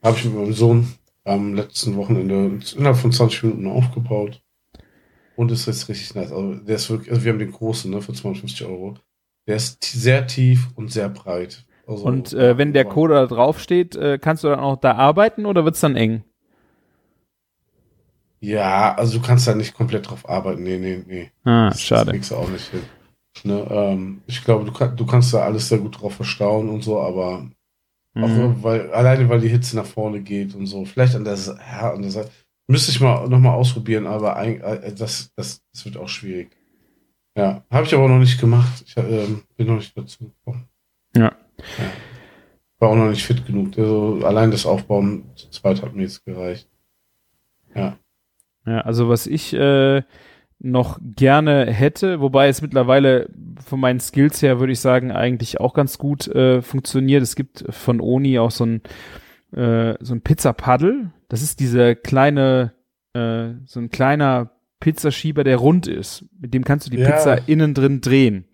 [0.00, 0.94] Habe ich mit meinem Sohn
[1.24, 4.40] am letzten Wochenende innerhalb von 20 Minuten aufgebaut.
[5.36, 6.32] Und ist jetzt richtig nice.
[6.32, 8.94] Also der ist wirklich, also wir haben den großen, ne, für 250 Euro.
[9.46, 11.64] Der ist sehr tief und sehr breit.
[11.86, 15.46] Also, Und äh, wenn der Code da draufsteht, äh, kannst du dann auch da arbeiten
[15.46, 16.24] oder wird's dann eng?
[18.40, 20.62] Ja, also du kannst da nicht komplett drauf arbeiten.
[20.62, 21.30] Nee, nee, nee.
[21.44, 22.10] Ah, Das- Das schade.
[22.12, 22.82] kriegst du auch nicht hin.
[23.44, 26.82] Ne, ähm, ich glaube, du, kann, du kannst da alles sehr gut drauf verstauen und
[26.82, 27.48] so, aber
[28.14, 28.62] auch, Mhm.
[28.62, 30.84] weil, alleine weil die Hitze nach vorne geht und so.
[30.86, 32.30] Vielleicht an der, ja, an der Seite.
[32.68, 36.56] Müsste ich mal nochmal ausprobieren, aber ein, äh, das, das, das wird auch schwierig.
[37.36, 38.82] Ja, habe ich aber noch nicht gemacht.
[38.86, 40.68] Ich ähm, bin noch nicht dazu gekommen.
[41.14, 41.32] Ja.
[42.78, 43.78] War auch noch nicht fit genug.
[43.78, 46.68] Also allein das Aufbauen zu zweit hat mir jetzt gereicht.
[47.74, 47.98] Ja.
[48.66, 50.02] Ja, also was ich äh,
[50.58, 53.28] noch gerne hätte, wobei es mittlerweile
[53.64, 57.22] von meinen Skills her, würde ich sagen, eigentlich auch ganz gut äh, funktioniert.
[57.22, 58.82] Es gibt von Oni auch so ein
[59.52, 61.12] äh, so ein Pizza-Paddle.
[61.28, 62.72] Das ist dieser kleine,
[63.14, 66.24] äh, so ein kleiner Pizzaschieber, der rund ist.
[66.38, 67.10] Mit dem kannst du die Ja.
[67.10, 68.44] Pizza innen drin drehen.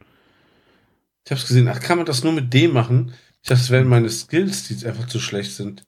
[1.24, 1.68] Ich habe es gesehen.
[1.68, 3.12] Ach, kann man das nur mit dem machen?
[3.42, 5.84] Ich dachte, es wären meine Skills, die einfach zu schlecht sind.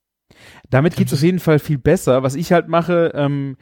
[0.71, 2.23] Damit geht's auf jeden Fall viel besser.
[2.23, 3.57] Was ich halt mache, ähm,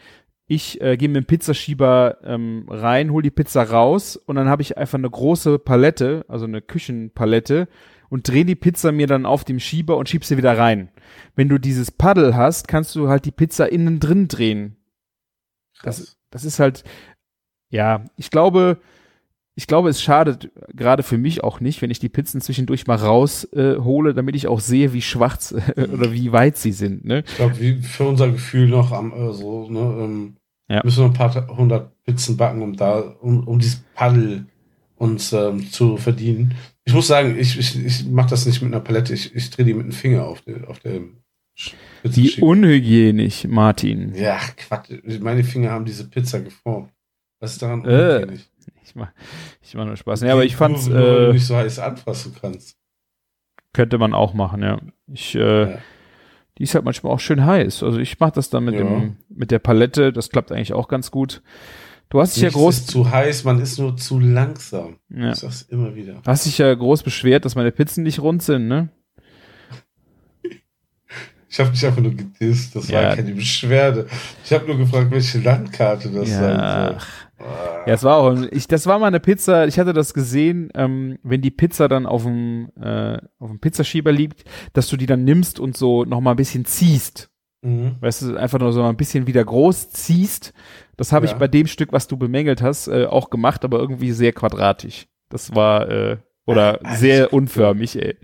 [0.47, 4.63] ich äh, gehe mit dem Pizzaschieber ähm, rein, hol die Pizza raus und dann habe
[4.63, 7.69] ich einfach eine große Palette, also eine Küchenpalette
[8.13, 10.91] und drehe die Pizza mir dann auf dem Schieber und schieb sie wieder rein.
[11.35, 14.77] Wenn du dieses Paddel hast, kannst du halt die Pizza innen drin drehen.
[15.79, 16.19] Krass.
[16.31, 16.85] Das ist halt,
[17.71, 18.77] ja, ich glaube,
[19.55, 22.97] ich glaube, es schadet gerade für mich auch nicht, wenn ich die Pizzen zwischendurch mal
[22.97, 27.07] raushole, äh, hole, damit ich auch sehe, wie schwarz äh, oder wie weit sie sind.
[27.07, 27.25] Ne?
[27.27, 30.37] Ich glaube, wie für unser Gefühl noch am äh, so, ne, ähm,
[30.69, 30.83] Ja.
[30.85, 34.45] müssen wir ein paar hundert Pizzen backen, um da, um, um dieses Paddel
[34.97, 36.55] uns ähm, zu verdienen.
[36.85, 39.65] Ich muss sagen, ich, ich, ich mache das nicht mit einer Palette, ich, ich drehe
[39.65, 41.01] die mit dem Finger auf der auf der
[41.57, 44.15] Sch- Wie unhygienisch, Martin.
[44.15, 44.91] Ja, Quatsch.
[45.21, 46.91] Meine Finger haben diese Pizza geformt.
[47.41, 48.49] Was ist daran Äh, unhygienisch?
[48.85, 49.11] Ich mach,
[49.61, 50.23] ich mach nur Spaß.
[50.23, 52.77] Ja, aber ich fand's, Nur, weil du äh, nicht so heiß anfassen kannst.
[53.73, 54.81] könnte man auch machen, ja.
[55.07, 55.79] Ich, äh, Ja.
[56.59, 57.83] die ist halt manchmal auch schön heiß.
[57.85, 58.81] Also ich mach das dann mit Ja.
[58.83, 60.13] dem, mit der Palette.
[60.13, 61.43] Das klappt eigentlich auch ganz gut.
[62.13, 64.97] Du hast dich ja groß, ist zu heiß, man ist nur zu langsam.
[65.09, 66.21] ja, Ich sag's immer wieder.
[66.27, 68.91] hast dich ja groß beschwert, dass meine Pizzen nicht rund sind, ne?
[71.49, 73.03] Ich habe mich einfach nur gedisst, das Ja.
[73.03, 74.07] war keine Beschwerde.
[74.45, 77.47] Ich habe nur gefragt, welche Landkarte das sein Ja, soll.
[77.47, 77.85] Ah.
[77.87, 81.19] Ja, es war auch, ich, das war mal eine Pizza, ich hatte das gesehen, ähm,
[81.23, 84.45] wenn die Pizza dann auf dem, äh, auf dem Pizzaschieber liegt,
[84.75, 87.31] dass du die dann nimmst und so noch mal ein bisschen ziehst.
[87.63, 87.97] Mhm.
[88.01, 90.53] Weißt du, einfach nur so ein bisschen wieder groß ziehst.
[90.97, 91.33] Das habe Ja.
[91.33, 95.07] ich bei dem Stück, was du bemängelt hast, äh, auch gemacht, aber irgendwie sehr quadratisch.
[95.29, 97.39] Das war, äh, oder Ah, sehr ist cool.
[97.39, 98.17] unförmig, ey.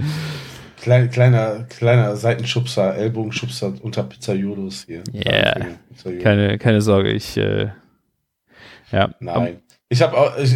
[0.81, 5.03] Klein, kleiner, kleiner Seitenschubser, Ellbogenschubser unter Pizzaiolos hier.
[5.13, 5.55] Ja.
[5.89, 6.23] Pizzaiolos.
[6.23, 7.69] Keine, keine Sorge, ich, äh,
[8.93, 9.15] ja.
[9.21, 9.61] Nein.
[9.89, 10.37] Ich habe auch.
[10.39, 10.55] Ich,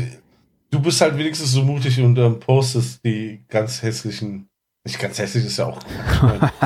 [0.70, 4.49] du bist halt wenigstens so mutig und ähm, postest die ganz hässlichen.
[4.85, 5.78] Nicht ganz hässlich ist ja auch.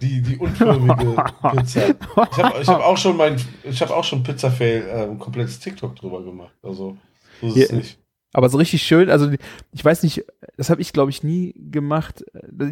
[0.00, 1.16] die, die unförmige
[1.50, 1.88] Pizza.
[1.88, 5.96] Ich habe ich hab auch schon mein, ich habe auch schon Pizza-Fail ähm, komplettes TikTok
[5.96, 6.52] drüber gemacht.
[6.62, 6.96] Also
[7.40, 7.76] so ist es Ja.
[7.76, 7.98] nicht.
[8.34, 9.30] Aber so richtig schön, also
[9.72, 10.22] ich weiß nicht,
[10.58, 12.24] das habe ich glaube ich nie gemacht.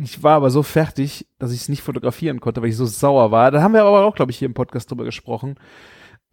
[0.02, 3.30] Ich war aber so fertig, dass ich es nicht fotografieren konnte, weil ich so sauer
[3.30, 3.50] war.
[3.50, 5.56] Da haben wir aber auch, glaube ich, hier im Podcast drüber gesprochen.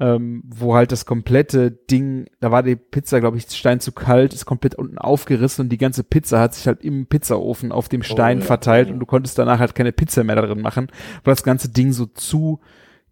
[0.04, 4.34] Ähm, wo halt das komplette Ding, da war die Pizza, glaube ich, Stein zu kalt,
[4.34, 8.04] ist komplett unten aufgerissen und die ganze Pizza hat sich halt im Pizzaofen auf dem
[8.04, 8.94] Stein Oh, ja, verteilt ja.
[8.94, 10.88] und du konntest danach halt keine Pizza mehr da drin machen,
[11.24, 12.60] weil das ganze Ding so zu,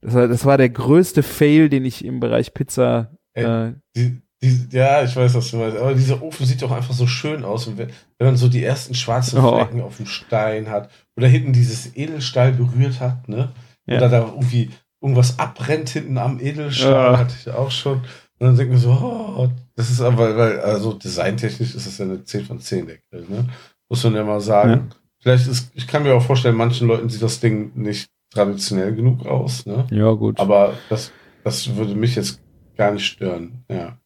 [0.02, 4.22] das war, das war der größte Fail, den ich im Bereich Pizza, Ey, äh, Die,
[4.44, 5.78] die, ja, ich weiß, was du meinst.
[5.78, 7.68] Aber dieser Ofen sieht doch einfach so schön aus.
[7.68, 9.56] Und wenn, wenn man so die ersten schwarzen Oh.
[9.56, 13.54] Flecken auf dem Stein hat oder hinten dieses Edelstahl berührt hat, ne?
[13.86, 13.98] Ja.
[13.98, 14.72] Oder da irgendwie
[15.02, 17.18] irgendwas abbrennt hinten am Edelstahl, Ja.
[17.18, 17.96] hatte ich auch schon.
[18.40, 22.06] Und dann denkt man so, oh, das ist aber, weil, also designtechnisch ist das ja
[22.06, 23.48] eine 10 von 10 der Grill, ne?
[23.90, 24.90] Muss man ja mal sagen.
[25.20, 29.26] Vielleicht ist, ich kann mir auch vorstellen, manchen Leuten sieht das Ding nicht traditionell genug
[29.26, 29.86] aus, ne?
[29.92, 30.40] ja gut.
[30.40, 31.12] Aber das,
[31.44, 32.42] das würde mich jetzt
[32.78, 33.98] gar nicht stören, ja.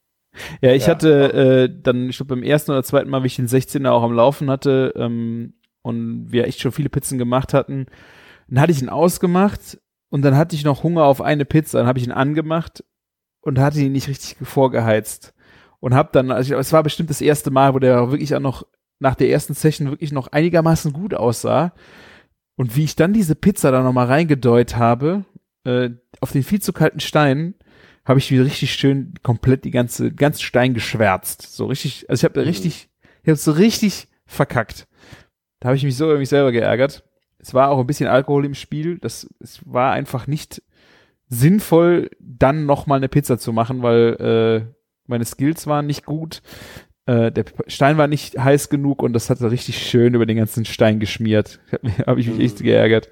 [0.62, 0.90] Ja, ich Ja.
[0.90, 4.04] hatte äh, dann, ich glaube beim ersten oder zweiten Mal, wie ich den 16er auch
[4.04, 7.86] am Laufen hatte ähm, und wir echt schon viele Pizzen gemacht hatten,
[8.50, 9.80] dann hatte ich ihn ausgemacht
[10.16, 12.86] und dann hatte ich noch Hunger auf eine Pizza, dann habe ich ihn angemacht
[13.42, 15.34] und hatte ihn nicht richtig vorgeheizt
[15.82, 18.66] und habe dann, also es war bestimmt das erste Mal, wo der wirklich auch noch
[19.00, 21.74] nach der ersten Session wirklich noch einigermaßen gut aussah
[22.56, 25.26] und wie ich dann diese Pizza da nochmal reingedeut habe,
[25.66, 25.90] äh,
[26.22, 27.54] auf den viel zu kalten Stein,
[28.06, 31.42] habe ich wieder richtig schön komplett die ganze ganz Stein geschwärzt.
[31.42, 32.48] So richtig, also ich habe Mhm.
[32.48, 32.88] richtig,
[33.24, 34.88] ich habe so richtig verkackt.
[35.60, 37.04] Da habe ich mich so über mich selber geärgert.
[37.46, 38.98] Es war auch ein bisschen Alkohol im Spiel.
[38.98, 40.64] Das es war einfach nicht
[41.30, 44.74] sinnvoll, dann noch mal eine Pizza zu machen, weil äh,
[45.06, 46.42] meine Skills waren nicht gut.
[47.06, 50.38] Äh, der Stein war nicht heiß genug und das hat so richtig schön über den
[50.38, 51.60] ganzen Stein geschmiert.
[52.08, 52.42] Habe ich mich Mhm.
[52.42, 53.10] echt geärgert.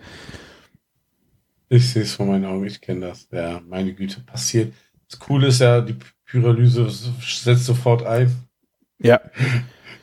[1.69, 3.27] Ich sehe es vor meinen Augen, ich kenne das.
[3.31, 4.73] Ja, meine Güte, passiert.
[5.09, 8.31] Das Coole ist ja, die Pyrolyse setzt sofort ein.
[8.99, 9.19] Ja.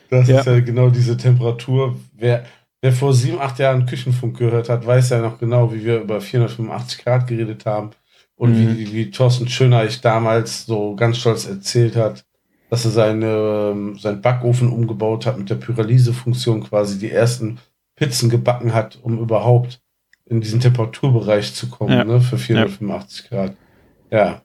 [0.09, 0.39] Das Ja.
[0.39, 1.97] ist ja genau diese Temperatur.
[2.13, 2.45] Wer,
[2.81, 6.19] wer vor sieben, acht Jahren Küchenfunk gehört hat, weiß ja noch genau, wie wir über
[6.21, 7.91] 485 Grad geredet haben.
[8.35, 8.77] Und Mhm.
[8.77, 12.25] wie, wie Thorsten Schöneich damals so ganz stolz erzählt hat,
[12.71, 17.59] dass er seine, ähm, seinen Backofen umgebaut hat mit der Pyrolyse-Funktion quasi die ersten
[17.95, 19.79] Pizzen gebacken hat, um überhaupt
[20.25, 22.03] in diesen Temperaturbereich zu kommen, Ja.
[22.03, 23.55] ne, für 485 Grad.
[24.09, 24.41] Ja,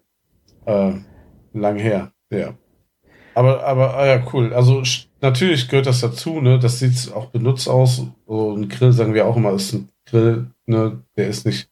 [0.67, 1.05] ähm,
[1.55, 2.53] lang her, ja.
[3.35, 4.53] Aber, aber, ah ja, cool.
[4.53, 4.83] Also
[5.27, 6.59] natürlich gehört das dazu, ne?
[6.59, 8.03] Das sieht auch benutzt aus.
[8.29, 11.03] Ein Grill, sagen wir auch immer, ist ein Grill, ne?
[11.17, 11.69] Der ist nicht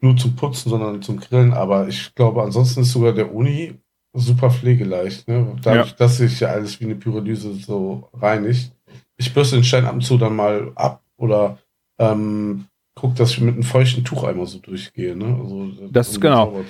[0.00, 1.52] nur zum Putzen, sondern zum Grillen.
[1.52, 3.74] Aber ich glaube, ansonsten ist sogar der Uni
[4.12, 5.56] super pflegeleicht, ne?
[5.62, 8.72] Dadurch, dass sich ja alles wie eine Pyrolyse so reinigt.
[9.16, 11.58] Ich bürste den Stein ab und zu dann mal ab oder
[11.98, 12.66] ähm,
[12.98, 15.38] guck, dass ich mit einem feuchten Tuch einmal so durchgehe, ne?
[15.40, 16.60] Also, Das um genau.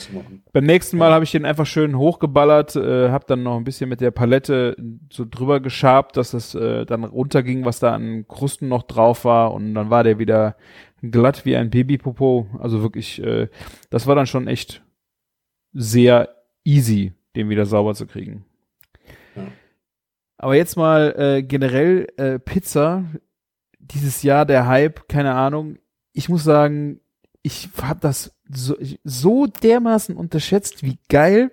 [0.53, 1.15] Beim nächsten Mal Ja.
[1.15, 4.77] habe ich den einfach schön hochgeballert, äh, habe dann noch ein bisschen mit der Palette
[5.11, 9.55] so drüber geschabt, dass es äh, dann runterging, was da an Krusten noch drauf war
[9.55, 10.57] und dann war der wieder
[11.01, 12.49] glatt wie ein Babypopo.
[12.59, 13.49] Also wirklich, äh,
[13.91, 14.83] das war dann schon echt
[15.73, 18.45] sehr easy, den wieder sauber zu kriegen.
[19.37, 19.45] Ja.
[20.39, 23.05] Aber jetzt mal äh, generell äh, Pizza.
[23.79, 25.79] Dieses Jahr der Hype, keine Ahnung.
[26.17, 27.01] Ich muss sagen,
[27.43, 31.53] ich habe das so, so dermaßen unterschätzt, wie geil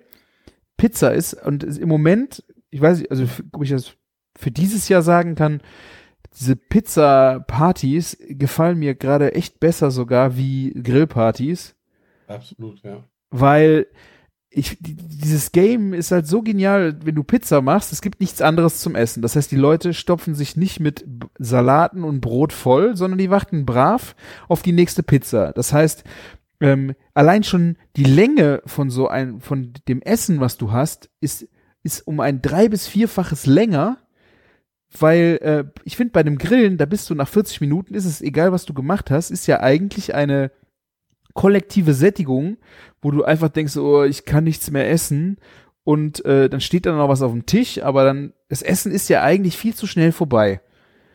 [0.78, 1.34] Pizza ist.
[1.34, 3.92] Und im Moment, ich weiß nicht, also ob ich das
[4.34, 5.60] für dieses Jahr sagen kann,
[6.34, 11.76] diese Pizza-Partys gefallen mir gerade echt besser sogar wie Grillpartys,
[12.26, 13.04] Absolut, ja.
[13.30, 13.86] weil
[14.54, 18.40] ich, die- dieses Game ist halt so genial, wenn du Pizza machst, es gibt nichts
[18.40, 19.20] anderes zum Essen.
[19.22, 21.04] Das heißt, die Leute stopfen sich nicht mit
[21.38, 24.14] Salaten und Brot voll, sondern die warten brav
[24.48, 25.52] auf die nächste Pizza.
[25.52, 26.04] Das heißt,
[26.60, 31.48] ähm, allein schon die Länge von so ein, von dem Essen, was du hast, ist,
[31.82, 33.98] ist um ein drei- bis vierfaches länger,
[34.98, 38.22] weil äh, ich finde, bei dem Grillen, da bist du nach 40 Minuten, ist es
[38.22, 40.52] egal, was du gemacht hast, ist ja eigentlich eine
[41.34, 42.56] kollektive Sättigung,
[43.02, 45.36] wo du einfach denkst, oh, ich kann nichts mehr essen
[45.84, 49.08] und äh, dann steht da noch was auf dem Tisch, aber dann, das Essen ist
[49.08, 50.60] ja eigentlich viel zu schnell vorbei.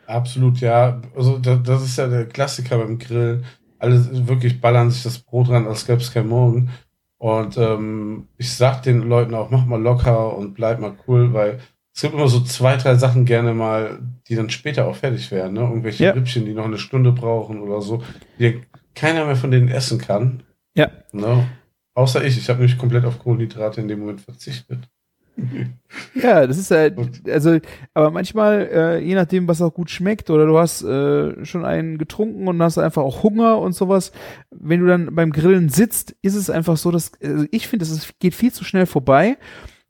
[0.05, 1.01] Absolut, ja.
[1.15, 3.43] Also da, das ist ja der Klassiker beim Grill.
[3.77, 6.69] Alle wirklich ballern sich das Brot ran, als gäbe es kein Morgen.
[7.17, 11.59] Und ähm, ich sag den Leuten auch, mach mal locker und bleib mal cool, weil
[11.93, 15.53] es gibt immer so zwei, drei Sachen gerne mal, die dann später auch fertig werden.
[15.53, 15.61] Ne?
[15.61, 16.11] Irgendwelche Ja.
[16.11, 18.01] Rippchen, die noch eine Stunde brauchen oder so,
[18.39, 18.61] die
[18.99, 20.43] keiner mehr von denen essen kann.
[20.75, 20.91] Ja.
[21.11, 21.47] Ne?
[21.93, 22.37] Außer ich.
[22.37, 24.89] Ich habe nämlich komplett auf Kohlenhydrate in dem Moment verzichtet.
[26.15, 26.97] Ja, das ist halt,
[27.29, 27.59] also,
[27.93, 31.97] aber manchmal, äh, je nachdem, was auch gut schmeckt, oder du hast äh, schon einen
[31.97, 34.11] getrunken und hast einfach auch Hunger und sowas,
[34.51, 38.13] wenn du dann beim Grillen sitzt, ist es einfach so, dass, also ich finde, es
[38.19, 39.37] geht viel zu schnell vorbei.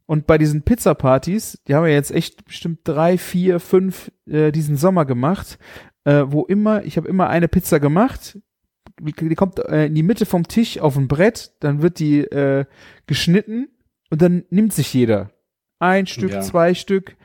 [0.05, 4.78] Und bei diesen Pizza-Partys, die haben wir jetzt echt bestimmt drei, vier, fünf äh, diesen
[4.78, 5.57] Sommer gemacht,
[6.03, 8.38] äh, wo immer, ich habe immer eine Pizza gemacht,
[9.00, 12.66] die kommt äh, in die Mitte vom Tisch auf ein Brett, dann wird die äh,
[13.08, 13.70] geschnitten
[14.10, 15.32] und dann nimmt sich jeder
[15.80, 16.41] ein Stück, Ja.
[16.41, 17.16] zwei Stück.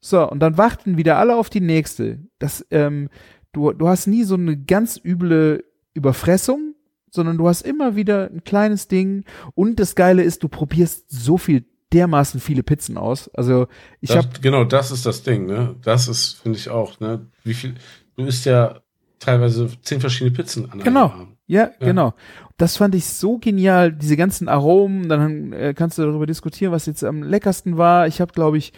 [0.00, 2.18] So, und dann warten wieder alle auf die nächste.
[2.38, 3.08] Das, ähm,
[3.52, 6.74] du, du hast nie so eine ganz üble Überfressung,
[7.10, 9.24] sondern du hast immer wieder ein kleines Ding.
[9.54, 13.28] Und das Geile ist, du probierst so viel dermaßen viele Pizzen aus.
[13.34, 13.66] Also
[14.00, 15.76] ich habe genau, das ist das Ding, ne?
[15.82, 17.26] Das ist, finde ich auch, ne?
[17.44, 17.74] Wie viel,
[18.16, 18.80] du isst ja
[19.24, 21.10] teilweise zehn verschiedene Pizzen an Genau.
[21.10, 21.36] einem Abend.
[21.46, 22.14] Ja, genau.
[22.56, 25.08] Das fand ich so genial, diese ganzen Aromen.
[25.08, 28.06] Dann äh, kannst du darüber diskutieren, was jetzt am leckersten war.
[28.06, 28.72] Ich habe, glaube ich,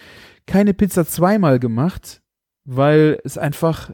[0.47, 2.23] keine Pizza zweimal gemacht,
[2.65, 3.91] weil es einfach,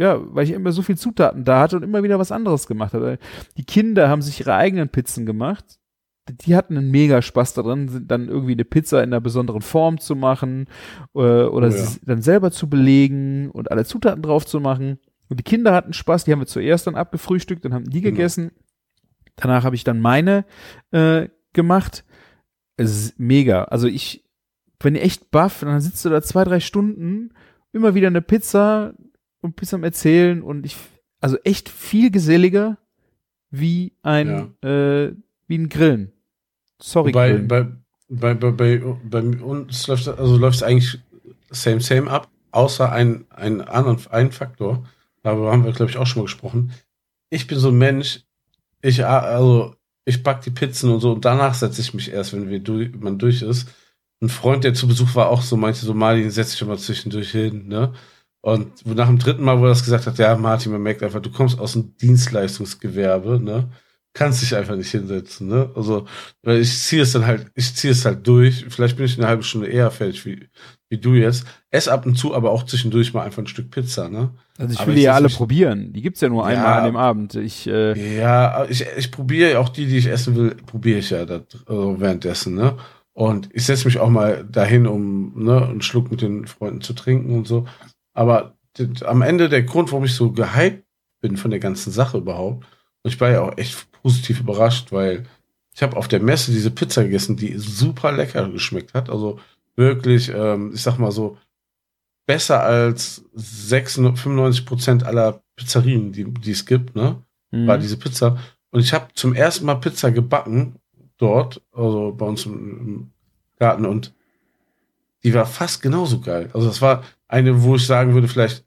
[0.00, 2.92] ja, weil ich immer so viel Zutaten da hatte und immer wieder was anderes gemacht
[2.94, 3.18] habe.
[3.56, 5.78] Die Kinder haben sich ihre eigenen Pizzen gemacht.
[6.28, 10.00] Die hatten einen mega Spaß daran, sind dann irgendwie eine Pizza in einer besonderen Form
[10.00, 10.66] zu machen
[11.14, 11.76] äh, oder Oh ja.
[11.76, 14.98] sie dann selber zu belegen und alle Zutaten drauf zu machen.
[15.28, 18.14] Und die Kinder hatten Spaß, die haben wir zuerst dann abgefrühstückt, dann haben die Genau.
[18.16, 18.52] gegessen.
[19.36, 20.44] Danach habe ich dann meine
[20.92, 22.04] äh, gemacht.
[22.76, 23.64] Es ist mega.
[23.64, 24.24] Also ich
[24.78, 27.30] bin echt baff, dann sitzt du da zwei, drei Stunden,
[27.72, 28.94] immer wieder eine Pizza
[29.40, 30.76] und bist am Erzählen und ich,
[31.20, 32.78] also echt viel geselliger
[33.50, 35.12] wie ein, äh,
[35.48, 36.12] wie ein Grillen.
[36.80, 37.48] Sorry, Bei, Grillen.
[37.48, 37.66] bei,
[38.08, 40.98] bei, bei, bei, bei uns läuft also läuft es eigentlich
[41.50, 44.84] same same ab, außer ein, ein anderen ein Faktor.
[45.26, 46.70] Darüber haben wir, glaube ich, auch schon mal gesprochen.
[47.30, 48.20] Ich bin so ein Mensch,
[48.80, 49.74] ich also
[50.04, 52.94] ich back die Pizzen und so und danach setze ich mich erst, wenn wir durch,
[52.94, 53.68] man durch ist.
[54.22, 57.32] Ein Freund, der zu Besuch war, auch so meinte so, Martin, setz dich immer zwischendurch
[57.32, 57.92] hin, ne?
[58.40, 61.20] Und nach dem dritten Mal, wo er das gesagt hat, ja, Martin, man merkt einfach,
[61.20, 63.68] du kommst aus dem Dienstleistungsgewerbe, ne?
[64.18, 65.70] Kannst dich einfach nicht hinsetzen, ne?
[65.74, 66.06] Also,
[66.42, 68.64] weil ich ziehe es dann halt, ich ziehe es halt durch.
[68.70, 70.48] Vielleicht bin ich eine halbe Stunde eher fertig wie,
[70.88, 71.44] wie du jetzt.
[71.70, 74.30] Ess ab und zu, aber auch zwischendurch mal einfach ein Stück Pizza, ne?
[74.56, 75.92] also ich aber will die ja alle mich- probieren.
[75.92, 76.56] Die gibt's ja nur Ja.
[76.56, 77.34] einmal an dem Abend.
[77.34, 81.26] Ich, äh, Ja, ich, ich probiere auch die, die ich essen will, probiere ich ja
[81.26, 82.78] das, also währenddessen, ne?
[83.12, 86.94] Und ich setze mich auch mal dahin, um ne, einen Schluck mit den Freunden zu
[86.94, 87.66] trinken und so.
[88.14, 88.56] Aber
[89.04, 90.84] am Ende der Grund, warum ich so gehypt
[91.20, 92.64] bin von der ganzen Sache überhaupt,
[93.02, 95.26] und ich war ja auch echt positiv überrascht, weil
[95.74, 99.10] ich habe auf der Messe diese Pizza gegessen, die super lecker geschmeckt hat.
[99.10, 99.40] Also
[99.74, 101.38] wirklich, ähm, ich sag mal so,
[102.24, 107.20] besser als 96, 95 Prozent aller Pizzerien, die, die es gibt, ne?
[107.50, 107.66] hm.
[107.66, 108.38] war diese Pizza.
[108.70, 110.76] Und ich habe zum ersten Mal Pizza gebacken
[111.18, 113.10] dort, also bei uns im, im
[113.58, 114.14] Garten und
[115.24, 116.48] die war fast genauso geil.
[116.54, 118.64] Also das war eine, wo ich sagen würde, vielleicht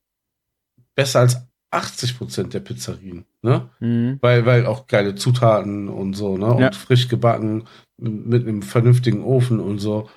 [0.96, 3.70] besser als 80 Prozent der Pizzerien, ne?
[3.80, 4.18] Hm.
[4.22, 6.54] Weil, weil auch geile Zutaten und so, ne?
[6.54, 6.72] Und Ja.
[6.72, 7.66] frisch gebacken
[7.98, 10.10] mit einem vernünftigen Ofen und so.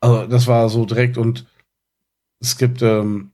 [0.00, 1.46] Also das war so direkt und
[2.40, 3.32] es gibt, ähm,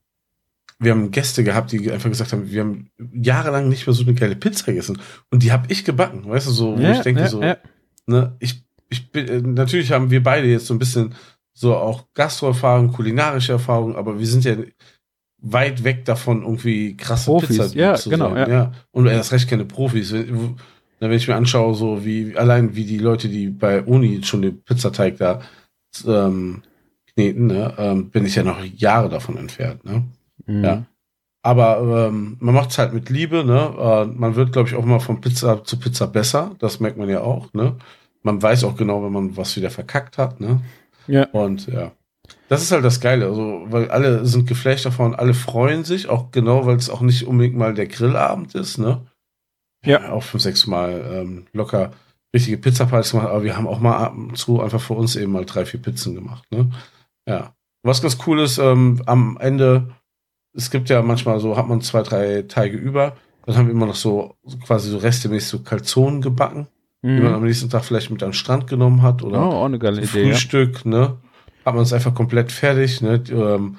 [0.78, 4.14] wir haben Gäste gehabt, die einfach gesagt haben, wir haben jahrelang nicht mehr so eine
[4.14, 5.00] geile Pizza gegessen.
[5.30, 7.42] Und die habe ich gebacken, weißt du, so, wo Ja, ich denke, ja, so,
[8.06, 11.14] ne, ich, ich bin, äh, natürlich haben wir beide jetzt so ein bisschen
[11.52, 14.54] so auch Gastroerfahrung, kulinarische Erfahrung, aber wir sind ja
[15.40, 18.50] weit weg davon, irgendwie krasse Profis, Pizza ja, zu genau, sein.
[18.50, 18.72] ja.
[18.90, 20.12] Und erst recht keine Profis.
[20.12, 20.56] Wenn,
[21.00, 24.62] wenn ich mir anschaue, so wie, allein wie die Leute, die bei Uni schon den
[24.62, 25.40] Pizzateig da
[26.06, 26.62] ähm,
[27.14, 30.04] kneten, ne, ähm, bin ich ja noch Jahre davon entfernt, ne?
[30.46, 30.64] Hm.
[30.64, 30.84] Ja.
[31.42, 33.74] Aber ähm, man macht es halt mit Liebe, ne?
[33.78, 36.56] Äh, man wird, glaube ich, auch immer von Pizza zu Pizza besser.
[36.58, 37.76] Das merkt man ja auch, ne?
[38.22, 40.60] Man weiß auch genau, wenn man was wieder verkackt hat, ne?
[41.06, 41.26] Ja.
[41.30, 41.92] Und ja.
[42.48, 46.30] Das ist halt das Geile, also, weil alle sind geflecht davon, alle freuen sich, auch
[46.30, 49.02] genau, weil es auch nicht unbedingt mal der Grillabend ist, ne?
[49.84, 50.10] Ja.
[50.12, 51.92] Auch fünf, sechs Mal ähm, locker
[52.34, 55.32] richtige Pizzapartys gemacht, aber wir haben auch mal ab und zu einfach für uns eben
[55.32, 56.70] mal drei, vier Pizzen gemacht, ne?
[57.26, 57.54] Ja.
[57.82, 59.94] Was ganz cool ist, ähm, am Ende,
[60.54, 63.86] es gibt ja manchmal so, hat man zwei, drei Teige über, dann haben wir immer
[63.86, 64.36] noch so,
[64.66, 66.66] quasi so restemäßig so Calzonen gebacken,
[67.02, 70.04] die man am nächsten Tag vielleicht mit an den Strand genommen hat Oh, oder geile
[70.04, 70.28] so Idee.
[70.28, 70.34] Ja.
[70.34, 71.16] Frühstück, ne?
[71.68, 73.22] Hat man es einfach komplett fertig, ne?
[73.30, 73.78] Ähm,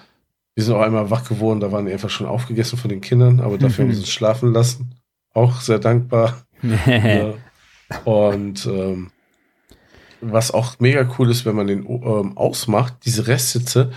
[0.56, 3.40] wir sind auch einmal wach geworden, da waren die einfach schon aufgegessen von den Kindern,
[3.40, 4.96] aber dafür haben sie uns schlafen lassen.
[5.34, 6.42] Auch sehr dankbar.
[6.62, 7.36] ne?
[8.04, 9.12] Und ähm,
[10.22, 13.92] was auch mega cool ist, wenn man den ähm, ausmacht, diese Restsitze,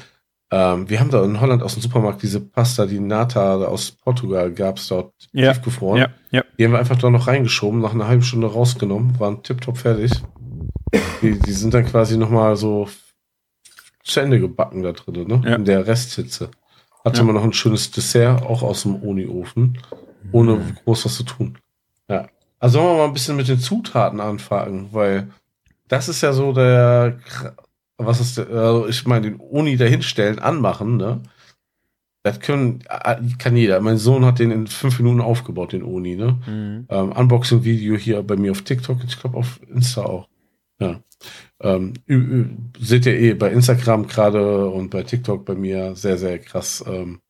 [0.51, 4.53] ähm, wir haben da in Holland aus dem Supermarkt diese Pasta, die Nata aus Portugal
[4.53, 5.53] gab es dort Ja.
[5.53, 5.99] tiefgefroren.
[6.01, 6.45] ja, ja.
[6.59, 10.12] Die haben wir einfach da noch reingeschoben, nach einer halben Stunde rausgenommen, waren tipptopp fertig.
[11.22, 12.86] Die, die sind dann quasi nochmal so
[14.03, 15.42] zu Ende gebacken da drin, ne?
[15.44, 15.57] Ja.
[15.57, 16.50] In der Resthitze.
[17.05, 17.24] Hatte Ja.
[17.24, 19.78] man noch ein schönes Dessert, auch aus dem Uni-Ofen,
[20.32, 20.76] ohne Mhm.
[20.84, 21.59] groß was zu tun.
[22.09, 22.28] Ja.
[22.59, 25.28] Also sollen wir mal ein bisschen mit den Zutaten anfangen, weil
[25.88, 27.18] das ist ja so der,
[27.98, 31.20] was ist der, also ich meine, den Uni dahinstellen, anmachen, ne?
[32.24, 32.84] Das können,
[33.38, 33.80] kann jeder.
[33.80, 36.38] Mein Sohn hat den in fünf Minuten aufgebaut, den Oni, ne?
[36.46, 36.86] Mhm.
[36.88, 40.28] Ähm, Unboxing-Video hier bei mir auf TikTok, ich glaube auf Insta auch.
[40.83, 41.01] Ja.
[41.61, 46.85] Ähm, seht ihr eh bei Instagram gerade und bei TikTok bei mir sehr, sehr krass.
[46.87, 47.20] Ähm,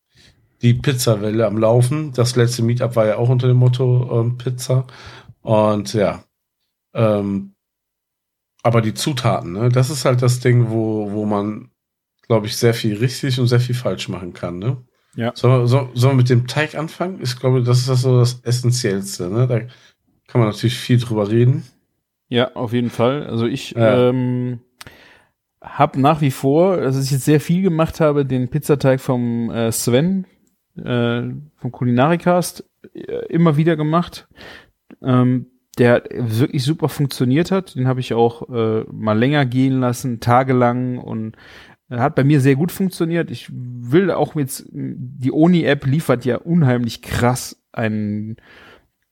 [0.63, 2.13] die Pizzawelle am Laufen.
[2.13, 4.87] Das letzte Meetup war ja auch unter dem Motto ähm, Pizza.
[5.43, 6.25] Und ja.
[6.95, 7.55] Ähm,
[8.63, 11.71] aber die Zutaten, ne, das ist halt das Ding, wo, wo man,
[12.23, 14.77] glaube ich, sehr viel richtig und sehr viel falsch machen kann, ne?
[15.15, 15.33] Ja.
[15.35, 17.21] Sollen wir, soll, sollen wir mit dem Teig anfangen?
[17.23, 19.47] Ich glaube, das ist das so das Essentiellste, ne?
[19.49, 19.61] Da
[20.29, 21.65] kann man natürlich viel drüber reden.
[22.33, 23.27] Ja, auf jeden Fall.
[23.27, 24.09] Also ich Ja.
[24.09, 24.61] ähm,
[25.61, 29.71] habe nach wie vor, dass ich jetzt sehr viel gemacht habe, den Pizzateig vom äh,
[29.71, 30.27] Sven,
[30.83, 31.25] äh,
[31.57, 32.65] vom Kulinarikast,
[32.95, 34.29] äh, immer wieder gemacht.
[35.03, 35.47] Ähm,
[35.79, 37.75] der wirklich super funktioniert hat.
[37.75, 41.37] Den habe ich auch äh, mal länger gehen lassen, tagelang und
[41.91, 43.31] er hat bei mir sehr gut funktioniert.
[43.31, 48.37] Ich will auch jetzt, die Oni-App liefert ja unheimlich krass einen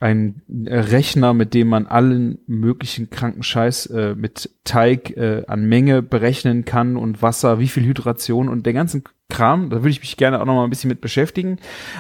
[0.00, 6.00] ein Rechner, mit dem man allen möglichen kranken Scheiß äh, mit Teig äh, an Menge
[6.00, 9.68] berechnen kann und Wasser, wie viel Hydration und der ganzen Kram.
[9.68, 11.58] Da würde ich mich gerne auch noch mal ein bisschen mit beschäftigen.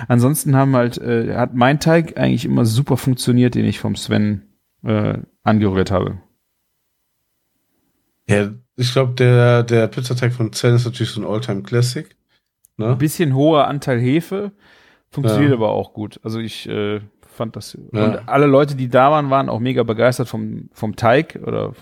[0.08, 4.48] Ansonsten haben halt äh, hat mein Teig eigentlich immer super funktioniert, den ich vom Sven
[4.82, 6.18] äh, angerührt habe.
[8.28, 12.08] Ja, ich glaube, der, der Pizzateig von Zen ist natürlich so ein Alltime Classic.
[12.76, 12.88] Ne?
[12.92, 14.52] Ein bisschen hoher Anteil Hefe,
[15.10, 15.56] funktioniert Ja.
[15.56, 16.18] aber auch gut.
[16.22, 17.00] Also ich äh,
[17.40, 18.04] fand das Ja.
[18.04, 21.72] und alle Leute, die da waren, waren auch mega begeistert vom vom Teig oder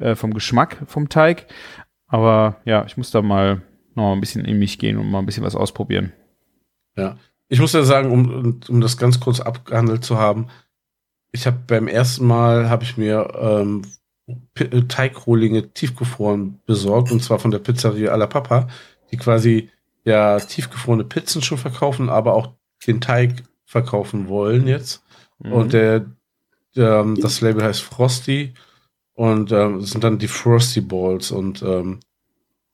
[0.00, 1.46] äh, vom Geschmack vom Teig.
[2.08, 3.62] Aber ja, ich muss da mal
[3.94, 6.12] noch ein bisschen in mich gehen und mal ein bisschen was ausprobieren.
[7.48, 10.48] Ich muss ja sagen, um, um das ganz kurz abgehandelt zu haben,
[11.30, 13.82] ich habe beim ersten Mal habe ich mir ähm,
[14.58, 18.68] äh, Teigrohlinge tiefgefroren besorgt und zwar von der Pizzeria Alla Papa,
[19.12, 19.70] die quasi
[20.04, 22.54] ja tiefgefrorene Pizzen schon verkaufen, aber auch
[22.86, 25.02] den Teig verkaufen wollen jetzt.
[25.38, 25.52] Mhm.
[25.52, 26.06] Und der,
[26.76, 28.54] ähm, das Label heißt Frosty
[29.14, 32.00] und ähm, das sind dann die Frosty Balls und ähm,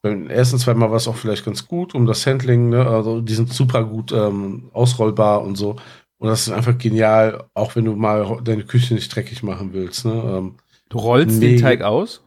[0.02, 2.86] beim ersten zwei Mal war es auch vielleicht ganz gut um das Handling, ne?
[2.86, 5.76] also die sind super gut ähm, ausrollbar und so
[6.18, 10.04] und das ist einfach genial, auch wenn du mal deine Küche nicht dreckig machen willst.
[10.06, 10.12] Ne?
[10.12, 10.54] Ähm,
[10.88, 11.60] du rollst den Nee.
[11.60, 12.22] Teig aus?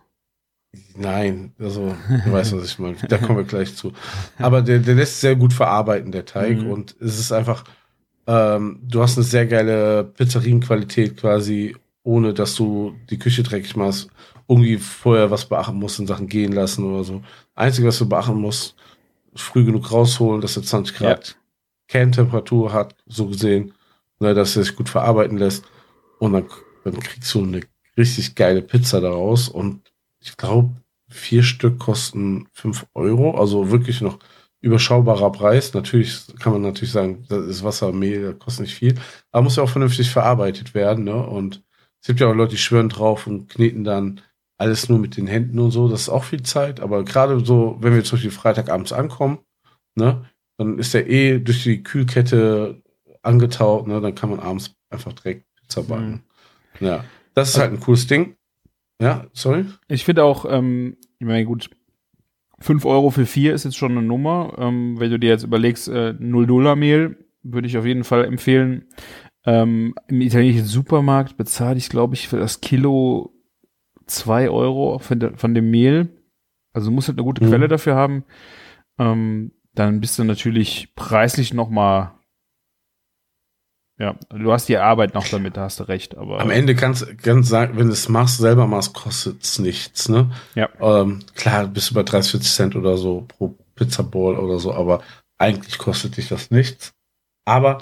[0.95, 1.95] nein, also
[2.25, 2.97] du weißt, was ich meine.
[3.07, 3.93] Da kommen wir gleich zu.
[4.39, 6.71] Aber der, der lässt sehr gut verarbeiten, der Teig Mhm.
[6.71, 7.63] und es ist einfach,
[8.27, 14.09] ähm, du hast eine sehr geile Pizzerienqualität quasi, ohne dass du die Küche dreckig machst,
[14.47, 17.21] irgendwie vorher was beachten musst in Sachen gehen lassen oder so.
[17.55, 18.75] Einzige, was du beachten musst,
[19.35, 21.37] früh genug rausholen, dass er 20 Grad
[21.87, 23.73] Kerntemperatur hat, so gesehen,
[24.19, 25.65] ne, dass er sich gut verarbeiten lässt.
[26.19, 26.45] Und dann,
[26.83, 27.61] dann kriegst du eine
[27.97, 29.49] richtig geile Pizza daraus.
[29.49, 30.71] Und ich glaube,
[31.09, 34.19] vier Stück kosten fünf Euro, also wirklich noch
[34.63, 35.73] überschaubarer Preis.
[35.73, 38.95] Natürlich kann man natürlich sagen, das ist Wasser, Mehl, das kostet nicht viel,
[39.31, 41.03] aber muss ja auch vernünftig verarbeitet werden.
[41.03, 41.15] Ne?
[41.15, 41.63] Und
[42.01, 44.21] es gibt ja auch Leute, die schwören drauf und kneten dann
[44.57, 45.89] alles nur mit den Händen und so.
[45.89, 49.39] Das ist auch viel Zeit, aber gerade so, wenn wir zum Beispiel Freitagabends ankommen,
[49.95, 50.25] ne,
[50.57, 52.81] dann ist der eh durch die Kühlkette
[53.21, 56.23] angetaut, ne, dann kann man abends einfach direkt Pizza backen.
[56.79, 57.03] Ja,
[57.33, 58.37] das ist halt ein cooles Ding.
[59.01, 59.65] Ja, sorry.
[59.89, 61.69] Ich finde auch, ähm, ich meine, gut,
[62.63, 64.55] 5 Euro für vier ist jetzt schon eine Nummer.
[64.57, 68.85] Ähm, wenn du dir jetzt überlegst, äh, 0-Dollar-Mehl würde ich auf jeden Fall empfehlen.
[69.45, 73.33] Ähm, Im italienischen Supermarkt bezahle ich, glaube ich, für das Kilo
[74.05, 76.07] 2 Euro von, von dem Mehl.
[76.71, 77.49] Also du musst halt eine gute Mhm.
[77.49, 78.23] Quelle dafür haben.
[78.97, 82.17] Ähm, dann bist du natürlich preislich noch mal
[84.03, 86.17] ja, du hast die Arbeit noch damit, da hast du recht.
[86.17, 89.59] Aber Am Ende kannst du ganz sagen, wenn du es machst, selber machst, kostet es
[89.59, 90.29] nichts, ne?
[90.55, 90.67] Ja.
[90.81, 94.73] Ähm, klar, bist du bei 30, 40 Cent oder so pro Pizza Ball oder so,
[94.73, 95.01] aber
[95.37, 96.93] eigentlich kostet dich das nichts.
[97.45, 97.79] Aber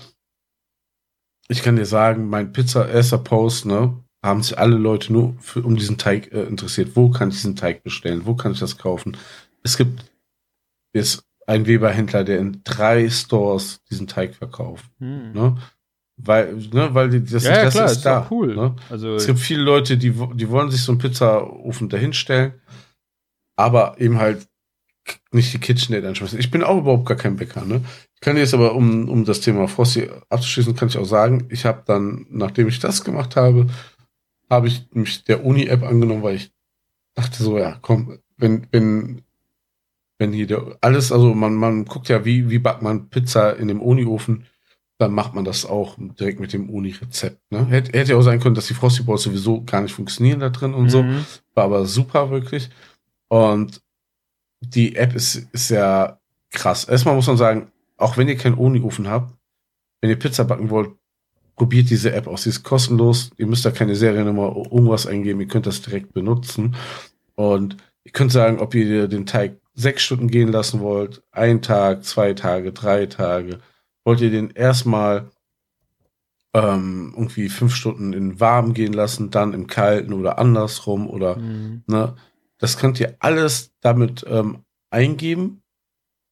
[1.48, 3.94] ich kann dir sagen, mein Pizza erster Post, ne,
[4.24, 6.96] haben sich alle Leute nur für, um diesen Teig äh, interessiert.
[6.96, 8.26] Wo kann ich diesen Teig bestellen?
[8.26, 9.18] Wo kann ich das kaufen?
[9.64, 10.06] Es gibt
[10.94, 15.34] jetzt einen Weberhändler, der in drei Stores diesen Teig verkauft, Hm.
[15.34, 15.58] ne?
[16.24, 18.28] Weil, ne, weil die, das ja, ja, Interesse klar, ist da.
[18.30, 18.56] cool.
[18.56, 18.76] Ne?
[18.90, 22.54] Also Es gibt viele Leute, die, die wollen sich so einen Pizzaofen dahinstellen,
[23.56, 24.48] aber eben halt
[25.32, 26.40] nicht die KitchenAid anschmeißen.
[26.40, 27.82] Ich bin auch überhaupt gar kein Bäcker, ne?
[28.16, 31.66] Ich kann jetzt aber, um, um das Thema Frosty abzuschließen, kann ich auch sagen, ich
[31.66, 33.68] habe dann, nachdem ich das gemacht habe,
[34.50, 36.52] habe ich mich der Uni-App angenommen, weil ich
[37.16, 39.24] dachte so, ja, komm, wenn, wenn,
[40.20, 43.70] wenn hier der, alles, also man, man guckt ja, wie, wie backt man Pizza in
[43.70, 44.46] dem Uni-Ofen,
[45.02, 47.40] dann macht man das auch direkt mit dem Uni-Rezept.
[47.52, 47.66] Ne?
[47.66, 50.50] Hätte, hätte ja auch sein können, dass die Frosty Balls sowieso gar nicht funktionieren da
[50.50, 51.02] drin und so.
[51.02, 51.26] Mhm.
[51.56, 52.70] War aber super, wirklich.
[53.28, 53.82] Und
[54.60, 56.20] die App ist, ist ja
[56.52, 56.84] krass.
[56.84, 59.34] Erstmal muss man sagen, auch wenn ihr keinen Oniofen habt,
[60.02, 60.92] wenn ihr Pizza backen wollt,
[61.56, 62.44] probiert diese App aus.
[62.44, 63.32] Sie ist kostenlos.
[63.38, 65.42] Ihr müsst da keine Seriennummer irgendwas eingeben.
[65.42, 66.76] Ihr könnt das direkt benutzen.
[67.34, 72.04] Und ihr könnt sagen, ob ihr den Teig sechs Stunden gehen lassen wollt, ein Tag,
[72.04, 73.60] zwei Tage, drei Tage.
[74.04, 75.30] Wollt ihr den erstmal
[76.54, 81.84] ähm, irgendwie fünf Stunden in warm gehen lassen, dann im kalten oder andersrum oder Mhm.
[81.88, 82.16] ne,
[82.58, 85.62] das könnt ihr alles damit ähm, eingeben.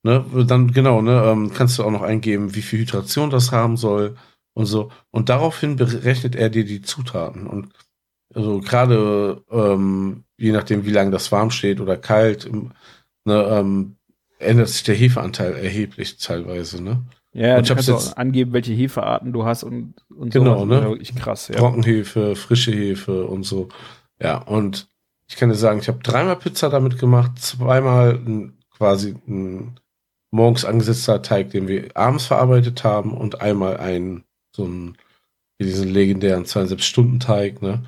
[0.03, 3.77] Ne, dann genau, ne, ähm, kannst du auch noch eingeben, wie viel Hydration das haben
[3.77, 4.15] soll
[4.53, 4.91] und so.
[5.11, 7.47] Und daraufhin berechnet er dir die Zutaten.
[7.47, 7.73] Und
[8.33, 12.49] also gerade ähm, je nachdem, wie lange das warm steht oder kalt,
[13.25, 13.95] ne, ähm,
[14.37, 16.81] ändert sich der Hefeanteil erheblich teilweise.
[16.81, 17.03] Ne?
[17.33, 20.65] Ja, Und ich du kannst jetzt- auch angeben, welche Hefearten du hast und, und Genau,
[20.65, 20.67] sowas.
[20.67, 20.69] ne?
[20.69, 21.55] Das ist ja Wirklich krass, ja.
[21.57, 23.69] Trockenhefe, frische Hefe und so.
[24.21, 24.87] Ja, und
[25.29, 29.79] ich kann dir sagen, ich habe dreimal Pizza damit gemacht, zweimal ein, quasi ein
[30.31, 34.23] morgens angesetzter Teig, den wir abends verarbeitet haben und einmal ein
[34.55, 34.97] so ein
[35.59, 37.83] wie diesen legendären 72-Stunden-Teig, ne?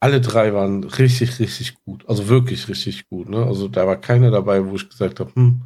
[0.00, 2.08] Alle drei waren richtig, richtig gut.
[2.08, 3.44] Also wirklich richtig gut, ne?
[3.44, 5.62] Also da war keiner dabei, wo ich gesagt habe, hm,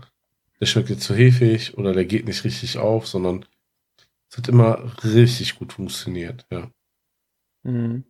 [0.60, 3.44] der schmeckt jetzt zu hefig oder der geht nicht richtig auf, sondern
[4.30, 6.70] es hat immer richtig gut funktioniert, ja.
[7.62, 8.04] Mhm.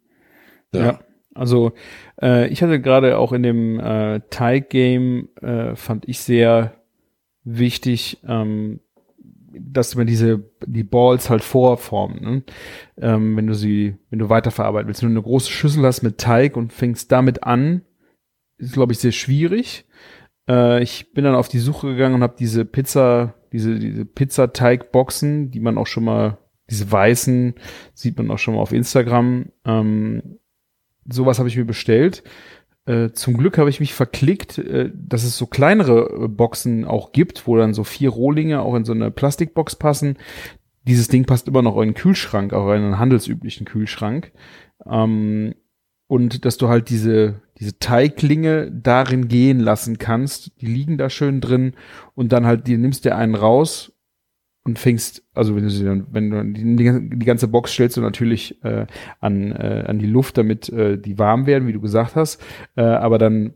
[0.74, 0.84] Ja.
[0.84, 1.00] Ja.
[1.34, 1.72] Also
[2.20, 6.74] äh, ich hatte gerade auch in dem äh, Teig-Game äh, fand ich sehr
[7.44, 8.80] wichtig, ähm,
[9.52, 12.42] dass man diese die Balls halt vorformen, ne?
[12.98, 15.02] ähm, wenn du sie, wenn du weiterverarbeiten willst.
[15.02, 17.82] Wenn du eine große Schüssel hast mit Teig und fängst damit an,
[18.58, 19.86] ist glaube ich sehr schwierig.
[20.50, 25.50] Äh, ich bin dann auf die Suche gegangen und habe diese Pizza, diese diese Pizzateigboxen,
[25.50, 26.38] die man auch schon mal,
[26.68, 27.54] diese weißen,
[27.94, 29.46] sieht man auch schon mal auf Instagram.
[29.64, 30.38] Ähm,
[31.08, 32.22] sowas habe ich mir bestellt.
[32.86, 37.12] Äh, zum Glück habe ich mich verklickt, äh, dass es so kleinere äh, Boxen auch
[37.12, 40.16] gibt, wo dann so vier Rohlinge auch in so eine Plastikbox passen.
[40.86, 44.32] Dieses Ding passt immer noch in einen Kühlschrank, auch in einen handelsüblichen Kühlschrank.
[44.86, 45.54] Ähm,
[46.06, 50.60] und dass du halt diese, diese Teiglinge darin gehen lassen kannst.
[50.60, 51.74] Die liegen da schön drin
[52.14, 53.92] und dann halt, die nimmst dir einen raus
[54.64, 58.00] und fängst, also wenn du sie dann, wenn du die, die, ganze Box stellst du
[58.00, 58.86] natürlich äh,
[59.20, 62.42] an, äh, an die Luft, damit äh, die warm werden, wie du gesagt hast.
[62.76, 63.54] Äh, aber dann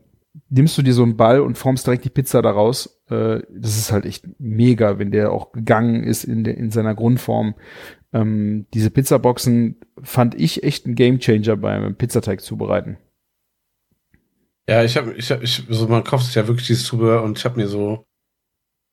[0.49, 3.03] nimmst du dir so einen Ball und formst direkt die Pizza daraus.
[3.09, 6.95] Äh, das ist halt echt mega, wenn der auch gegangen ist in, der in seiner
[6.95, 7.55] Grundform.
[8.13, 12.97] Ähm, diese Pizzaboxen fand ich echt ein Gamechanger beim Pizzateig zubereiten.
[14.69, 17.39] Ja, ich habe, ich hab, ich, so man kauft sich ja wirklich dieses Zubehör und
[17.39, 18.07] ich habe mir so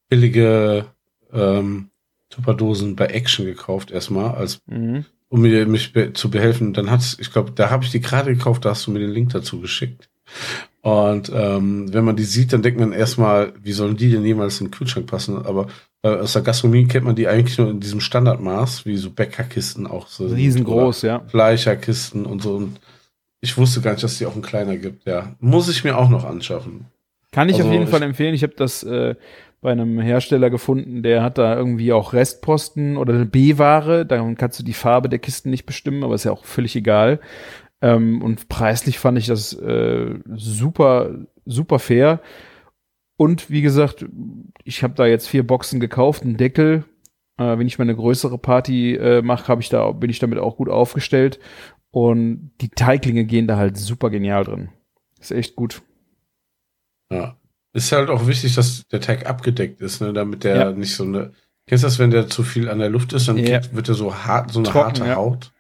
[0.09, 0.85] billige
[1.31, 1.89] ähm,
[2.29, 5.05] Tupperdosen bei Action gekauft erstmal, als Mhm.
[5.29, 6.73] um mir mich be zu behelfen.
[6.73, 9.11] Dann hat's, ich glaube, da habe ich die gerade gekauft, da hast du mir den
[9.11, 10.09] Link dazu geschickt.
[10.81, 14.59] Und ähm, wenn man die sieht, dann denkt man erstmal, wie sollen die denn jemals
[14.59, 15.45] in den Kühlschrank passen?
[15.45, 15.67] Aber
[16.03, 19.85] äh, aus der Gastronomie kennt man die eigentlich nur in diesem Standardmaß, wie so Bäckerkisten
[19.87, 20.25] auch so.
[20.25, 21.19] Riesengroß, ja.
[21.27, 22.55] Fleischerkisten und so.
[22.55, 22.79] Und
[23.41, 25.35] ich wusste gar nicht, dass die auch einen kleiner gibt, ja.
[25.39, 26.85] Muss ich mir auch noch anschaffen.
[27.31, 28.33] Kann ich Also auf jeden Fall empfehlen.
[28.33, 29.15] Ich habe das äh,
[29.61, 34.05] bei einem Hersteller gefunden, der hat da irgendwie auch Restposten oder eine B-Ware.
[34.05, 37.19] Darum kannst du die Farbe der Kisten nicht bestimmen, aber ist ja auch völlig egal.
[37.81, 41.11] Ähm, und preislich fand ich das äh, super,
[41.45, 42.21] super fair.
[43.17, 44.05] Und wie gesagt,
[44.63, 46.85] ich habe da jetzt vier Boxen gekauft, einen Deckel.
[47.37, 50.39] Äh, wenn ich mal eine größere Party äh, mache, habe ich da, bin ich damit
[50.39, 51.39] auch gut aufgestellt.
[51.91, 54.69] Und die Teiglinge gehen da halt super genial drin.
[55.19, 55.81] Ist echt gut.
[57.11, 57.37] Ja.
[57.73, 60.71] Ist halt auch wichtig, dass der Teig abgedeckt ist, ne, damit der Ja.
[60.71, 61.31] nicht so eine.
[61.67, 63.59] Kennst du das, wenn der zu viel an der Luft ist, dann Ja.
[63.59, 65.15] kriegt, wird er so hart, so eine Trocken, harte ja.
[65.15, 65.51] Haut.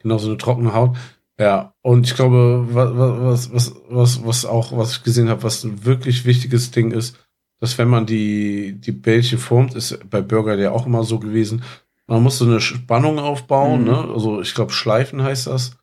[0.00, 0.96] Genau, so eine trockene Haut.
[1.38, 5.64] Ja, und ich glaube, was, was, was, was, was auch, was ich gesehen habe, was
[5.64, 7.18] ein wirklich wichtiges Ding ist,
[7.60, 11.62] dass wenn man die, die Bällchen formt, ist bei Burger ja auch immer so gewesen,
[12.10, 13.86] man muss so eine Spannung aufbauen, Mhm.
[13.86, 14.08] ne?
[14.12, 15.76] Also ich glaube, Schleifen heißt das.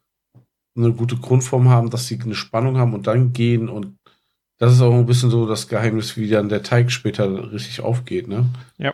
[0.75, 3.97] Eine gute Grundform haben, dass sie eine Spannung haben und dann gehen und
[4.59, 8.27] das ist auch ein bisschen so das Geheimnis, wie dann der Teig später richtig aufgeht,
[8.27, 8.45] ne?
[8.77, 8.93] Ja.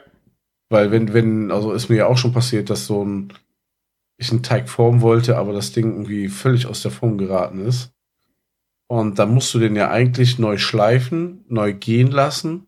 [0.69, 3.33] Weil wenn, wenn, also ist mir ja auch schon passiert, dass so ein,
[4.17, 7.91] ich einen Teig formen wollte, aber das Ding irgendwie völlig aus der Form geraten ist.
[8.87, 12.67] Und dann musst du den ja eigentlich neu schleifen, neu gehen lassen,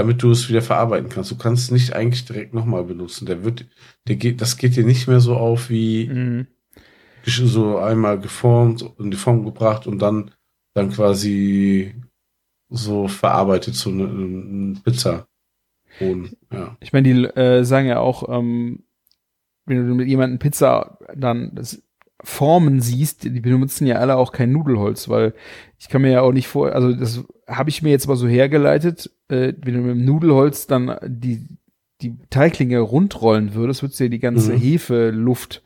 [0.00, 1.30] damit du es wieder verarbeiten kannst.
[1.30, 3.26] Du kannst es nicht eigentlich direkt nochmal benutzen.
[3.26, 3.66] Der wird,
[4.08, 6.46] der geht, das geht dir nicht mehr so auf wie Mhm.
[7.24, 10.30] so einmal geformt in die Form gebracht und dann,
[10.74, 11.94] dann quasi
[12.70, 15.26] so verarbeitet zu einer einer Pizza.
[16.00, 16.78] Und, ja.
[16.80, 18.84] Ich meine, die äh, sagen ja auch, ähm,
[19.66, 21.82] wenn du mit jemandem Pizza dann das
[22.22, 25.32] Formen siehst, die benutzen ja alle auch kein Nudelholz, weil
[25.78, 28.28] ich kann mir ja auch nicht vor, also das habe ich mir jetzt mal so
[28.28, 31.46] hergeleitet, äh, wenn du mit dem Nudelholz dann die
[32.02, 34.58] die Teiglinge rundrollen würdest, würdest du ja die ganze Mhm.
[34.58, 35.62] Hefe-Luft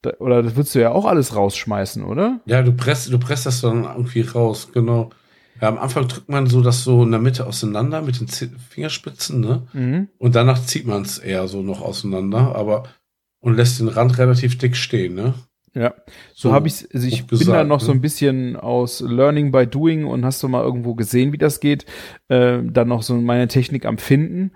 [0.00, 2.40] da, oder das würdest du ja auch alles rausschmeißen, oder?
[2.46, 5.10] Ja, du presst, du presst das dann irgendwie raus, genau.
[5.60, 9.40] Ja, am Anfang drückt man so das so in der Mitte auseinander mit den Fingerspitzen,
[9.40, 9.66] ne?
[9.74, 10.08] Mhm.
[10.18, 12.84] Und danach zieht man es eher so noch auseinander, aber
[13.40, 15.34] und lässt den Rand relativ dick stehen, ne?
[15.74, 15.94] Ja,
[16.34, 17.98] so, habe ich, also ich bin da noch so ne?
[17.98, 21.84] ein bisschen aus Learning by Doing und hast du mal irgendwo gesehen, wie das geht,
[22.28, 24.52] äh, dann noch so meine Technik am Finden.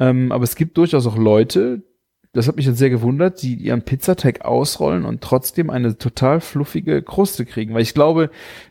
[0.00, 1.84] Ähm, aber es gibt durchaus auch Leute,
[2.32, 7.00] das hat mich jetzt sehr gewundert, die ihren Pizzateig ausrollen und trotzdem eine total fluffige
[7.00, 8.30] Kruste kriegen, weil ich glaube,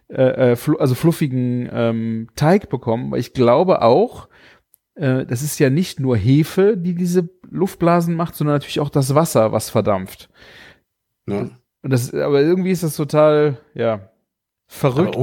[0.10, 4.28] äh, äh, flu also fluffigen ähm, Teig bekommen, weil ich glaube auch,
[4.96, 9.16] äh, das ist ja nicht nur Hefe, die diese Luftblasen macht, sondern natürlich auch das
[9.16, 10.30] Wasser, was verdampft.
[11.26, 11.58] ne?
[11.86, 14.10] Und das, aber irgendwie ist das total, ja,
[14.66, 15.16] verrückt.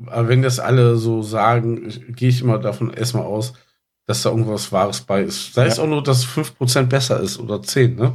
[0.00, 1.86] Aber, aber wenn das alle so sagen,
[2.16, 3.52] gehe ich immer davon erstmal aus,
[4.06, 5.52] dass da irgendwas Wahres bei ist.
[5.52, 5.82] Sei es Ja.
[5.82, 8.14] auch nur, dass 5% besser ist oder 10, ne?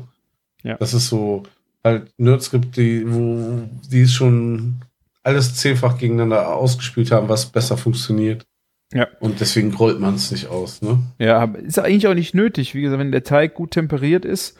[0.63, 0.75] Ja.
[0.77, 1.43] Das ist so,
[1.83, 4.77] halt Nerds gibt, die, wo die es schon
[5.21, 8.43] alles zehnfach gegeneinander ausgespielt haben, was besser funktioniert.
[8.91, 9.07] Ja.
[9.19, 10.97] Und deswegen rollt man es nicht aus, ne?
[11.19, 12.73] Ja, aber ist eigentlich auch nicht nötig.
[12.73, 14.57] Wie gesagt, wenn der Teig gut temperiert ist,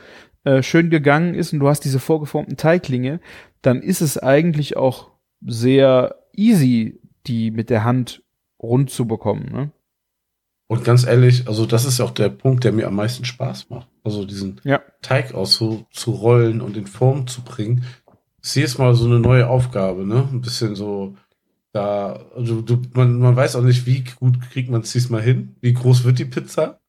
[0.48, 3.20] äh, schön gegangen ist und du hast diese vorgeformten Teiglinge,
[3.62, 5.12] dann ist es eigentlich auch
[5.46, 8.24] sehr easy, die mit der Hand
[8.58, 9.50] rund zu bekommen.
[9.52, 9.72] Ne?
[10.68, 13.70] Und ganz ehrlich, also das ist ja auch der Punkt, der mir am meisten Spaß
[13.70, 13.90] macht.
[14.06, 14.82] Also diesen Ja.
[15.02, 17.84] Teig aus so zu rollen und in Form zu bringen.
[18.42, 20.30] Ist jedes Mal so eine neue Aufgabe, ne?
[20.32, 21.18] Ein bisschen so,
[21.74, 25.58] da, also du, man, man weiß auch nicht, wie gut kriegt man es diesmal hin,
[25.60, 26.80] wie groß wird die Pizza.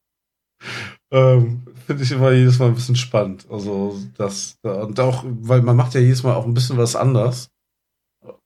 [1.11, 3.47] Ähm, Finde ich immer jedes Mal ein bisschen spannend.
[3.49, 7.49] Also das, und auch, weil man macht ja jedes Mal auch ein bisschen was anders.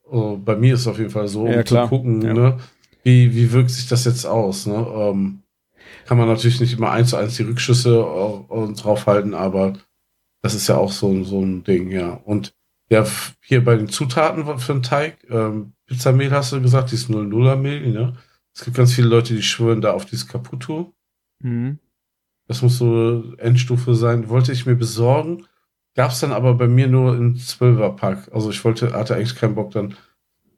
[0.10, 1.84] Also bei mir ist es auf jeden Fall so, um Ja, klar.
[1.86, 2.34] zu gucken, Ja.
[2.34, 2.58] ne?
[3.04, 4.76] Wie, wie wirkt sich das jetzt aus, ne?
[4.76, 5.40] Ähm,
[6.06, 7.92] kann man natürlich nicht immer eins zu eins die Rückschüsse
[8.78, 9.74] draufhalten, aber
[10.42, 12.14] das ist ja auch so, ein- so ein Ding, ja.
[12.24, 12.54] Und
[12.90, 13.06] ja,
[13.42, 17.92] hier bei den Zutaten für den Teig, ähm, Pizzamehl hast du gesagt, dieses 00er Mehl,
[17.92, 18.16] ne?
[18.56, 20.94] Es gibt ganz viele Leute, die schwören da auf dieses Caputo.
[21.42, 21.80] Mhm.
[22.54, 24.30] Das muss so Endstufe sein.
[24.30, 25.48] Wollte ich mir besorgen.
[25.96, 28.30] Gab es dann aber bei mir nur im 12er-Pack.
[28.32, 29.96] Also ich wollte, hatte eigentlich keinen Bock, dann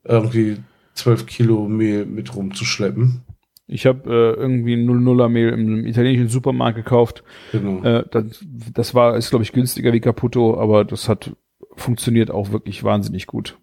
[0.03, 0.57] irgendwie
[0.95, 3.21] 12 Kilo Mehl mit rumzuschleppen.
[3.67, 7.23] Ich habe äh, irgendwie ein 00er Mehl im italienischen Supermarkt gekauft.
[7.53, 7.81] Genau.
[7.81, 8.43] Äh, das,
[8.73, 11.31] das war, ist glaube ich günstiger wie Caputo, aber das hat
[11.77, 13.57] funktioniert auch wirklich wahnsinnig gut.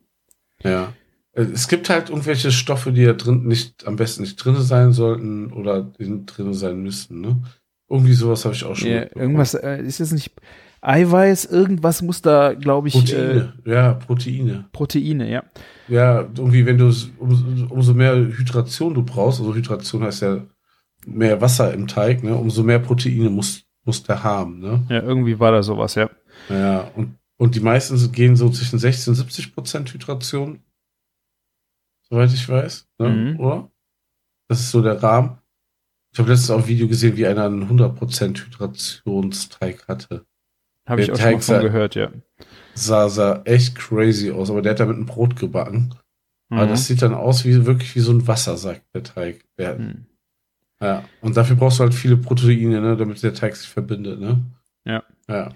[0.62, 0.94] Ja.
[1.32, 4.92] Äh, Es gibt halt irgendwelche Stoffe, die ja drin nicht, am besten nicht drin sein
[4.92, 7.42] sollten oder drin sein müssten, ne?
[7.92, 8.88] Irgendwie sowas habe ich auch schon.
[8.90, 9.22] Mitbekommen.
[9.22, 10.32] irgendwas, äh, ist es nicht
[10.80, 13.52] Eiweiß, irgendwas muss da, glaube ich, äh, Proteine.
[13.66, 14.64] ja, Proteine.
[14.72, 15.44] Proteine, ja.
[15.88, 20.42] Ja, irgendwie, wenn du es- um, umso mehr Hydration du brauchst, also Hydration heißt ja
[21.06, 22.34] mehr Wasser im Teig, ne?
[22.34, 24.84] Umso mehr Proteine muss, muss der haben, ne?
[24.88, 26.08] Ja, irgendwie war da sowas, ja.
[26.48, 30.60] Ja, und, und die meisten gehen so zwischen 60 und 70 Prozent Hydration.
[32.08, 33.08] Soweit ich weiß, ne?
[33.08, 33.40] Mhm.
[33.40, 33.70] oder?
[34.48, 35.38] Das ist so der Rahmen.
[36.12, 40.24] Ich habe letztens auch ein Video gesehen, wie einer einen 100% Hydrationsteig hatte.
[40.86, 42.10] Habe ich auch schon mal Teig von sei- gehört, ja.
[42.74, 45.94] Sah, sah echt crazy aus, aber der hat da mit einem Brot gebacken.
[46.50, 46.70] Aber Mhm.
[46.70, 49.44] das sieht dann aus wie wirklich wie so ein Wassersack, der Teig.
[49.58, 50.06] Der, Mhm.
[50.82, 51.04] Ja.
[51.20, 54.42] Und dafür brauchst du halt viele Proteine, ne, damit der Teig sich verbindet, ne?
[54.84, 55.02] Ja.
[55.28, 55.50] Ja.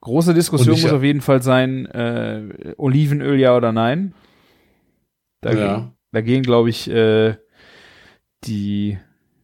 [0.00, 4.14] Große Diskussion ich- muss auf jeden Fall sein, äh, Olivenöl ja oder nein.
[5.42, 5.92] Da, ja.
[6.12, 7.36] da gehen, glaube ich, äh,
[8.44, 8.98] die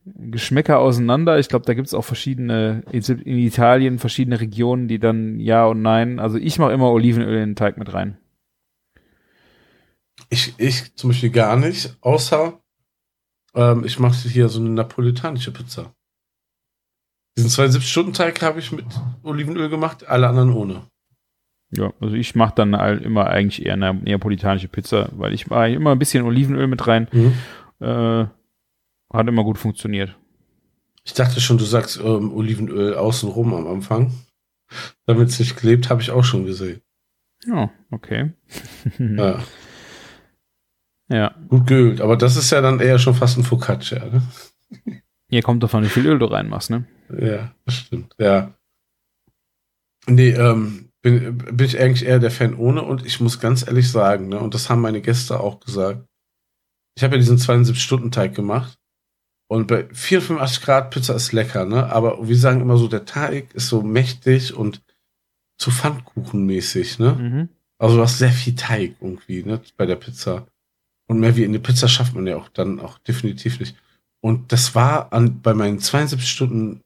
[0.04, 1.38] Geschmäcker auseinander.
[1.38, 5.82] Ich glaube, da gibt es auch verschiedene, in Italien verschiedene Regionen, die dann ja und
[5.82, 6.18] nein.
[6.18, 8.18] Also ich mache immer Olivenöl in den Teig mit rein.
[10.28, 12.60] Ich, ich zum Beispiel gar nicht, außer
[13.54, 15.94] ähm, ich mache hier so eine napolitanische Pizza.
[17.36, 18.84] Diesen 72-Stunden-Teig habe ich mit
[19.22, 20.82] Olivenöl gemacht, alle anderen ohne.
[21.70, 25.92] Ja, also ich mache dann immer eigentlich eher eine neapolitanische Pizza, weil ich mache immer
[25.92, 27.08] ein bisschen Olivenöl mit rein.
[27.80, 28.26] Äh,
[29.14, 30.16] hat immer gut funktioniert.
[31.04, 34.12] Ich dachte schon, du sagst ähm, Olivenöl außenrum am Anfang.
[35.06, 36.80] Damit es nicht klebt, habe ich auch schon gesehen.
[37.46, 38.32] Ja, okay.
[38.98, 39.44] Ja,
[41.10, 41.34] ja.
[41.48, 42.00] gut geölt.
[42.00, 44.22] Aber das ist ja dann eher schon fast ein Focaccia, ne?
[45.28, 46.86] Hier kommt davon, wie viel Öl du reinmachst, ne?
[47.10, 48.14] Ja, das stimmt.
[48.18, 48.54] Ja.
[50.06, 53.90] Nee, ähm, bin, bin ich eigentlich eher der Fan ohne und ich muss ganz ehrlich
[53.90, 56.06] sagen, ne, und das haben meine Gäste auch gesagt.
[56.96, 58.78] Ich habe ja diesen 72-Stunden-Teig gemacht
[59.48, 61.92] und bei 84 Grad Pizza ist lecker, ne?
[61.92, 64.82] Aber wir sagen immer so, der Teig ist so mächtig und
[65.58, 67.12] zu Pfannkuchenmäßig, ne?
[67.12, 67.48] Mhm.
[67.78, 70.46] Also du hast sehr viel Teig irgendwie, ne, bei der Pizza.
[71.06, 73.76] Und mehr wie in der Pizza schafft man ja auch dann auch definitiv nicht.
[74.20, 76.80] Und das war an, bei meinen 72 Stunden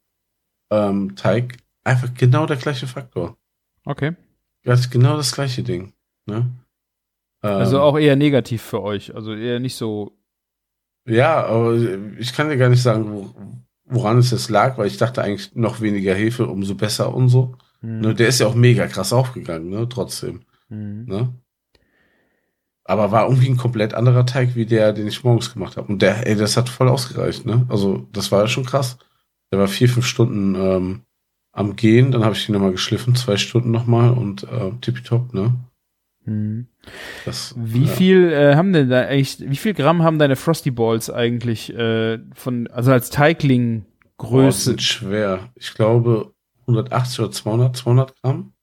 [0.71, 3.37] ähm, Teig einfach genau der gleiche Faktor.
[3.85, 4.15] Okay.
[4.63, 5.93] Das genau das gleiche Ding.
[6.25, 6.51] Ne?
[7.41, 9.15] Also Ähm, auch eher negativ für euch.
[9.15, 10.18] Also eher nicht so.
[11.05, 11.75] Ja, aber
[12.17, 13.33] ich kann dir gar nicht sagen, wo,
[13.85, 17.55] woran es jetzt lag, weil ich dachte eigentlich noch weniger Hefe, umso besser und so.
[17.81, 18.01] Hm.
[18.01, 20.41] Ne, der ist ja auch mega krass aufgegangen, ne, trotzdem.
[20.69, 21.05] Hm.
[21.05, 21.33] Ne?
[22.83, 25.91] Aber war irgendwie ein komplett anderer Teig wie der, den ich morgens gemacht habe.
[25.91, 27.65] Und der, ey, das hat voll ausgereicht, ne?
[27.69, 28.97] Also, das war schon krass.
[29.51, 31.01] Der war vier, fünf Stunden ähm,
[31.51, 35.53] am Gehen, dann habe ich ihn nochmal geschliffen, zwei Stunden nochmal und äh, tippitopp, ne?
[36.29, 36.67] Hm.
[37.25, 37.87] Das, Wie ja.
[37.87, 42.19] viel äh, haben denn da eigentlich, wie viel Gramm haben deine Frosty Balls eigentlich äh,
[42.33, 44.69] von, also als Teigling-Größe?
[44.71, 45.49] sind schwer.
[45.55, 48.53] Ich glaube 180 oder 200, 200 Gramm.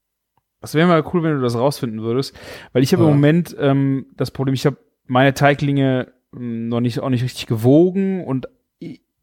[0.61, 2.35] Das wäre mal cool, wenn du das rausfinden würdest,
[2.73, 3.09] weil ich habe Ja.
[3.09, 7.47] im Moment ähm, das Problem, ich habe meine Teiglinge ähm, noch nicht auch nicht richtig
[7.47, 8.49] gewogen und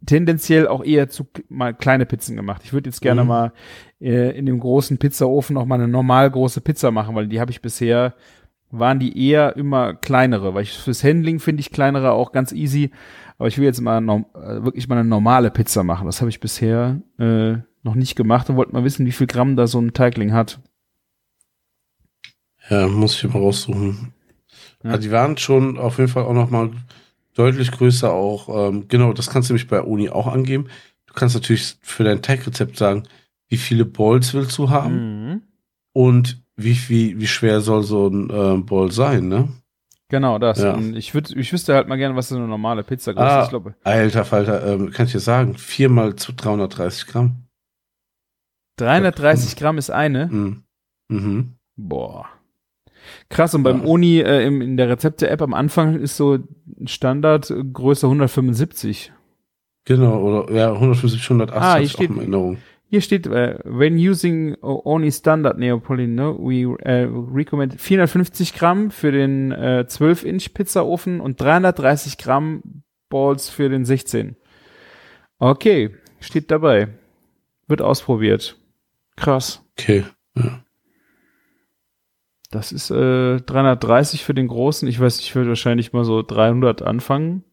[0.05, 2.61] tendenziell auch eher zu mal kleine Pizzen gemacht.
[2.65, 3.27] Ich würde jetzt gerne Mhm.
[3.27, 3.53] mal
[4.01, 7.51] äh, in dem großen Pizzaofen noch mal eine normal große Pizza machen, weil die habe
[7.51, 8.13] ich bisher
[8.75, 12.89] waren die eher immer kleinere, weil ich fürs Handling finde ich kleinere auch ganz easy,
[13.37, 16.07] aber ich will jetzt mal äh, wirklich mal eine normale Pizza machen.
[16.07, 19.55] Das habe ich bisher äh, noch nicht gemacht und wollte mal wissen, wie viel Gramm
[19.55, 20.59] da so ein Teigling hat.
[22.69, 24.13] Ja, muss ich mal raussuchen.
[24.83, 24.91] Ja.
[24.91, 24.97] Ja.
[24.97, 26.71] die waren schon auf jeden Fall auch noch mal
[27.35, 28.69] deutlich größer auch.
[28.69, 30.67] Ähm, genau, das kannst du nämlich bei Uni auch angeben.
[31.07, 33.03] Du kannst natürlich für dein Teigrezept sagen,
[33.47, 34.95] wie viele Balls willst du haben
[35.29, 35.41] Mhm.
[35.93, 39.49] und wie, wie, wie schwer soll so ein äh, Ball sein, ne?
[40.09, 40.59] Genau, das.
[40.59, 40.77] Ja.
[40.77, 43.31] Ich würde, ich wüsste halt mal gerne, was so eine normale Pizza kostet.
[43.31, 43.43] Ah.
[43.43, 47.47] Ich glaube, Alter Falter, ähm, kann ich dir sagen, viermal zu 330 Gramm.
[48.77, 50.27] 330 Gramm ist eine.
[50.27, 50.63] Mhm.
[51.09, 51.53] Mhm.
[51.75, 52.27] Boah.
[53.29, 53.85] Krass, und beim Ja.
[53.85, 56.39] Uni äh, im, in der Rezepte-App am Anfang ist so
[56.85, 59.11] Standard äh, Größe 175.
[59.85, 62.57] Genau, oder ja, 150, 180 Ah, hier steht- in Erinnerung.
[62.89, 69.11] Hier steht, äh, when using only standard Neapolitan, no, we äh, recommend 450 Gramm für
[69.11, 74.35] den äh, 12-Inch Pizzaofen und 330 Gramm Balls für den 16.
[75.39, 75.89] Okay,
[76.19, 76.89] steht dabei.
[77.67, 78.57] Wird ausprobiert.
[79.15, 79.63] Krass.
[79.79, 80.03] Okay.
[80.37, 80.62] Ja.
[82.53, 84.87] Das ist äh, 330 für den großen.
[84.87, 87.43] Ich weiß, ich würde wahrscheinlich mal so 300 anfangen.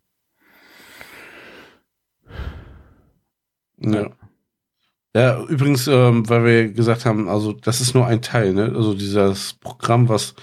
[3.78, 4.10] Ja.
[5.16, 8.72] Ja, übrigens, ähm, weil wir gesagt haben, also das ist nur ein Teil, ne?
[8.76, 10.34] Also dieses Programm, was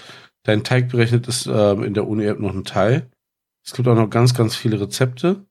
[0.43, 3.09] deinen Teig berechnet, ist ähm, in der Uni-App noch ein Teil.
[3.63, 5.45] Es gibt auch noch ganz, ganz viele Rezepte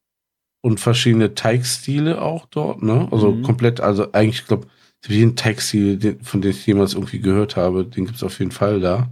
[0.62, 3.08] und verschiedene Teigstile auch dort, ne?
[3.12, 3.42] Also Mhm.
[3.42, 4.66] komplett, also eigentlich, ich glaube,
[5.06, 8.80] jeden Teigstil, den, von dem ich jemals irgendwie gehört habe, den gibt's auf jeden Fall
[8.80, 9.08] da.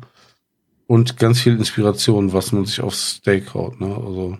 [0.86, 3.94] Und ganz viel Inspiration, was man sich aufs Steak haut, ne?
[3.94, 4.38] Also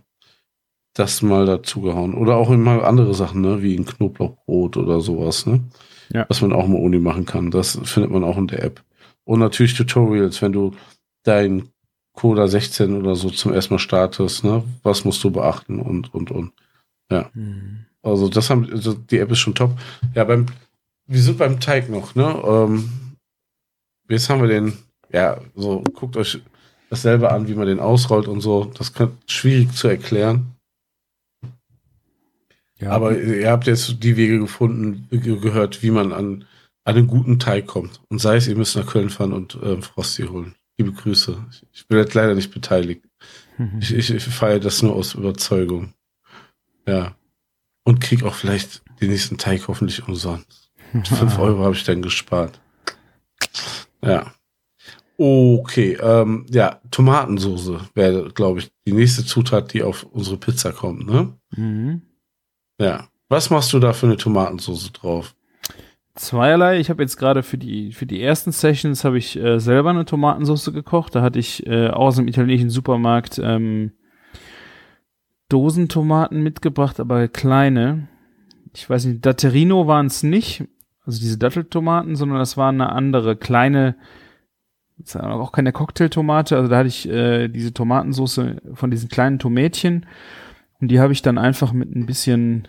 [0.94, 2.14] das mal dazugehauen.
[2.14, 3.62] Oder auch mal andere Sachen, ne?
[3.62, 5.60] Wie ein Knoblauchbrot oder sowas, ne?
[6.12, 6.26] Ja.
[6.28, 7.50] Was man auch mal Uni machen kann.
[7.50, 8.82] Das findet man auch in der App.
[9.24, 10.72] Und natürlich Tutorials, wenn du
[11.22, 11.70] dein
[12.12, 14.62] Coda 16 oder so zum ersten Mal startest, ne?
[14.82, 16.52] Was musst du beachten und, und, und.
[18.02, 19.78] Also das haben, also die App ist schon top.
[20.14, 20.46] Ja, beim,
[21.06, 22.42] wir sind beim Teig noch, ne?
[22.44, 22.90] Ähm,
[24.08, 24.76] jetzt haben wir den,
[25.12, 26.40] ja, so, guckt euch
[26.90, 28.64] das selber an, wie man den ausrollt und so.
[28.76, 30.54] Das kann schwierig zu erklären.
[32.78, 36.44] Ja, Aber ihr habt jetzt die Wege gefunden, ge- gehört, wie man an,
[36.84, 38.02] an einen guten Teig kommt.
[38.08, 40.54] Und sei es, ihr müsst nach Köln fahren und ähm, Frosty holen.
[40.76, 41.46] Liebe Grüße.
[41.50, 43.04] Ich, ich bin jetzt leider nicht beteiligt.
[43.78, 45.94] Ich, ich, ich feiere das nur aus Überzeugung.
[46.86, 47.14] Ja.
[47.84, 50.63] Und krieg auch vielleicht den nächsten Teig hoffentlich umsonst.
[51.04, 52.60] Fünf Euro habe ich dann gespart.
[54.02, 54.32] Ja.
[55.16, 61.06] Okay, ähm, ja, Tomatensoße wäre, glaube ich, die nächste Zutat, die auf unsere Pizza kommt,
[61.06, 61.36] ne?
[61.56, 62.02] Mhm.
[62.80, 63.08] Ja.
[63.28, 65.34] Was machst du da für eine Tomatensoße drauf?
[66.14, 66.78] Zweierlei.
[66.78, 70.04] Ich habe jetzt gerade für die für die ersten Sessions habe ich äh, selber eine
[70.04, 71.14] Tomatensauce gekocht.
[71.14, 73.92] Da hatte ich äh, aus dem italienischen Supermarkt ähm,
[75.48, 78.08] Dosentomaten mitgebracht, aber kleine.
[78.74, 80.64] Ich weiß nicht, Datterino waren es nicht,
[81.04, 83.96] also diese Datteltomaten, sondern das war eine andere kleine,
[85.14, 86.56] auch keine Cocktailtomate.
[86.56, 88.40] Also da hatte ich äh, diese Tomatensauce
[88.72, 90.06] von diesen kleinen Tomätchen
[90.80, 92.68] und die habe ich dann einfach mit ein bisschen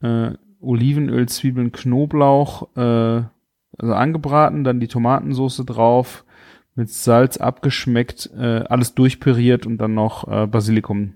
[0.00, 3.22] äh, Olivenöl, Zwiebeln, Knoblauch, äh,
[3.78, 6.24] also angebraten, dann die Tomatensauce drauf,
[6.74, 11.14] mit Salz abgeschmeckt, äh, alles durchpüriert und dann noch äh, Basilikum.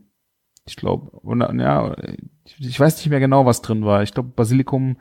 [0.66, 1.20] Ich glaube,
[1.58, 1.94] ja,
[2.58, 4.02] ich weiß nicht mehr genau, was drin war.
[4.02, 4.96] Ich glaube Basilikum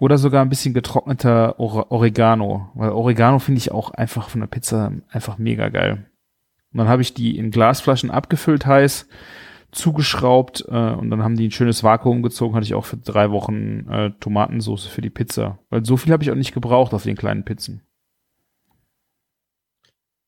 [0.00, 4.48] oder sogar ein bisschen getrockneter Ore Oregano, weil Oregano finde ich auch einfach von der
[4.48, 6.06] Pizza einfach mega geil.
[6.72, 9.08] Und dann habe ich die in Glasflaschen abgefüllt heiß,
[9.72, 13.30] zugeschraubt äh, und dann haben die ein schönes Vakuum gezogen, hatte ich auch für drei
[13.30, 15.58] Wochen äh, Tomatensauce für die Pizza.
[15.70, 17.82] Weil so viel habe ich auch nicht gebraucht auf den kleinen Pizzen.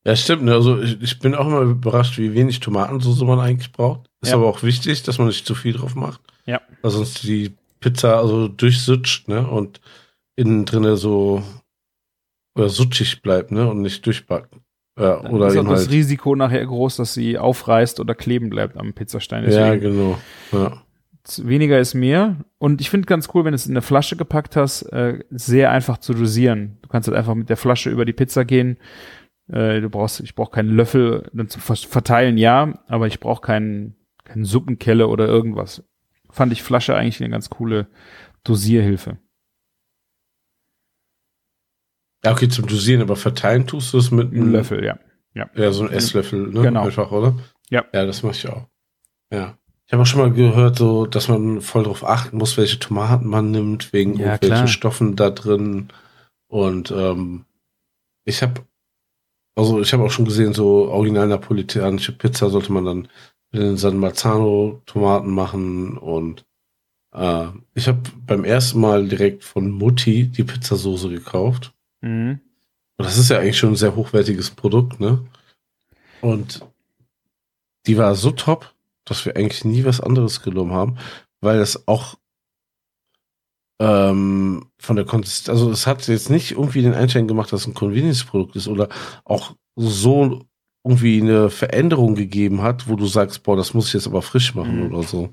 [0.04, 0.44] Ja, stimmt.
[0.44, 0.52] Ne?
[0.54, 4.08] Also ich, ich bin auch immer überrascht, wie wenig Tomatensauce man eigentlich braucht.
[4.22, 4.36] Ist Ja.
[4.36, 6.20] aber auch wichtig, dass man nicht zu viel drauf macht.
[6.46, 6.60] Ja.
[6.82, 9.46] Weil sonst die Pizza also durchsutscht, ne?
[9.48, 9.80] Und
[10.36, 11.42] innen drinne so
[12.56, 13.68] oder sutschig bleibt, ne?
[13.68, 14.54] Und nicht durchbackt.
[14.98, 15.90] Ja, Dann oder ist auch das halt.
[15.92, 19.44] Risiko nachher groß, dass sie aufreißt oder kleben bleibt am Pizzastein.
[19.44, 20.18] Ja, Deswegen genau.
[20.52, 20.82] Ja.
[21.38, 22.36] weniger ist mehr.
[22.58, 25.70] Und ich finde ganz cool, wenn du es in eine Flasche gepackt hast, äh, sehr
[25.70, 26.78] einfach zu dosieren.
[26.82, 28.76] Du kannst halt einfach mit der Flasche über die Pizza gehen.
[29.48, 33.40] Äh, du brauchst, ich brauche keinen Löffel dann zum Ver- Verteilen, ja, aber ich brauche
[33.40, 35.82] keinen, keinen Suppenkelle oder irgendwas.
[36.30, 37.88] Fand ich Flasche eigentlich eine ganz coole
[38.44, 39.18] Dosierhilfe.
[42.24, 44.98] ja, okay, zum Dosieren, aber verteilen tust du es mit Ein Löffel, ja.
[45.54, 46.62] Ja, so ein Esslöffel, ne?
[46.62, 46.82] Genau.
[46.84, 47.38] Einfach, oder?
[47.70, 47.84] Ja.
[47.94, 48.66] Ja, das mache ich auch.
[49.32, 49.56] Ja.
[49.86, 53.26] Ich habe auch schon mal gehört, so, dass man voll drauf achten muss, welche Tomaten
[53.26, 54.68] man nimmt, wegen Ja, irgendwelchen klar.
[54.68, 55.88] Stoffen da drin.
[56.48, 57.44] Und ähm,
[58.24, 58.62] ich habe,
[59.56, 63.08] also ich habe auch schon gesehen, so original napolitanische Pizza sollte man dann
[63.52, 65.96] mit den San Marzano Tomaten machen.
[65.96, 66.44] Und
[67.12, 71.72] äh, ich habe beim ersten Mal direkt von Mutti die Pizzasoße gekauft.
[72.00, 72.40] Mhm.
[72.96, 75.24] Und das ist ja eigentlich schon ein sehr hochwertiges Produkt, ne?
[76.20, 76.60] Und
[77.86, 78.74] die war so top,
[79.06, 80.98] dass wir eigentlich nie was anderes genommen haben,
[81.40, 82.18] weil es auch
[83.80, 87.66] ähm, von der Konsistenz, also es hat jetzt nicht irgendwie den Einschein gemacht, dass es
[87.66, 88.90] ein Convenience-Produkt ist oder
[89.24, 90.44] auch so
[90.84, 94.54] irgendwie eine Veränderung gegeben hat, wo du sagst, boah, das muss ich jetzt aber frisch
[94.54, 94.86] machen Mhm.
[94.94, 95.28] oder so.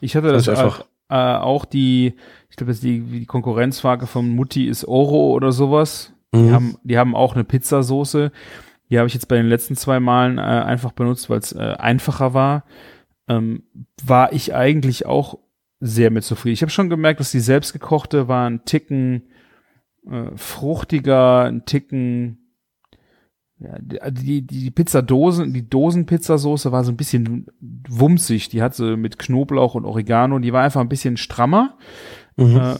[0.00, 2.14] Ich hatte das Das ist einfach- äh, auch die,
[2.50, 6.12] ich glaube, die, die Konkurrenzfrage von Mutti ist Oro oder sowas.
[6.34, 6.52] Die, Mhm.
[6.52, 8.30] haben, die haben auch eine Pizzasoße.
[8.90, 11.58] Die habe ich jetzt bei den letzten zwei Malen äh, einfach benutzt, weil es äh,
[11.58, 12.64] einfacher war.
[13.28, 13.62] Ähm,
[14.02, 15.38] war ich eigentlich auch
[15.80, 16.54] sehr mit zufrieden.
[16.54, 19.24] Ich habe schon gemerkt, dass die selbstgekochte war ein Ticken
[20.10, 22.38] äh, fruchtiger, ein Ticken
[23.60, 27.46] ja, die- also die, die Pizzadosen, die Dosenpizzasoße war so ein bisschen
[27.88, 28.48] wumsig.
[28.50, 31.76] Die hat so mit Knoblauch und Oregano, die war einfach ein bisschen strammer.
[32.36, 32.56] Mhm.
[32.56, 32.74] Äh,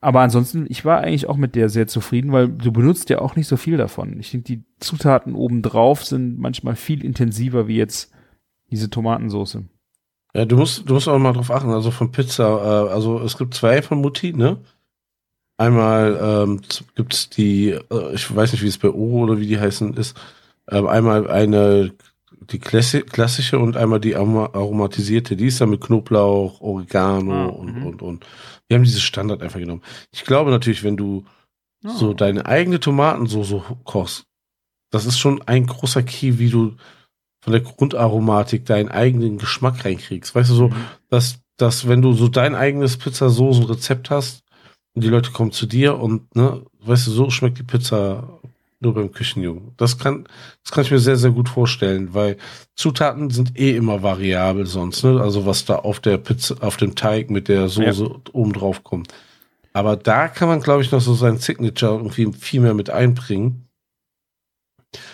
[0.00, 3.34] aber ansonsten, ich war eigentlich auch mit der sehr zufrieden, weil du benutzt ja auch
[3.34, 4.20] nicht so viel davon.
[4.20, 8.12] Ich finde, die Zutaten obendrauf sind manchmal viel intensiver wie jetzt
[8.70, 9.64] diese Tomatensoße.
[10.34, 13.38] Ja, du musst, du musst auch mal drauf achten, also von Pizza, äh, also es
[13.38, 14.58] gibt zwei von Mutti, ne?
[15.58, 19.46] Einmal ähm, z- gibt's die, äh, ich weiß nicht, wie es bei Oro oder wie
[19.46, 20.16] die heißen ist,
[20.70, 21.92] ähm, einmal eine,
[22.50, 27.46] die klassi klassische und einmal die aroma aromatisierte, die ist dann mit Knoblauch, Oregano Ah,
[27.46, 27.86] und, mhm.
[27.86, 28.26] und, und.
[28.68, 29.82] Wir haben dieses Standard einfach genommen.
[30.12, 31.24] Ich glaube natürlich, wenn du
[31.84, 34.24] so deine eigene Tomatensoße kochst,
[34.90, 36.74] das ist schon ein großer Key, wie du
[37.42, 40.34] von der Grundaromatik deinen eigenen Geschmack reinkriegst.
[40.34, 40.74] Weißt du, so, Mhm.
[41.08, 44.42] dass, dass wenn du so dein eigenes Pizzasoßenrezept hast
[44.98, 48.40] und die Leute kommen zu dir und, ne, weißt du, so schmeckt die Pizza
[48.80, 49.70] nur beim Küchenjungen.
[49.76, 50.26] Das kann,
[50.64, 52.36] das kann ich mir sehr, sehr gut vorstellen, weil
[52.74, 55.20] Zutaten sind eh immer variabel sonst, ne?
[55.20, 59.14] Also was da auf der Pizza, auf dem Teig mit der Soße oben drauf kommt.
[59.72, 63.68] Aber da kann man, glaube ich, noch so sein Signature irgendwie viel mehr mit einbringen.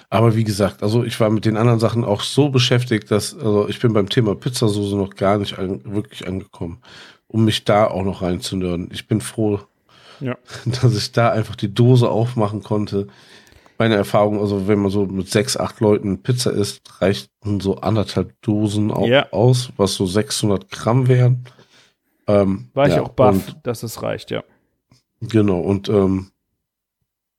[0.08, 3.68] Aber wie gesagt, also ich war mit den anderen Sachen auch so beschäftigt, dass, also
[3.68, 6.78] ich bin beim Thema Pizzasoße noch gar nicht an, wirklich angekommen,
[7.26, 8.88] um mich da auch noch reinzunörden.
[8.92, 9.60] Ich bin froh,
[10.20, 10.36] Ja.
[10.82, 13.08] dass ich da einfach die Dose aufmachen konnte.
[13.78, 18.32] Meine Erfahrung, also wenn man so mit sechs, acht Leuten Pizza isst, reichten so anderthalb
[18.42, 19.32] Dosen au Ja.
[19.32, 21.44] aus, was so 600 Gramm wären.
[22.28, 24.44] Ähm, War ich ja, auch baff, und- dass es reicht, ja.
[25.20, 26.30] Genau, und ähm,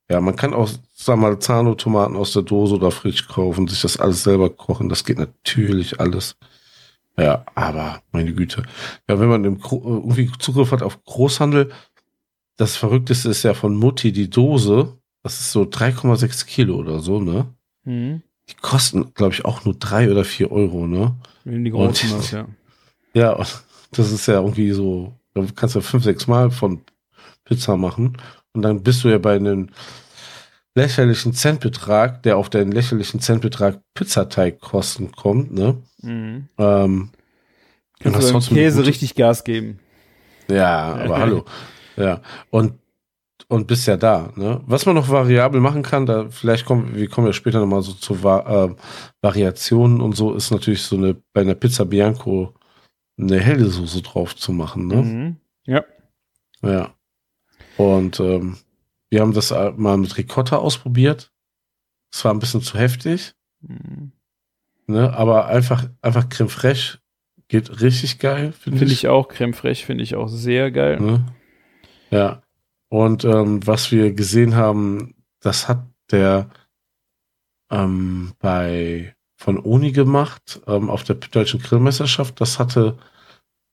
[0.10, 3.98] ja, man kann auch, sag mal, Zano-Tomaten aus der Dose oder frisch kaufen, sich das
[3.98, 4.90] alles selber kochen.
[4.90, 6.36] Das geht natürlich alles.
[7.18, 8.64] Ja, aber meine Güte.
[9.10, 11.72] Ja, wenn man äh, irgendwie Zugriff hat auf Großhandel,
[12.58, 14.98] das Verrückteste ist ja von Mutti die Dose.
[15.24, 17.48] Das ist so 3,6 Kilo oder so, ne?
[17.84, 18.22] Mhm.
[18.50, 21.16] Die kosten, glaube ich, auch nur drei oder vier Euro, ne?
[21.44, 22.48] Wenn die Und- großen hast, ja.
[23.14, 26.82] Ja, und das ist ja irgendwie so, da kannst du fünf, sechs Mal von
[27.46, 28.18] Pizza machen
[28.54, 29.70] und dann bist du ja bei einem
[30.76, 35.78] lächerlichen Centbetrag, der auf deinen lächerlichen Centbetrag Pizzateigkosten kommt, ne?
[36.02, 36.50] Mhm.
[36.58, 37.10] Ähm,
[38.00, 39.80] Kannst du Käse richtig Gas geben.
[40.50, 41.46] ja, aber hallo.
[41.98, 42.74] Ja, und
[43.48, 44.62] und bist ja da, ne?
[44.66, 47.82] Was man noch variabel machen kann, da vielleicht kommen wir kommen ja später noch mal
[47.82, 48.76] so zu äh,
[49.22, 52.54] Variationen und so ist natürlich so eine bei einer Pizza Bianco
[53.20, 54.96] eine helle Soße drauf zu machen, ne?
[54.96, 55.36] Mhm.
[55.66, 55.84] Ja.
[56.62, 56.94] Ja.
[57.78, 58.58] Und ähm,
[59.10, 61.32] wir haben das äh, mal mit Ricotta ausprobiert.
[62.12, 64.12] Es war ein bisschen zu heftig, Mhm.
[64.88, 65.14] ne?
[65.14, 67.00] Aber einfach, einfach Creme Fraiche
[67.48, 69.04] geht richtig geil, finde Finde ich.
[69.04, 69.28] ich auch.
[69.28, 71.00] Creme fraiche finde ich auch sehr geil.
[71.00, 71.26] Ne?
[72.12, 72.42] Ja.
[72.90, 76.50] Und ähm, was wir gesehen haben, das hat der
[77.70, 82.40] ähm, bei von Oni gemacht ähm, auf der deutschen Grillmeisterschaft.
[82.40, 82.98] Das hatte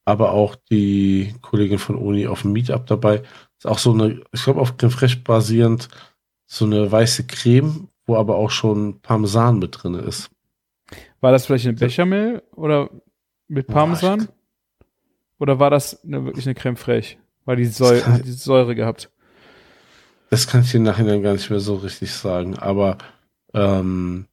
[0.05, 3.23] aber auch die Kollegin von Oni auf dem Meetup dabei.
[3.59, 5.89] Ist auch so eine, ich glaube auf Creme Fraiche basierend,
[6.47, 10.31] so eine weiße Creme, wo aber auch schon Parmesan mit drin ist.
[11.21, 12.91] War das vielleicht eine Bechamel oder
[13.47, 14.29] mit Parmesan?
[15.39, 17.17] Oder war das eine, wirklich eine Creme fraiche?
[17.45, 19.11] War die, Säure, kann- die Säure gehabt?
[20.31, 22.99] Das kann ich im Nachhinein gar nicht mehr so richtig sagen, aber
[23.55, 24.27] ähm,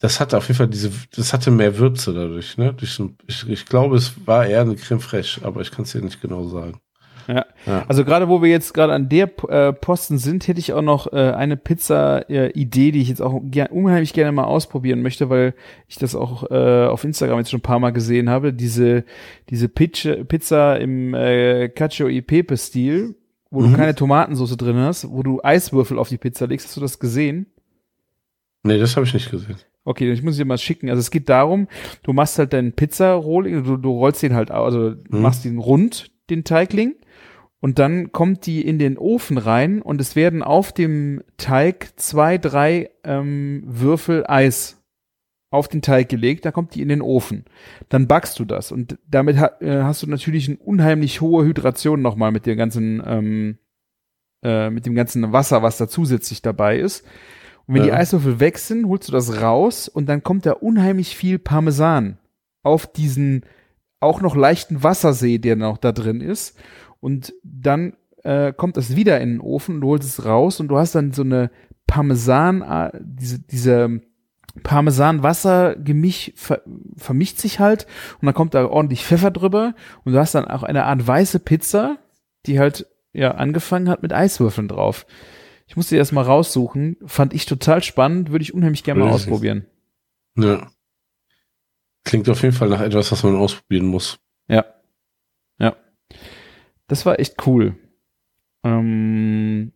[0.00, 2.76] das hatte auf jeden Fall diese, das hatte mehr Würze dadurch, ne?
[2.82, 3.00] Ich,
[3.48, 6.44] ich glaube, es war eher eine Creme fraiche, aber ich kann es dir nicht genau
[6.48, 6.80] sagen.
[7.28, 7.46] Ja.
[7.66, 7.84] Ja.
[7.88, 11.12] Also gerade wo wir jetzt gerade an der äh, Posten sind, hätte ich auch noch
[11.12, 15.54] äh, eine Pizza-Idee, die ich jetzt auch ger unheimlich gerne mal ausprobieren möchte, weil
[15.88, 18.52] ich das auch äh, auf Instagram jetzt schon ein paar Mal gesehen habe.
[18.52, 19.04] Diese
[19.50, 23.14] diese Pizza, Pizza im äh, Cacio e Pepe Stil,
[23.50, 23.70] wo Mhm.
[23.72, 26.66] du keine Tomatensauce drin hast, wo du Eiswürfel auf die Pizza legst.
[26.66, 27.46] Hast du das gesehen?
[28.62, 29.56] Nee, das habe ich nicht gesehen.
[29.86, 30.88] Okay, ich muss dir mal schicken.
[30.88, 31.68] Also es geht darum,
[32.02, 35.20] du machst halt deinen Pizza-Roll, du, du rollst den halt, also Mhm.
[35.20, 36.94] machst den rund, den Teigling,
[37.60, 42.36] und dann kommt die in den Ofen rein und es werden auf dem Teig zwei,
[42.36, 44.82] drei ähm, Würfel Eis
[45.50, 47.46] auf den Teig gelegt, da kommt die in den Ofen.
[47.88, 52.02] Dann backst du das und damit ha äh, hast du natürlich eine unheimlich hohe Hydration
[52.02, 53.56] nochmal mit der ganzen, ähm,
[54.44, 57.02] äh, mit dem ganzen Wasser, was da zusätzlich dabei ist.
[57.66, 57.94] Und wenn die Ja.
[57.94, 62.18] Eiswürfel weg sind, holst du das raus und dann kommt da unheimlich viel Parmesan
[62.62, 63.46] auf diesen
[64.04, 66.56] auch noch leichten Wassersee, der noch da drin ist.
[67.00, 70.68] Und dann äh, kommt das wieder in den Ofen und du holst es raus und
[70.68, 71.50] du hast dann so eine
[71.86, 74.00] Parmesan, äh, diese, diese
[74.62, 76.62] Parmesan-Wasser-Gemisch ver
[76.96, 77.86] vermischt sich halt
[78.20, 79.74] und dann kommt da ordentlich Pfeffer drüber
[80.04, 81.98] und du hast dann auch eine Art weiße Pizza,
[82.46, 85.06] die halt ja angefangen hat mit Eiswürfeln drauf.
[85.66, 89.10] Ich musste die erst mal raussuchen, fand ich total spannend, würde ich unheimlich gerne mal
[89.10, 89.66] ausprobieren.
[90.36, 90.68] Ja.
[92.04, 94.18] Klingt auf jeden Fall nach etwas, was man ausprobieren muss.
[94.48, 94.64] Ja.
[95.58, 95.76] Ja.
[96.86, 97.76] Das war echt cool.
[98.64, 99.72] Ähm,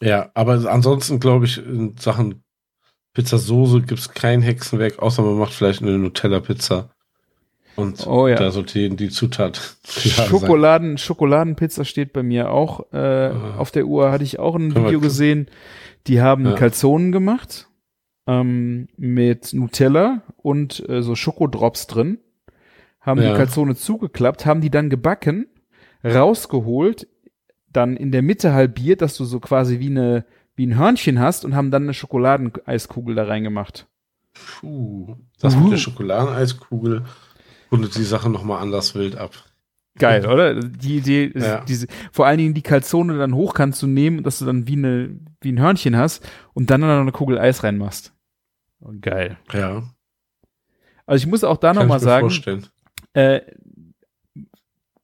[0.00, 2.44] Ja, aber ansonsten glaube ich, in Sachen
[3.14, 6.90] Pizzasoße gibt es kein Hexenwerk, außer man macht vielleicht eine Nutella-Pizza.
[7.74, 8.36] Und Oh ja.
[8.36, 10.26] da sollte die- Zutat sein.
[10.28, 14.10] Schokoladen, Schokoladenpizza steht bei mir auch äh, auf der Uhr.
[14.10, 15.48] Hatte ich auch ein Video gesehen.
[16.08, 16.52] Die haben Ja.
[16.54, 17.67] Calzonen gemacht
[18.28, 22.18] ähm, mit Nutella und äh, so Schokodrops drin.
[23.00, 23.30] Haben Ja.
[23.32, 25.46] die Calzone zugeklappt, haben die dann gebacken,
[26.04, 27.08] rausgeholt,
[27.72, 30.24] dann in der Mitte halbiert, dass du so quasi wie eine
[30.56, 33.86] wie ein Hörnchen hast und haben dann eine Schokoladeneiskugel da reingemacht.
[34.34, 35.62] Puh, das Uhu.
[35.64, 37.04] mit der Schokoladeneiskugel
[37.70, 39.30] rundet die Sache nochmal anders wild ab.
[39.98, 40.54] Geil, oder?
[40.60, 41.64] Die Idee, Ja.
[41.64, 44.72] diese, vor allen Dingen die Calzone dann hoch kannst du nehmen, dass du dann wie
[44.76, 48.12] eine, wie ein Hörnchen hast und dann noch eine Kugel Eis reinmachst.
[49.00, 49.36] Geil.
[49.52, 49.82] Ja,
[51.06, 52.26] Also ich muss auch da nochmal sagen,
[53.14, 53.40] äh,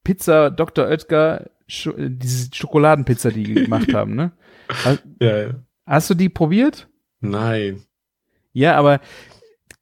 [0.03, 0.87] Pizza Dr.
[0.87, 4.33] Oetker, Scho äh, diese Schokoladenpizza, die die gemacht haben, ne?
[4.85, 5.55] Ha- Ja, ja.
[5.87, 6.89] Hast du die probiert?
[7.21, 7.83] Nein.
[8.53, 9.01] Ja, aber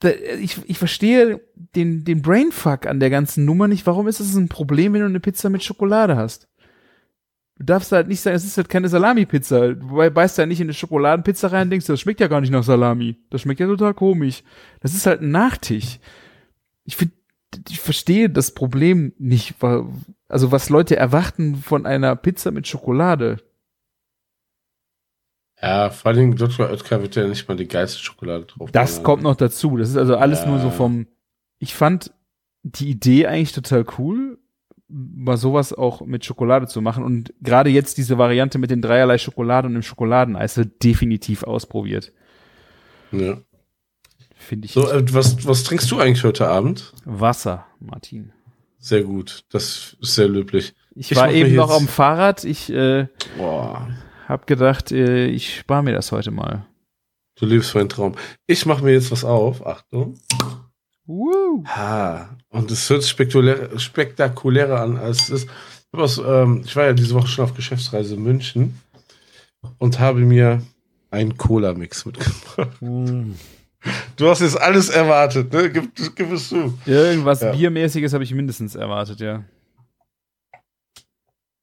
[0.00, 1.40] da, ich, ich verstehe
[1.74, 3.86] den, den Brainfuck an der ganzen Nummer nicht.
[3.86, 6.48] Warum ist es ein Problem, wenn du eine Pizza mit Schokolade hast?
[7.58, 9.74] Du darfst halt nicht sagen, es ist halt keine Salami-Pizza.
[9.74, 12.50] Du beißt ja nicht in eine Schokoladenpizza rein und denkst, das schmeckt ja gar nicht
[12.50, 13.16] nach Salami.
[13.30, 14.42] Das schmeckt ja total komisch.
[14.80, 16.00] Das ist halt ein Nachtisch.
[16.84, 17.14] Ich finde,
[17.68, 19.60] ich verstehe das Problem nicht.
[19.62, 19.86] wa-
[20.28, 23.36] Also was Leute erwarten von einer Pizza mit Schokolade.
[25.60, 26.70] Ja, vor allem Dr.
[26.70, 28.72] Oetker wird ja nicht mal die geilste Schokolade drauf.
[28.72, 29.04] Das machen.
[29.04, 29.76] kommt noch dazu.
[29.76, 30.46] Das ist also alles Ja.
[30.48, 31.06] nur so vom.
[31.58, 32.12] Ich fand
[32.64, 34.38] die Idee eigentlich total cool,
[34.92, 37.04] mal sowas auch mit Schokolade zu machen.
[37.04, 42.12] Und gerade jetzt diese Variante mit den dreierlei Schokolade und dem Schokoladeneis wird definitiv ausprobiert.
[43.10, 43.38] Ja.
[44.36, 44.72] Finde ich.
[44.72, 46.92] So, äh, was, was trinkst du eigentlich heute Abend?
[47.04, 48.32] Wasser, Martin.
[48.78, 49.44] Sehr gut.
[49.50, 50.74] Das ist sehr löblich.
[50.94, 52.44] Ich, Ich war eben noch am Fahrrad.
[52.44, 53.06] Ich äh,
[53.38, 56.66] habe gedacht, äh, ich spare mir das heute mal.
[57.36, 58.16] Du lebst meinen Traum.
[58.46, 59.64] Ich mache mir jetzt was auf.
[59.66, 60.18] Achtung.
[61.06, 61.64] Woo.
[61.66, 62.36] Ha.
[62.52, 65.48] Und es hört spektakulär, spektakulärer an, als es ist.
[65.92, 68.78] Ich, aus, ähm, ich war ja diese Woche schon auf Geschäftsreise in München
[69.78, 70.62] und habe mir
[71.10, 72.68] einen Cola-Mix mitgebracht.
[74.16, 75.70] Du hast jetzt alles erwartet, ne?
[75.70, 76.78] Gib, gib es zu.
[76.86, 77.52] Irgendwas Ja.
[77.52, 79.42] Biermäßiges habe ich mindestens erwartet, ja.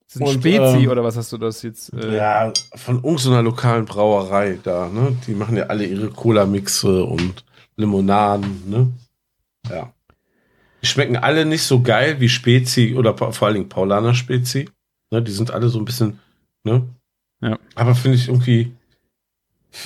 [0.07, 1.93] Ist ein Und, Spezi ähm, oder was hast du das jetzt?
[1.93, 5.15] Äh, Ja, von irgendeiner lokalen Brauerei da, ne?
[5.27, 7.45] Die machen ja alle ihre Cola-Mixe und
[7.77, 8.91] Limonaden, ne?
[10.79, 10.81] Ja.
[10.81, 14.69] Die schmecken alle nicht so geil wie Spezi oder vor allen Dingen Paulaner Spezi.
[15.11, 16.19] Ne, die sind alle so ein bisschen,
[16.63, 16.87] ne?
[17.41, 17.57] Ja.
[17.75, 18.71] Aber finde ich irgendwie,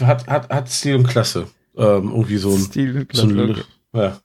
[0.01, 1.47] hat, hat, hat Stil und Klasse.
[1.75, 3.65] Ähm, irgendwie so ein, Stil, so ein klasse.
[3.93, 4.19] ja,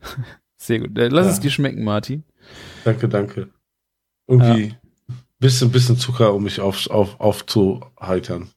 [0.56, 0.96] Sehr gut.
[0.98, 1.32] Äh, Lass Ja.
[1.32, 2.22] es dir schmecken, Martin.
[2.84, 3.48] danke, danke.
[4.28, 4.74] Irgendwie
[5.40, 8.48] bisschen, bisschen Zucker, um mich auf, auf, aufzuheitern.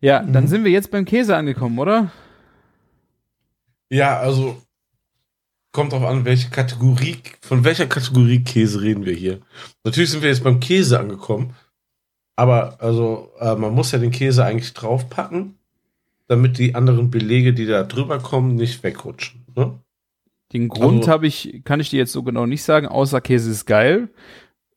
[0.00, 0.48] Ja, dann Mhm.
[0.48, 2.10] sind wir jetzt beim Käse angekommen, oder?
[3.92, 4.56] Ja, also
[5.72, 9.40] kommt drauf an, welche Kategorie, von welcher Kategorie Käse reden wir hier.
[9.84, 11.54] Natürlich sind wir jetzt beim Käse angekommen,
[12.34, 15.58] aber also äh, man muss ja den Käse eigentlich draufpacken,
[16.26, 19.44] damit die anderen Belege, die da drüber kommen, nicht wegrutschen.
[19.54, 19.78] Ne?
[20.54, 23.50] Den Grund Also- habe ich, kann ich dir jetzt so genau nicht sagen, außer Käse
[23.50, 24.08] ist geil.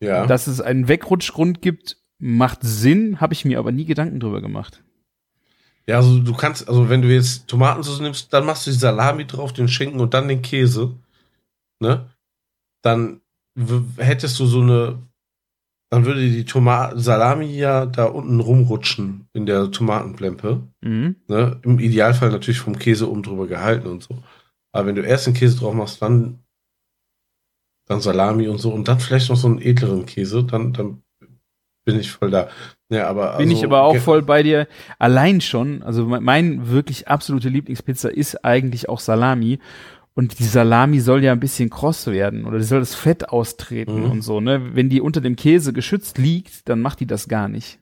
[0.01, 0.25] Ja.
[0.25, 4.83] Dass es einen Wegrutschgrund gibt, macht Sinn, habe ich mir aber nie Gedanken drüber gemacht.
[5.87, 9.25] Ja, also du kannst, also wenn du jetzt Tomatensauce nimmst, dann machst du die Salami
[9.25, 10.95] drauf, den Schinken und dann den Käse,
[11.79, 12.09] ne?
[12.81, 13.21] Dann
[13.97, 15.01] hättest du so eine,
[15.91, 20.67] dann würde die Toma Salami ja da unten rumrutschen in der Tomatenplempe.
[20.81, 21.15] Mhm.
[21.27, 21.59] Ne?
[21.63, 24.21] Im Idealfall natürlich vom Käse oben drüber gehalten und so.
[24.71, 26.43] Aber wenn du erst den Käse drauf machst, dann,
[27.87, 31.01] dann Salami und so und dann vielleicht noch so einen edleren Käse, dann, dann
[31.85, 32.49] bin ich voll da.
[32.89, 34.67] Ja, aber Bin also, ich aber auch voll bei dir.
[34.99, 39.59] Allein schon, also mein, mein wirklich absolute Lieblingspizza ist eigentlich auch Salami.
[40.13, 44.03] Und die Salami soll ja ein bisschen kross werden oder die soll das Fett austreten
[44.05, 44.11] Mhm.
[44.11, 44.73] und so, ne?
[44.73, 47.79] Wenn die unter dem Käse geschützt liegt, dann macht die das gar nicht.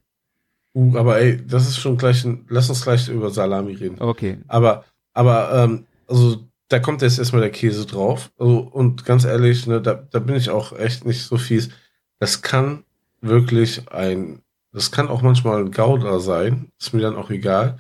[0.76, 3.98] Uh, aber ey, das ist schon gleich ein, lass uns gleich über Salami reden.
[4.00, 4.40] Okay.
[4.48, 8.32] Aber, aber, ähm, also, da kommt jetzt erstmal der Käse drauf.
[8.40, 11.70] Also, und ganz ehrlich, ne, da, da bin ich auch echt nicht so fies.
[12.20, 12.84] Das kann
[13.22, 14.42] wirklich ein,
[14.74, 16.72] das kann auch manchmal ein Gouda sein.
[16.80, 17.78] Ist mir dann auch egal.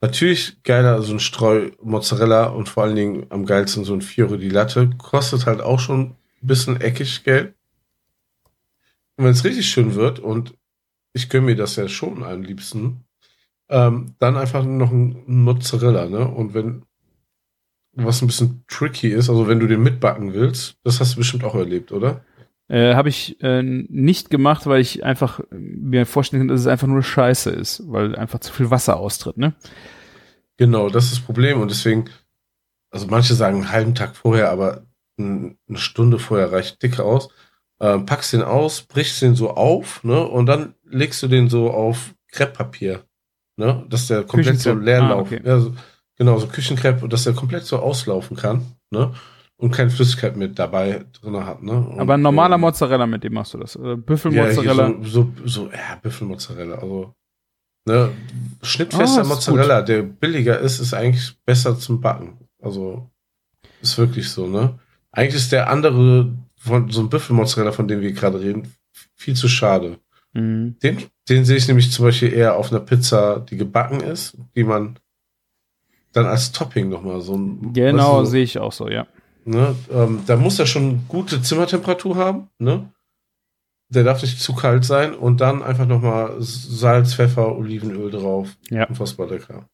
[0.00, 4.38] Natürlich geiler, so ein Streu Mozzarella und vor allen Dingen am geilsten so ein Fiore
[4.38, 4.90] di Latte.
[4.96, 6.00] Kostet halt auch schon
[6.42, 7.54] ein bisschen eckig Geld.
[9.16, 10.54] Und wenn es richtig schön wird und
[11.12, 13.04] ich gönne mir das ja schon am liebsten,
[13.68, 16.28] ähm, dann einfach noch ein Mozzarella, ne?
[16.28, 16.84] Und wenn
[17.92, 21.44] was ein bisschen tricky ist, also wenn du den mitbacken willst, das hast du bestimmt
[21.44, 22.22] auch erlebt, oder?
[22.68, 26.88] Äh, Habe ich äh, nicht gemacht, weil ich einfach mir vorstellen kann, dass es einfach
[26.88, 29.54] nur Scheiße ist, weil einfach zu viel Wasser austritt, ne?
[30.56, 32.06] Genau, das ist das Problem und deswegen,
[32.90, 34.86] also manche sagen einen halben Tag vorher, aber
[35.18, 37.28] eine Stunde vorher reicht dicke aus.
[37.78, 40.26] Ähm, packst den aus, brichst den so auf, ne?
[40.26, 43.04] Und dann legst du den so auf Krepppapier,
[43.56, 43.84] ne?
[43.90, 45.34] Dass der komplett so leer Ah, laufen.
[45.36, 45.42] okay.
[45.44, 45.74] Ja, so,
[46.16, 49.12] genau, so Küchenkrepp dass der komplett so auslaufen kann, ne?
[49.58, 51.72] Und keine Flüssigkeit mit dabei drin hat, ne?
[51.72, 53.74] Und, Aber ein normaler ähm, Mozzarella, mit dem machst du das.
[53.76, 54.94] Äh, Ja, Büffelmozzarella.
[55.00, 57.14] so, so, so, ja, Büffelmozzarella, also.
[57.88, 58.10] Ne,
[58.62, 62.36] schnittfester ist Mozzarella, der billiger ist, ist eigentlich besser zum Backen.
[62.60, 63.08] Also,
[63.80, 64.78] ist wirklich so, ne?
[65.12, 68.74] Eigentlich ist der andere, von so ein Büffelmozzarella, von dem wir gerade reden,
[69.14, 69.98] viel zu schade.
[70.34, 70.76] Mhm.
[70.82, 74.64] Den, den sehe ich nämlich zum Beispiel eher auf einer Pizza, die gebacken ist, die
[74.64, 74.98] man
[76.12, 77.72] dann als Topping nochmal so ein.
[77.72, 79.06] Genau, weißt du, sehe ich auch so, ja.
[79.48, 82.90] Ne, ähm, da muss er schon gute Zimmertemperatur haben, ne?
[83.88, 88.48] Der darf nicht zu kalt sein und dann einfach nochmal Salz, Pfeffer, Olivenöl drauf.
[88.68, 88.88] Ja.
[88.88, 89.68] Unfassbar lecker.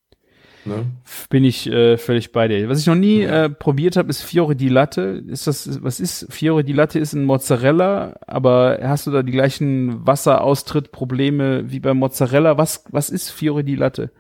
[0.67, 0.85] Ne?
[1.31, 2.69] Bin ich äh, völlig bei dir.
[2.69, 3.45] Was ich noch nie Ja.
[3.47, 5.25] äh, probiert habe, ist Fiore di Latte.
[5.27, 6.99] Ist das, was ist Fiore di Latte?
[6.99, 12.59] Ist ein Mozzarella, aber hast du da die gleichen Wasseraustrittprobleme wie beim Mozzarella?
[12.59, 14.13] Was, was ist Fiore di Latte?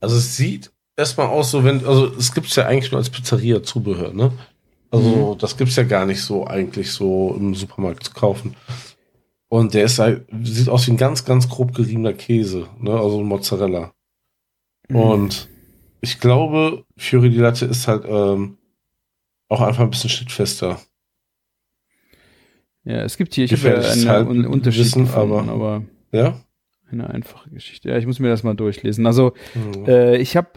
[0.00, 4.12] Also es sieht erstmal aus, so wenn, also es gibt's ja eigentlich nur als Pizzeria-Zubehör,
[4.12, 4.32] ne?
[4.90, 8.54] Also das gibt's ja gar nicht so eigentlich so im Supermarkt zu kaufen.
[9.48, 12.92] Und der ist halt, sieht aus wie ein ganz, ganz grob geriebener Käse, ne?
[12.92, 13.92] Also Mozzarella.
[14.88, 14.96] Mhm.
[14.96, 15.48] Und
[16.00, 18.58] ich glaube, Fiori di Latte ist halt ähm,
[19.48, 20.78] auch einfach ein bisschen schnittfester.
[22.84, 26.40] Ja, es gibt hier, ich habe ja einen Un Unterschied Wissen, gefunden, aber- aber Ja?
[26.90, 27.88] eine einfache Geschichte.
[27.88, 29.06] Ja, ich muss mir das mal durchlesen.
[29.06, 29.86] Also Mhm.
[29.86, 30.50] Äh, ich habe,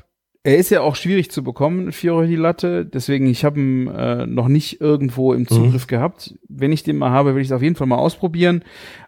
[0.48, 4.26] er ist ja auch schwierig zu bekommen, Fiore di Latte, deswegen ich habe ihn äh,
[4.26, 6.36] noch nicht irgendwo im Zugriff gehabt.
[6.48, 8.64] Wenn ich den mal habe, will ich es auf jeden Fall mal ausprobieren.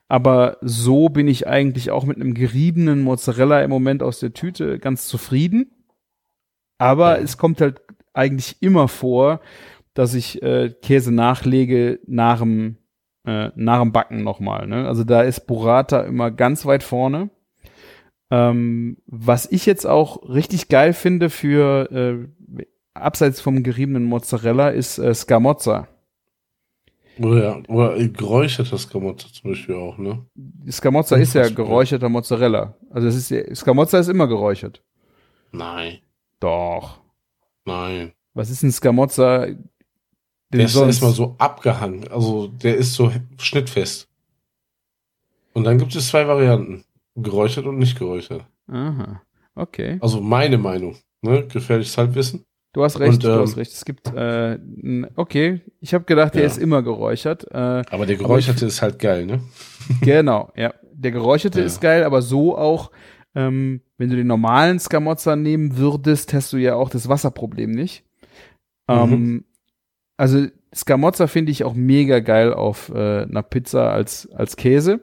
[0.10, 4.80] Aber so bin ich eigentlich auch mit einem geriebenen Mozzarella im Moment aus der Tüte
[4.80, 5.72] ganz zufrieden.
[6.78, 7.24] Aber Ja.
[7.24, 7.84] es kommt halt
[8.14, 9.40] eigentlich immer vor,
[9.94, 12.76] dass ich äh, Käse nachlege nach dem,
[13.26, 14.68] äh, nach dem Backen nochmal.
[14.68, 14.86] Ne?
[14.86, 17.30] Also da ist Burrata immer ganz weit vorne.
[18.32, 24.98] Ähm, was ich jetzt auch richtig geil finde für äh, abseits vom geriebenen Mozzarella ist
[25.00, 25.88] äh, Scamozza.
[27.20, 30.26] Oder, oder geräuchertes Scamozza zum Beispiel auch, ne?
[30.70, 32.76] Scamozza ist ja geräucherter Mozzarella.
[32.90, 34.82] Also es ist ja, Scamozza ist immer geräuchert.
[35.52, 36.00] Nein.
[36.40, 37.02] Doch.
[37.66, 38.14] Nein.
[38.34, 39.48] Was ist ein Scamozza?
[40.52, 42.08] Der ist erstmal so abgehangen.
[42.08, 44.08] Also der ist so schnittfest.
[45.54, 46.86] Und dann gibt es zwei Varianten.
[47.22, 48.46] Geräuchert und nicht geräuchert.
[48.68, 49.22] Aha.
[49.56, 49.98] Okay.
[50.02, 50.96] Also meine Meinung.
[51.22, 51.46] Ne?
[51.48, 52.46] Gefährliches Halbwissen.
[52.74, 53.72] Du hast recht, Und, du ähm, hast recht.
[53.74, 54.60] Es gibt, äh,
[55.16, 56.48] okay, ich habe gedacht, der Ja.
[56.48, 57.46] ist immer geräuchert.
[57.52, 59.42] Äh, Aber der geräucherte ist halt geil, ne?
[60.02, 60.74] genau, ja.
[60.94, 61.66] Der geräucherte Ja.
[61.66, 62.92] ist geil, aber so auch,
[63.36, 68.04] ähm, wenn du den normalen Scamozza nehmen würdest, hast du ja auch das Wasserproblem nicht.
[68.88, 69.46] Ähm,
[70.18, 75.00] also Scamozza finde ich auch mega geil auf äh, einer Pizza als, als Käse.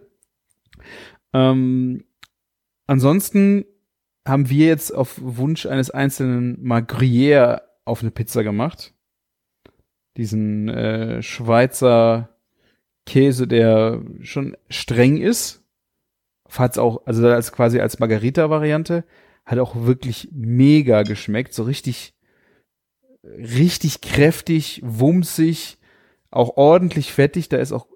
[1.37, 2.05] Ähm,
[2.87, 3.67] ansonsten
[4.27, 8.95] haben wir jetzt auf Wunsch eines Einzelnen mal Gruyère auf eine Pizza gemacht.
[10.17, 12.31] Diesen äh, Schweizer
[13.05, 15.63] Käse, der schon streng ist.
[16.51, 19.05] Hat's auch, also als quasi als Margarita-Variante,
[19.45, 21.53] hat auch wirklich mega geschmeckt.
[21.53, 22.15] So richtig,
[23.23, 25.79] richtig kräftig, wumsig,
[26.31, 27.49] auch ordentlich fettig.
[27.49, 27.87] Da ist auch,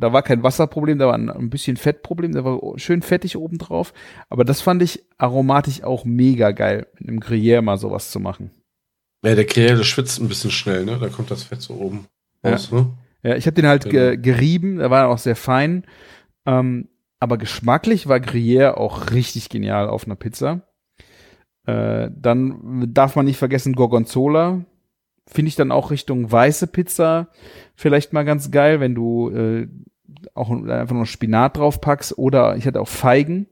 [0.00, 3.92] da war kein Wasserproblem, da war ein, ein bisschen Fettproblem, da war schön fettig obendrauf.
[4.28, 8.50] Aber das fand ich aromatisch auch mega geil, mit einem Gruyère mal sowas zu machen.
[9.24, 10.98] Ja, der Gruyère, der schwitzt ein bisschen schnell, ne?
[10.98, 12.06] Da kommt das Fett so oben
[12.44, 12.50] Ja.
[12.52, 12.90] raus, ne?
[13.22, 14.22] Ja, ich habe den halt ge Genau.
[14.22, 15.84] gerieben, der war auch sehr fein.
[16.44, 16.88] Ähm,
[17.20, 20.60] aber geschmacklich war Gruyère auch richtig genial auf einer Pizza.
[21.66, 24.64] Äh, dann darf man nicht vergessen Gorgonzola.
[25.26, 27.28] Finde ich dann auch Richtung weiße Pizza
[27.74, 29.68] vielleicht mal ganz geil, wenn du äh,
[30.34, 32.18] auch einfach nur Spinat drauf packst.
[32.18, 33.46] Oder ich hatte auch Feigen,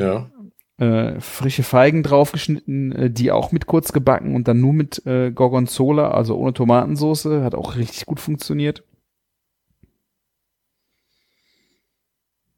[0.00, 0.30] Ja.
[0.78, 5.30] äh, frische Feigen draufgeschnitten, äh, die auch mit kurz gebacken und dann nur mit äh,
[5.30, 8.82] Gorgonzola, also ohne Tomatensauce, hat auch richtig gut funktioniert.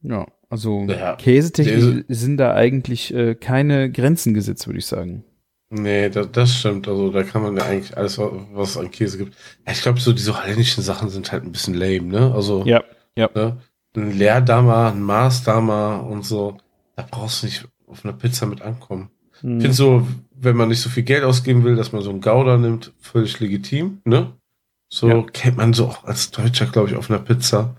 [0.02, 5.24] Ja, also Ja, Käsetechnisch sind da eigentlich äh, keine Grenzen gesetzt, würde ich sagen.
[5.70, 6.86] Nee, das, das stimmt.
[6.86, 9.36] Also da kann man ja eigentlich alles, was es an Käse gibt.
[9.70, 12.32] Ich glaube, so diese holländischen Sachen sind halt ein bisschen lame, ne?
[12.34, 12.84] Also Ja,
[13.16, 13.28] ja.
[13.34, 13.56] ne?
[13.96, 16.58] ein Leerdammer, ein Maßdammer und so.
[16.96, 19.10] Da brauchst du nicht auf einer Pizza mit ankommen.
[19.34, 19.60] Ich Hm.
[19.60, 22.56] finde so, wenn man nicht so viel Geld ausgeben will, dass man so einen Gouda
[22.58, 24.32] nimmt, völlig legitim, ne?
[24.88, 25.22] So Ja.
[25.32, 27.76] kennt man so auch als Deutscher, glaube ich, auf einer Pizza.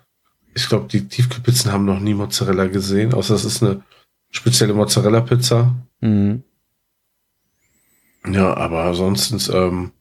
[0.54, 3.82] Ich glaube, die Tiefkühlpizzen haben noch nie Mozzarella gesehen, außer es ist eine
[4.30, 5.74] spezielle Mozzarella-Pizza.
[6.02, 6.44] Mhm.
[8.34, 9.92] Ja, aber sonst, ähm,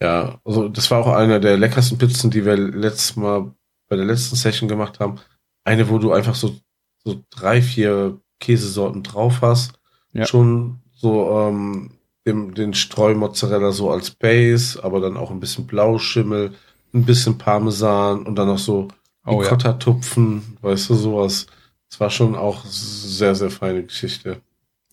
[0.00, 3.52] ja, also das war auch einer der leckersten Pizzen, die wir letztes Mal
[3.88, 5.16] bei der letzten Session gemacht haben.
[5.64, 6.56] Eine, wo du einfach so,
[7.04, 9.78] so drei, vier Käsesorten drauf hast.
[10.12, 10.26] Ja.
[10.26, 11.92] Schon so ähm,
[12.26, 16.52] den, den Streumozzarella so als Base, aber dann auch ein bisschen Blauschimmel,
[16.92, 18.88] ein bisschen Parmesan und dann noch so
[19.26, 19.48] Oh, ja.
[19.48, 21.46] Ricotta-Tupfen, weißt du, sowas.
[21.90, 24.42] Es war schon auch sehr, sehr feine Geschichte.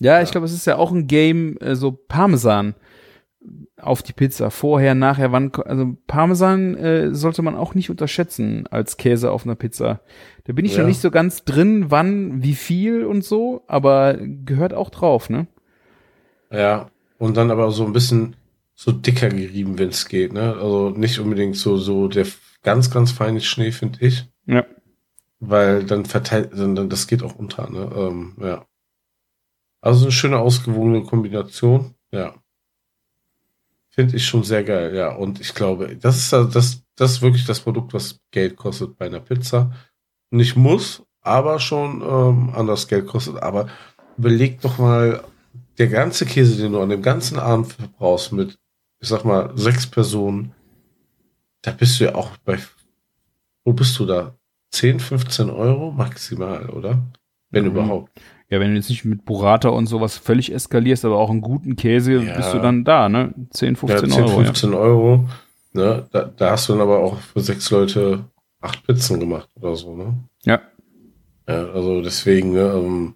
[0.01, 2.73] Ja, ich glaube, es ist ja auch ein Game, äh, so Parmesan
[3.77, 4.49] auf die Pizza.
[4.49, 9.55] Vorher, nachher, wann, also Parmesan äh, sollte man auch nicht unterschätzen als Käse auf einer
[9.55, 10.01] Pizza.
[10.45, 10.79] Da bin ich Ja.
[10.79, 15.45] noch nicht so ganz drin, wann, wie viel und so, aber gehört auch drauf, ne?
[16.51, 18.35] Ja, und dann aber so ein bisschen
[18.73, 20.55] so dicker gerieben, wenn es geht, ne?
[20.55, 22.25] Also nicht unbedingt so, so der
[22.63, 24.25] ganz, ganz feine Schnee, finde ich.
[24.47, 24.65] Ja.
[25.39, 27.89] Weil dann verteilt, dann, dann das geht auch unter, ne?
[27.95, 28.65] Ähm, ja.
[29.81, 32.35] Also eine schöne ausgewogene Kombination, ja.
[33.89, 35.13] Finde ich schon sehr geil, ja.
[35.15, 38.97] Und ich glaube, das ist ja- das, das ist wirklich das Produkt, was Geld kostet
[38.97, 39.71] bei einer Pizza.
[40.29, 43.41] Nicht muss, aber schon ähm, anders Geld kostet.
[43.43, 43.67] Aber
[44.17, 45.23] überleg doch mal,
[45.77, 48.57] der ganze Käse, den du an dem ganzen Abend verbrauchst mit,
[48.99, 50.53] ich sag mal, sechs Personen,
[51.63, 52.59] da bist du ja auch bei,
[53.65, 54.35] wo bist du da?
[54.71, 56.97] 10, 15 Euro maximal, oder?
[57.49, 57.71] Wenn Mhm.
[57.71, 58.11] überhaupt.
[58.51, 61.77] Ja, wenn du jetzt nicht mit Burrata und sowas völlig eskalierst, aber auch einen guten
[61.77, 62.35] Käse, Ja.
[62.35, 63.33] bist du dann da, ne?
[63.51, 64.43] 10, 15 ja, 10, Euro.
[64.43, 65.29] 15 Euro.
[65.73, 66.05] Ne?
[66.11, 68.25] Da, da hast du dann aber auch für sechs Leute
[68.59, 70.13] acht Pizzen gemacht oder so, ne?
[70.43, 70.61] Ja.
[71.47, 73.15] Ja, also deswegen, ne, ähm,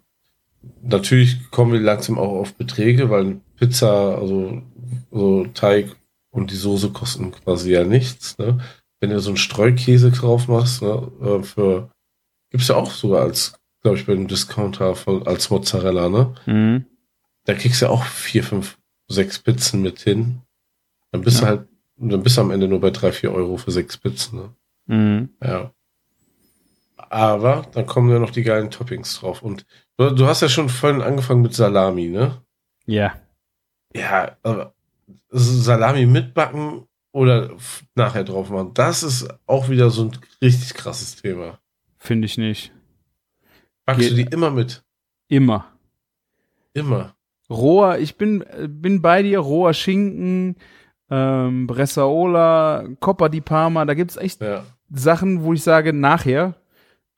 [0.82, 4.62] natürlich kommen wir langsam auch auf Beträge, weil Pizza, also
[5.10, 5.94] so Teig
[6.30, 8.36] und die Soße kosten quasi ja nichts.
[8.38, 8.58] Ne?
[9.00, 11.90] Wenn du so einen Streukäse drauf machst, ne, äh, für
[12.50, 13.54] gibt's ja auch sogar als,
[13.86, 16.34] glaube ich, bei einem Discounter von, als Mozzarella, ne?
[16.46, 16.84] Mhm.
[17.44, 20.42] Da kriegst du ja auch vier, fünf, sechs Pizzen mit hin.
[21.12, 21.48] Dann bist du Ja.
[21.50, 24.54] halt, dann bist du am Ende nur bei drei, vier Euro für sechs Pizzen, ne?
[24.86, 25.28] Mhm.
[25.42, 25.70] Ja.
[26.96, 29.42] Aber dann kommen ja noch die geilen Toppings drauf.
[29.42, 29.64] Und
[29.96, 32.42] du, du hast ja schon vorhin angefangen mit Salami, ne?
[32.86, 33.14] Ja.
[33.94, 34.74] Ja, aber
[35.30, 37.50] Salami mitbacken oder
[37.94, 41.60] nachher drauf machen, das ist auch wieder so ein richtig krasses Thema.
[41.98, 42.72] Finde ich nicht.
[43.86, 44.84] Backst du die immer mit?
[45.28, 45.66] Immer.
[46.74, 47.14] Immer.
[47.48, 50.56] roher, ich bin, bin bei dir, roher Schinken,
[51.10, 54.64] ähm, Bressaola, Coppa di Parma, da gibt's echt Ja.
[54.90, 56.56] Sachen, wo ich sage, nachher.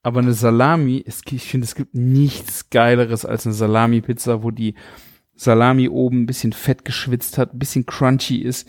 [0.02, 4.74] Aber eine Salami, es, ich finde, es gibt nichts Geileres als eine Salami-Pizza, wo die
[5.34, 8.68] Salami oben ein bisschen fett geschwitzt hat, ein bisschen crunchy ist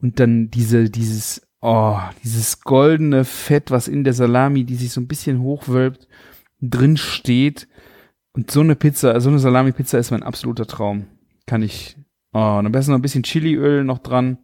[0.00, 5.00] und dann diese, dieses, oh, dieses goldene Fett, was in der Salami, die sich so
[5.00, 6.08] ein bisschen hochwölbt,
[6.60, 7.68] drin steht.
[8.32, 11.06] Und so eine Pizza, so eine Salami-Pizza ist mein absoluter Traum.
[11.46, 11.96] Kann ich,
[12.32, 14.38] oh, und am besten noch ein bisschen Chiliöl noch dran.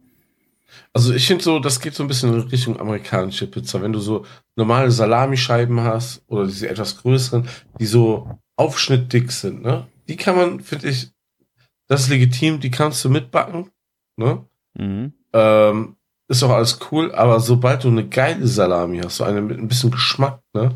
[0.93, 3.81] Also ich finde so, das geht so ein bisschen in Richtung amerikanische Pizza.
[3.81, 4.25] Wenn du so
[4.55, 7.47] normale Salamischeiben hast oder diese etwas größeren,
[7.79, 9.87] die so aufschnittdick sind, ne?
[10.09, 11.11] Die kann man, finde ich,
[11.87, 13.69] das ist legitim, die kannst du mitbacken,
[14.17, 14.45] ne?
[14.73, 15.13] Mhm.
[15.33, 15.95] Ähm,
[16.27, 19.67] ist auch alles cool, aber sobald du eine geile Salami hast, so eine mit ein
[19.67, 20.75] bisschen Geschmack, ne?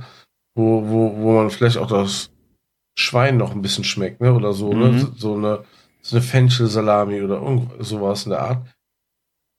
[0.61, 2.29] Wo, wo, wo man vielleicht auch das
[2.97, 4.33] Schwein noch ein bisschen schmeckt, ne?
[4.33, 4.79] Oder so, Mhm.
[4.79, 5.11] ne?
[5.17, 5.63] So- eine,
[6.01, 7.41] so eine Fenchel-Salami oder
[7.79, 8.65] sowas in der Art.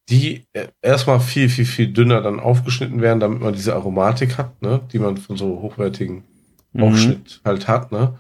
[0.09, 4.61] Die äh, erstmal viel, viel, viel dünner dann aufgeschnitten werden, damit man diese Aromatik hat,
[4.63, 4.81] ne?
[4.93, 6.25] Die man von so hochwertigen
[6.73, 6.83] Mhm.
[6.85, 8.19] Aufschnitt halt hat, ne?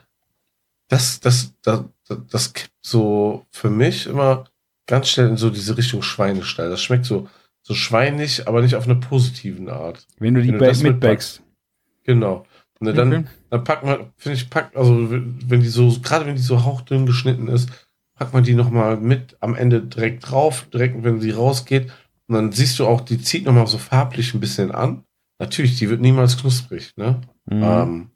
[0.89, 4.45] Das, das, das, das, das kippt so für mich immer
[4.87, 6.69] ganz schnell in so diese Richtung Schweinestall.
[6.69, 7.29] Das schmeckt so,
[7.63, 10.07] so schweinig, aber nicht auf eine positiven Art.
[10.19, 11.43] Wenn du die Wenn du ba- mitbackst.
[12.05, 12.45] Genau.
[12.83, 13.25] Ne, dann, Okay.
[13.51, 17.07] dann packt man, finde ich, packt, also wenn die so, gerade wenn die so hauchdünn
[17.07, 17.71] geschnitten ist,
[18.19, 21.93] packt man die nochmal mit am Ende direkt drauf, direkt wenn sie rausgeht.
[22.27, 25.05] Und dann siehst du auch, die zieht nochmal so farblich ein bisschen an.
[25.39, 27.21] Natürlich, die wird niemals knusprig, ne?
[27.47, 27.63] Mhm.
[27.63, 28.11] Ähm,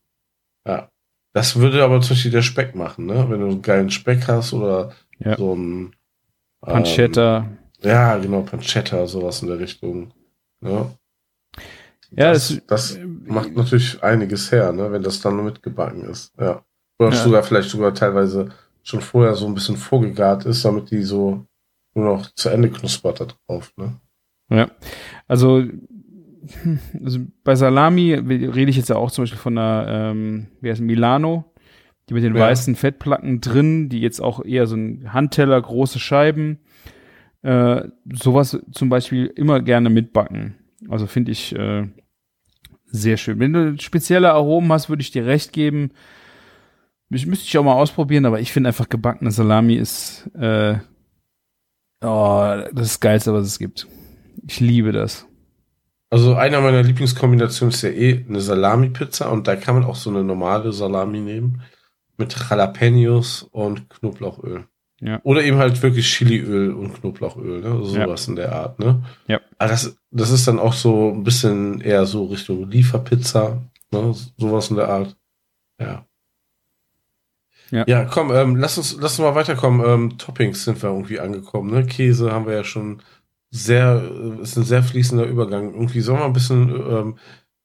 [0.66, 0.88] ja.
[1.32, 3.26] Das würde aber zum Beispiel der Speck machen, ne?
[3.28, 5.36] Wenn du einen geilen Speck hast oder Ja.
[5.36, 5.94] so ein
[6.60, 7.38] Pancetta.
[7.38, 10.12] Ähm, ja, genau, Pancetta, sowas in der Richtung.
[10.60, 10.90] Ne?
[12.16, 14.90] Ja, das, das- das macht natürlich einiges her, ne?
[14.92, 16.32] wenn das dann mitgebacken ist.
[16.40, 16.62] Ja.
[16.98, 17.16] Oder Ja.
[17.16, 18.48] sogar vielleicht sogar teilweise
[18.82, 21.44] schon vorher so ein bisschen vorgegart ist, damit die so
[21.94, 23.72] nur noch zu Ende knuspert da drauf.
[23.76, 23.96] Ne?
[24.50, 24.70] Ja,
[25.26, 25.64] also,
[27.02, 30.80] also bei Salami rede ich jetzt ja auch zum Beispiel von einer, ähm, wie heißt
[30.80, 31.52] Milano,
[32.08, 32.42] die mit den Ja.
[32.42, 36.60] weißen Fettplatten drin, die jetzt auch eher so ein Handteller, große Scheiben,
[37.42, 40.54] äh, sowas zum Beispiel immer gerne mitbacken.
[40.88, 41.88] Also finde ich äh,
[42.86, 43.38] sehr schön.
[43.38, 45.90] Wenn du spezielle Aromen hast, würde ich dir recht geben.
[47.10, 50.76] Ich müsste ich auch mal ausprobieren, aber ich finde einfach gebackene Salami ist äh,
[52.02, 53.86] oh, das Geilste, was es gibt.
[54.46, 55.26] Ich liebe das.
[56.10, 60.10] Also einer meiner Lieblingskombinationen ist ja eh eine Salami-Pizza und da kann man auch so
[60.10, 61.62] eine normale Salami nehmen
[62.16, 64.66] mit Jalapenos und Knoblauchöl.
[65.00, 65.20] Ja.
[65.24, 67.84] Oder eben halt wirklich Chiliöl und Knoblauchöl, ne?
[67.84, 69.02] Sowas in der Art, ne?
[69.28, 69.40] Ja.
[69.58, 73.60] Aber das, das ist dann auch so ein bisschen eher so Richtung Lieferpizza,
[73.92, 74.14] ne?
[74.38, 75.16] Sowas in der Art.
[75.80, 76.06] Ja.
[77.70, 77.84] Ja.
[77.86, 79.84] Ja, komm, ähm, lass uns, lass uns mal weiterkommen.
[79.86, 81.84] Ähm, Toppings sind wir irgendwie angekommen, ne?
[81.84, 83.02] Käse haben wir ja schon
[83.50, 85.74] sehr, äh, ist ein sehr fließender Übergang.
[85.74, 87.18] Irgendwie sollen wir ein bisschen, ähm,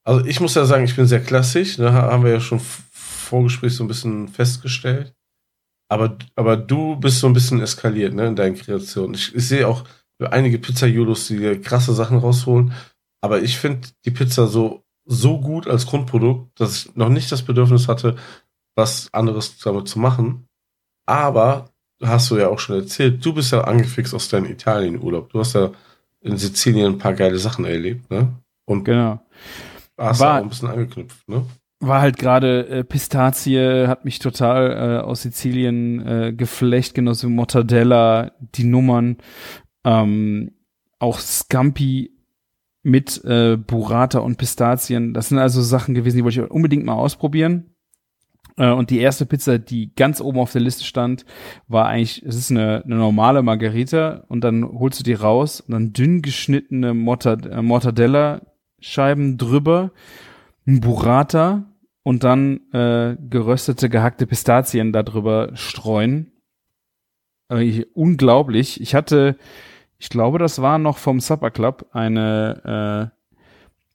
[0.03, 1.93] also ich muss ja sagen, ich bin sehr klassisch, ne?
[1.93, 5.13] Ha- Haben wir ja schon Vorgespräch so ein bisschen festgestellt.
[5.91, 9.13] Aber, aber du bist so ein bisschen eskaliert, ne, in deinen Kreationen.
[9.15, 9.83] Ich, ich sehe auch
[10.19, 12.71] einige Pizza-Julos, die krasse Sachen rausholen.
[13.21, 17.41] Aber ich finde die Pizza so, so gut als Grundprodukt, dass ich noch nicht das
[17.41, 18.15] Bedürfnis hatte,
[18.75, 20.47] was anderes damit zu machen.
[21.05, 21.69] Aber,
[22.01, 25.29] hast du ja auch schon erzählt, du bist ja angefixt aus deinem Italien-Urlaub.
[25.31, 25.71] Du hast ja
[26.21, 28.31] in Sizilien ein paar geile Sachen erlebt, ne?
[28.65, 29.19] Und Genau.
[29.97, 31.45] hast War- auch ein bisschen angeknüpft, ne?
[31.83, 37.31] War halt gerade äh, Pistazie, hat mich total äh, aus Sizilien äh, geflecht, genauso wie
[37.31, 39.17] Mortadella, die Nummern,
[39.83, 40.51] ähm,
[40.99, 42.11] auch Scampi
[42.83, 45.15] mit äh, Burrata und Pistazien.
[45.15, 47.75] Das sind also Sachen gewesen, die wollte ich unbedingt mal ausprobieren.
[48.57, 51.25] Äh, und die erste Pizza, die ganz oben auf der Liste stand,
[51.67, 55.71] war eigentlich, es ist eine, eine normale Margarita und dann holst du die raus und
[55.73, 59.91] dann dünn geschnittene Mortad äh, Mortadella-Scheiben drüber,
[60.67, 61.70] ein Burrata
[62.03, 66.31] und dann äh, geröstete, gehackte Pistazien darüber streuen.
[67.51, 68.81] Äh, ich, unglaublich.
[68.81, 69.37] Ich hatte,
[69.97, 73.21] ich glaube, das war noch vom Supper Club eine äh,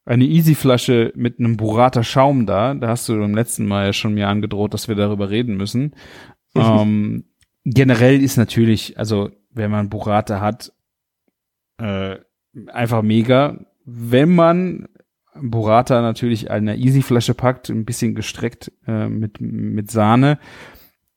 [0.07, 2.75] eine Easy-Flasche mit einem Burrata Schaum da.
[2.75, 5.95] Da hast du beim letzten Mal ja schon mir angedroht, dass wir darüber reden müssen.
[6.55, 7.25] ähm,
[7.65, 10.73] generell ist natürlich, also wenn man Burrata hat,
[11.79, 12.17] äh,
[12.69, 13.67] einfach mega.
[13.85, 14.89] Wenn man
[15.41, 20.39] Burrata natürlich eine Easy-Flasche packt, ein bisschen gestreckt äh, mit, mit Sahne,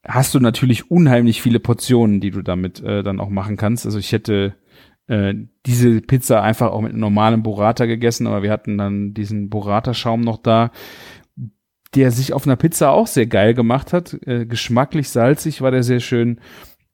[0.05, 3.85] hast du natürlich unheimlich viele Portionen, die du damit äh, dann auch machen kannst.
[3.85, 4.55] Also ich hätte
[5.07, 5.33] äh,
[5.65, 10.21] diese Pizza einfach auch mit einem normalen Burrata gegessen, aber wir hatten dann diesen Burrata-Schaum
[10.21, 10.71] noch da,
[11.95, 14.13] der sich auf einer Pizza auch sehr geil gemacht hat.
[14.25, 16.39] Äh, geschmacklich, salzig war der sehr schön.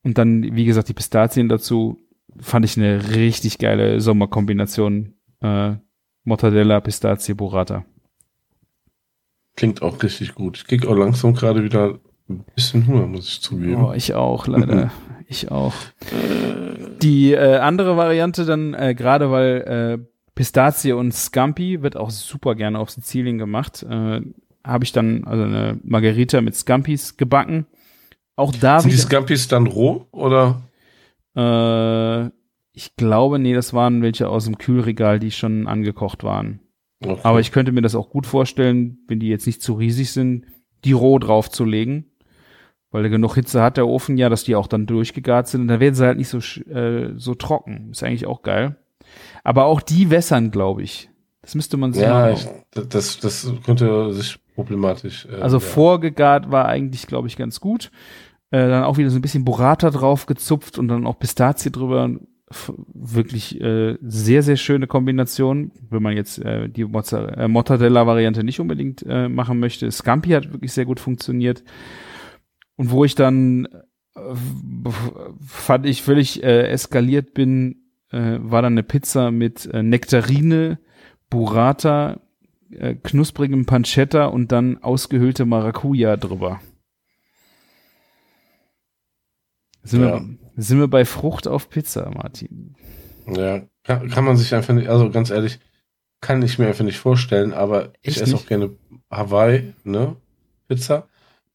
[0.04, 1.98] und dann, wie gesagt, die Pistazien dazu
[2.40, 5.14] fand ich eine richtig geile Sommerkombination.
[5.42, 5.76] Äh,
[6.26, 7.86] Mortadella, Pistazie, Burrata.
[9.56, 10.58] Klingt auch richtig gut.
[10.58, 13.86] Ich krieg auch langsam gerade wieder ein bisschen Hunger, muss ich zugeben.
[13.86, 14.92] Oh, ich auch, leider.
[15.28, 15.74] ich auch.
[17.02, 22.56] Die äh, andere Variante dann, äh, gerade weil äh, Pistazie und Scampi wird auch super
[22.56, 24.22] gerne auf Sizilien gemacht, äh,
[24.64, 27.68] habe ich dann also eine Margarita mit Scampis gebacken.
[28.36, 30.62] Auch da Sind die Scampis dann roh oder?
[31.36, 32.32] Äh,
[32.76, 36.60] ich glaube, nee, das waren welche aus dem Kühlregal, die schon angekocht waren.
[37.04, 37.20] Okay.
[37.24, 40.46] Aber ich könnte mir das auch gut vorstellen, wenn die jetzt nicht zu riesig sind,
[40.84, 42.12] die roh draufzulegen.
[42.92, 45.62] Weil er genug Hitze hat, der Ofen ja, dass die auch dann durchgegart sind.
[45.62, 46.38] Und dann werden sie halt nicht so,
[46.70, 47.90] äh, so trocken.
[47.92, 48.78] Ist eigentlich auch geil.
[49.44, 51.10] Aber auch die wässern, glaube ich.
[51.42, 55.28] Das müsste man sich ja, ich, das, das könnte sich problematisch.
[55.32, 55.62] Äh, Also ja.
[55.62, 57.92] vorgegart war eigentlich, glaube ich, ganz gut.
[58.50, 62.10] Äh, dann auch wieder so ein bisschen Burrata drauf gezupft und dann auch Pistazie drüber.
[62.48, 68.60] Wirklich äh, sehr, sehr schöne Kombination, wenn man jetzt äh, die Mozza äh, Mortadella-Variante nicht
[68.60, 69.90] unbedingt äh, machen möchte.
[69.92, 71.64] Scampi hat wirklich sehr gut funktioniert.
[72.76, 73.66] Und wo ich dann
[74.16, 74.20] äh,
[75.44, 77.78] fand ich völlig äh, eskaliert bin,
[78.12, 80.78] äh, war dann eine Pizza mit äh, Nektarine,
[81.32, 82.22] Burrata,
[82.70, 86.62] äh, knusprigem Pancetta und dann ausgehöhlte Maracuja drüber.
[89.84, 90.20] Sind, Ja.
[90.22, 92.76] wir, sind wir bei Frucht auf Pizza, Martin?
[93.28, 95.60] Ja, kann, kann man sich einfach nicht, also ganz ehrlich,
[96.22, 98.44] kann ich mir einfach nicht vorstellen, aber ich Echt esse nicht?
[98.44, 98.72] auch gerne
[99.12, 100.16] Hawaii, ne?
[100.68, 101.08] Pizza.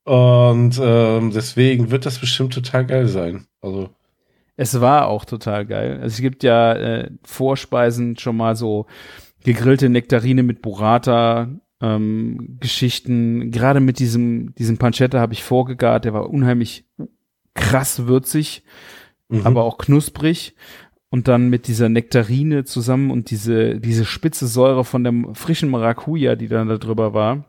[0.05, 3.47] Und ähm, deswegen wird das bestimmt total geil sein.
[3.60, 3.90] Also,
[4.56, 5.94] Es war auch total geil.
[6.02, 8.86] Also es gibt ja äh, Vorspeisen schon mal so
[9.44, 11.48] gegrillte Nektarine mit Burrata,
[11.81, 13.51] ähm, Geschichten.
[13.51, 16.05] Gerade mit diesem, diesem Pancetta habe ich vorgegart.
[16.05, 16.85] Der war unheimlich
[17.55, 18.62] krass würzig,
[19.28, 19.47] mhm.
[19.47, 20.55] aber auch knusprig.
[21.12, 26.36] Und dann mit dieser Nektarine zusammen und diese, diese spitze Säure von dem frischen Maracuja,
[26.36, 27.44] die dann da drüber war.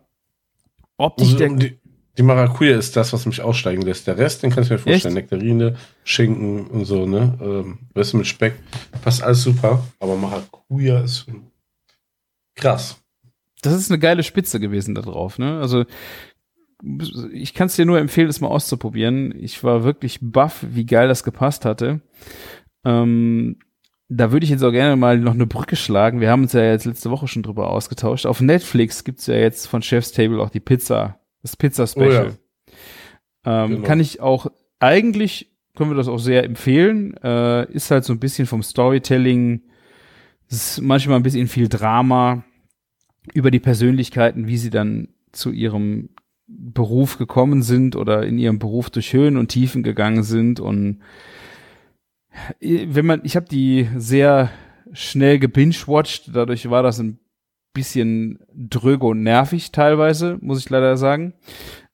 [0.98, 1.80] Optisch der, die,
[2.18, 4.08] die Maracuja ist das, was mich aussteigen lässt.
[4.08, 5.14] Der Rest, den kann ich mir vorstellen.
[5.14, 7.38] Nektarine, Schinken und so, ne?
[7.42, 8.56] Ähm, du, mit Speck.
[9.02, 9.84] Passt alles super.
[10.00, 11.26] Aber Maracuja ist
[12.56, 13.02] krass.
[13.62, 15.60] das ist eine geile Spitze gewesen da drauf, ne?
[15.60, 15.86] Also
[17.32, 19.34] ich kann es dir nur empfehlen, das mal auszuprobieren.
[19.38, 22.02] Ich war wirklich baff, wie geil das gepasst hatte.
[22.84, 23.58] Ähm,
[24.10, 26.20] da würde ich jetzt auch gerne mal noch eine Brücke schlagen.
[26.20, 28.26] Wir haben uns ja jetzt letzte Woche schon drüber ausgetauscht.
[28.26, 32.34] Auf Netflix gibt's ja jetzt von Chef's Table auch die Pizza, das Pizza-Special.
[33.46, 33.88] ähm, Genau.
[33.88, 34.48] Kann ich auch,
[34.80, 37.16] eigentlich können wir das auch sehr empfehlen.
[37.24, 39.62] Äh, ist halt so ein bisschen vom Storytelling,
[40.50, 42.44] ist manchmal ein bisschen viel Drama
[43.34, 46.10] über die Persönlichkeiten, wie sie dann zu ihrem
[46.58, 51.02] Beruf gekommen sind oder in ihrem Beruf durch Höhen und Tiefen gegangen sind und
[52.60, 54.50] wenn man, ich habe die sehr
[54.94, 57.20] schnell gebingewatcht, dadurch war das ein
[57.74, 61.34] bisschen dröge und nervig teilweise, muss ich leider sagen.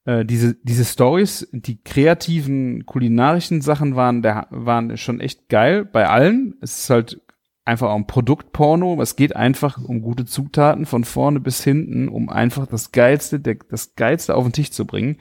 [0.06, 6.08] Äh, diese diese Stories, die kreativen kulinarischen Sachen waren der waren schon echt geil bei
[6.08, 6.56] allen.
[6.62, 7.22] Es ist halt
[7.68, 9.00] einfach auch ein Produktporno.
[9.02, 13.58] Es geht einfach um gute Zutaten von vorne bis hinten, um einfach das geilste, der,
[13.70, 15.18] das geilste auf den Tisch zu bringen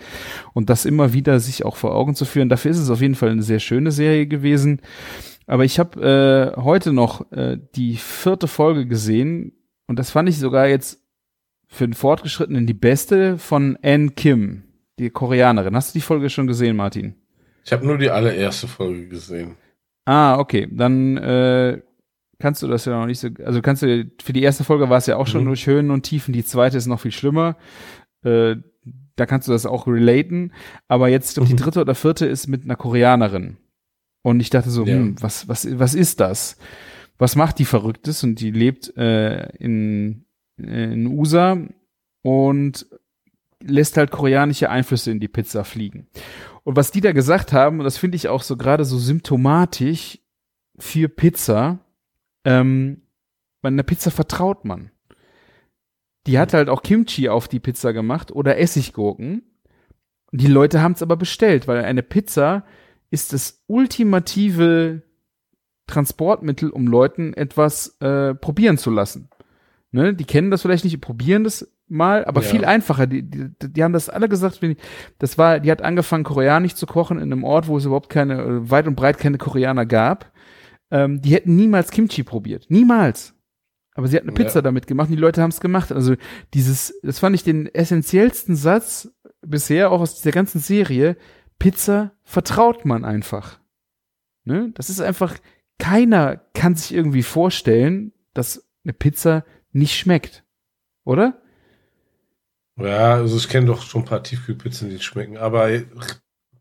[0.54, 2.48] und das immer wieder sich auch vor Augen zu führen.
[2.48, 4.80] Dafür ist es auf jeden Fall eine sehr schöne Serie gewesen.
[5.46, 9.52] Aber ich habe äh, heute noch äh, die vierte Folge gesehen
[9.86, 11.00] und das fand ich sogar jetzt
[11.68, 14.62] für den Fortgeschrittenen die beste von Ann Kim,
[14.98, 15.74] die Koreanerin.
[15.74, 17.14] Hast du die Folge schon gesehen, Martin?
[17.64, 19.56] Ich habe nur die allererste Folge gesehen.
[20.04, 20.68] Ah, okay.
[20.70, 21.82] Dann äh,
[22.38, 23.28] kannst du das ja noch nicht so.
[23.44, 25.46] Also kannst du für die erste Folge war es ja auch schon Mhm.
[25.48, 26.32] durch Höhen und Tiefen.
[26.32, 27.56] Die zweite ist noch viel schlimmer.
[28.22, 28.56] Äh,
[29.16, 30.52] da kannst du das auch relaten.
[30.88, 31.58] Aber jetzt, glaub, die Mhm.
[31.58, 33.56] dritte oder vierte ist mit einer Koreanerin.
[34.22, 34.94] Und ich dachte so, Ja.
[34.96, 36.56] hm, was, was, was ist das?
[37.18, 38.22] Was macht die Verrücktes?
[38.24, 40.26] Und die lebt äh, in,
[40.58, 41.56] in USA
[42.22, 42.86] und
[43.64, 46.08] lässt halt koreanische Einflüsse in die Pizza fliegen.
[46.64, 50.18] Und was die da gesagt haben, und das finde ich auch so gerade so symptomatisch
[50.78, 51.78] für Pizza,
[52.46, 53.02] ähm,
[53.60, 54.90] bei einer Pizza vertraut man.
[56.26, 59.42] Die hat halt auch Kimchi auf die Pizza gemacht oder Essiggurken.
[60.32, 62.64] Die Leute haben es aber bestellt, weil eine Pizza
[63.10, 65.02] ist das ultimative
[65.86, 69.28] Transportmittel, um Leuten etwas äh, probieren zu lassen.
[69.92, 70.14] Ne?
[70.14, 72.48] Die kennen das vielleicht nicht, probieren das mal, aber Ja.
[72.48, 73.06] viel einfacher.
[73.06, 74.60] Die, die, die haben das alle gesagt,
[75.18, 78.34] das war, die hat angefangen, koreanisch zu kochen in einem Ort, wo es überhaupt keine,
[78.42, 80.32] äh, weit und breit keine Koreaner gab.
[80.90, 82.66] Ähm, die hätten niemals Kimchi probiert.
[82.68, 83.34] Niemals.
[83.94, 84.36] Aber sie hat eine Ja.
[84.36, 85.90] Pizza damit gemacht und die Leute haben es gemacht.
[85.90, 86.14] Also
[86.54, 89.10] dieses, das fand ich den essentiellsten Satz
[89.40, 91.16] bisher, auch aus dieser ganzen Serie.
[91.58, 93.58] Pizza vertraut man einfach.
[94.44, 94.70] Ne?
[94.74, 95.36] Das ist einfach,
[95.78, 100.44] keiner kann sich irgendwie vorstellen, dass eine Pizza nicht schmeckt.
[101.04, 101.40] Oder?
[102.78, 105.70] Ja, also ich kenne doch schon ein paar Tiefkühlpizzen, die schmecken, aber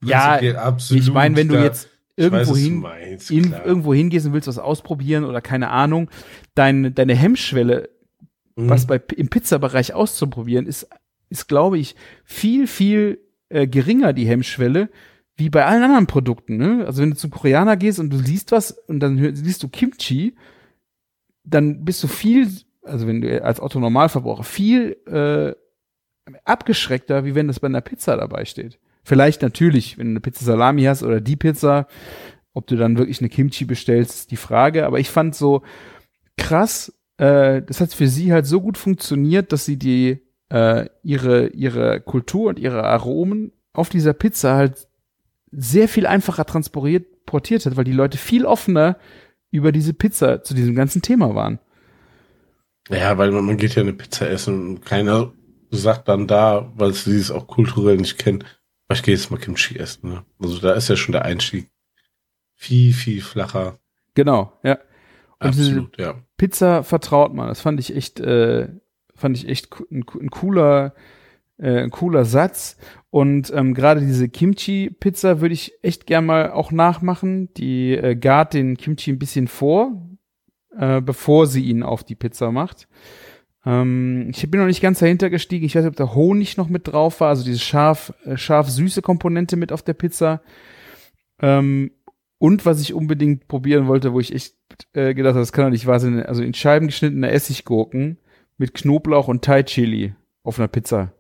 [0.02, 1.04] Ja, absolut.
[1.04, 5.26] ich meine, wenn du jetzt irgendwo, hin, meinst, in, irgendwo hingehst und willst was ausprobieren
[5.26, 6.10] oder keine Ahnung,
[6.54, 7.90] dein, deine Hemmschwelle,
[8.56, 8.70] Mhm.
[8.70, 10.88] was bei, im Pizzabereich auszuprobieren, ist,
[11.30, 13.20] ist glaube ich, viel, viel
[13.50, 14.90] äh, geringer, die Hemmschwelle,
[15.36, 16.58] wie bei allen anderen Produkten.
[16.58, 16.86] Ne?
[16.86, 20.36] Also wenn du zum Koreaner gehst und du siehst was und dann siehst du Kimchi,
[21.44, 22.50] dann bist du viel,
[22.84, 25.54] also wenn du als Otto Normalverbraucher viel äh,
[26.46, 28.80] abgeschreckter, wie wenn das bei einer Pizza dabei steht.
[29.06, 31.88] Vielleicht natürlich, wenn du eine Pizza Salami hast oder die Pizza,
[32.54, 34.88] ob du dann wirklich eine Kimchi bestellst, ist die Frage.
[34.88, 35.62] Aber ich fand so
[36.38, 41.50] krass, äh, das hat für sie halt so gut funktioniert, dass sie die äh, ihre
[41.50, 44.88] ihre Kultur und ihre Aromen auf dieser Pizza halt
[45.52, 48.98] sehr viel einfacher transportiert portiert hat, weil die Leute viel offener
[49.52, 51.60] über diese Pizza zu diesem ganzen Thema waren.
[52.90, 55.32] Ja, weil man, man geht ja eine Pizza essen und keiner
[55.70, 58.44] sagt dann da, weil sie es auch kulturell nicht kennen,
[58.94, 60.10] ich gehe jetzt mal Kimchi essen.
[60.10, 60.26] Ne?
[60.40, 61.70] Also da ist ja schon der Einstieg
[62.54, 63.80] viel, viel flacher.
[64.14, 64.80] Genau, ja.
[65.40, 66.16] Und Absolut, ja.
[66.38, 67.48] Pizza vertraut man.
[67.48, 68.70] Das fand ich echt, äh,
[69.14, 70.94] fand ich echt ein, ein cooler,
[71.58, 72.78] äh, ein cooler Satz.
[73.10, 77.54] Und ähm, gerade diese Kimchi-Pizza würde ich echt gern mal auch nachmachen.
[77.56, 80.10] Die äh, gart den Kimchi ein bisschen vor,
[80.78, 82.88] äh, bevor sie ihn auf die Pizza macht.
[83.66, 85.66] Ähm, ich bin noch nicht ganz dahinter gestiegen.
[85.66, 89.02] Ich weiß nicht, ob der Honig noch mit drauf war, also diese scharf, äh, scharf-süße
[89.02, 90.42] Komponente mit auf der Pizza.
[91.42, 91.92] Ähm,
[92.38, 94.56] und was ich unbedingt probieren wollte, wo ich echt
[94.94, 98.20] äh, gedacht habe, das kann doch nicht wahr sein, also in Scheiben geschnittene Essiggurken
[98.58, 100.14] mit Knoblauch und Thai Chili
[100.44, 101.14] auf einer Pizza.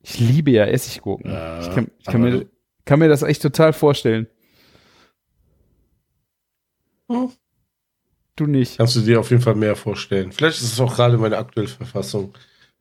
[0.00, 1.30] Ich liebe ja Essiggurken.
[1.30, 2.46] Ja, ich kann, ich kann, mir,
[2.84, 4.26] kann mir das echt total vorstellen.
[7.10, 7.30] Hm.
[8.36, 8.78] Du nicht.
[8.78, 10.32] Kannst du dir auf jeden Fall mehr vorstellen.
[10.32, 12.34] Vielleicht ist es auch gerade meine aktuelle Verfassung.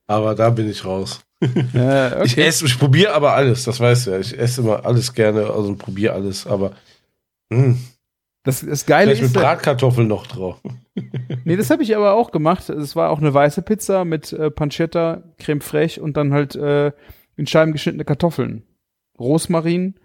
[0.08, 1.22] Aber da bin ich raus.
[1.44, 2.42] Ich okay.
[2.46, 4.20] esse, ich probiere aber alles, das weißt du ja.
[4.20, 6.72] Ich esse immer alles gerne, also probiere alles, aber
[7.50, 7.76] mh,
[8.44, 10.62] Das, das Geile vielleicht mit ist, ja- Bratkartoffeln noch drauf.
[11.44, 12.70] nee, das habe ich aber auch gemacht.
[12.70, 16.92] Es war auch eine weiße Pizza mit äh, Pancetta, Creme fraiche und dann halt äh,
[17.36, 18.64] in Scheiben geschnittene Kartoffeln.
[19.20, 19.96] Rosmarin.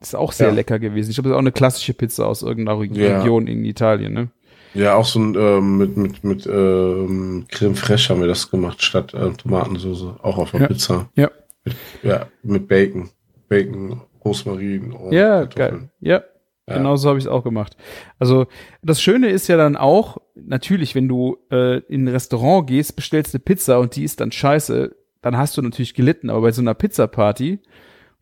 [0.00, 0.52] Ist auch sehr Ja.
[0.54, 1.10] lecker gewesen.
[1.10, 3.18] Ich glaube, das ist auch eine klassische Pizza aus irgendeiner Reg- Ja.
[3.20, 4.28] Region in Italien, ne?
[4.76, 8.82] Ja, auch so ein ähm, mit, mit, mit ähm, Creme Fraiche haben wir das gemacht,
[8.82, 10.66] statt äh, Tomatensauce, auch auf der Ja.
[10.68, 11.08] Pizza.
[11.14, 11.30] Ja.
[11.64, 13.08] Mit, ja, mit Bacon.
[13.48, 15.78] Bacon, Rosmarin und Ja, Kartoffeln.
[15.78, 15.90] geil.
[16.00, 16.22] Ja,
[16.68, 16.76] Ja.
[16.78, 17.76] genau so habe ich es auch gemacht.
[18.18, 18.46] Also
[18.82, 23.34] das Schöne ist ja dann auch, natürlich, wenn du äh, in ein Restaurant gehst, bestellst
[23.34, 26.28] eine Pizza und die ist dann scheiße, dann hast du natürlich gelitten.
[26.30, 27.60] Aber bei so einer Pizza-Party,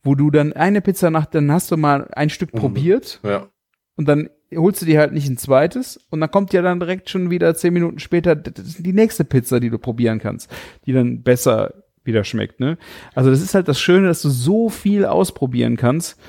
[0.03, 2.59] wo du dann eine Pizza nach, dann hast du mal ein Stück Mhm.
[2.59, 3.49] probiert Ja.
[3.97, 7.11] und dann holst du dir halt nicht ein zweites und dann kommt ja dann direkt
[7.11, 10.51] schon wieder zehn Minuten später die nächste Pizza, die du probieren kannst,
[10.87, 11.75] die dann besser
[12.05, 12.77] wieder schmeckt, ne?
[13.15, 16.21] Also das ist halt das Schöne, dass du so viel ausprobieren kannst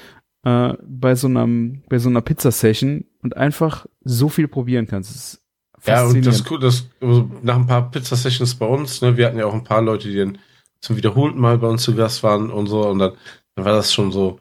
[0.43, 5.09] äh, bei so einem bei so einer Pizza-Session und einfach so viel probieren kannst.
[5.09, 5.41] Das ist
[5.85, 9.27] Ja, und das ist cool, dass also nach ein paar Pizza-Sessions bei uns, ne, wir
[9.27, 10.37] hatten ja auch ein paar Leute, die dann
[10.79, 13.13] zum wiederholten Mal bei uns zu Gast waren und so, und dann,
[13.55, 14.39] dann war das schon so,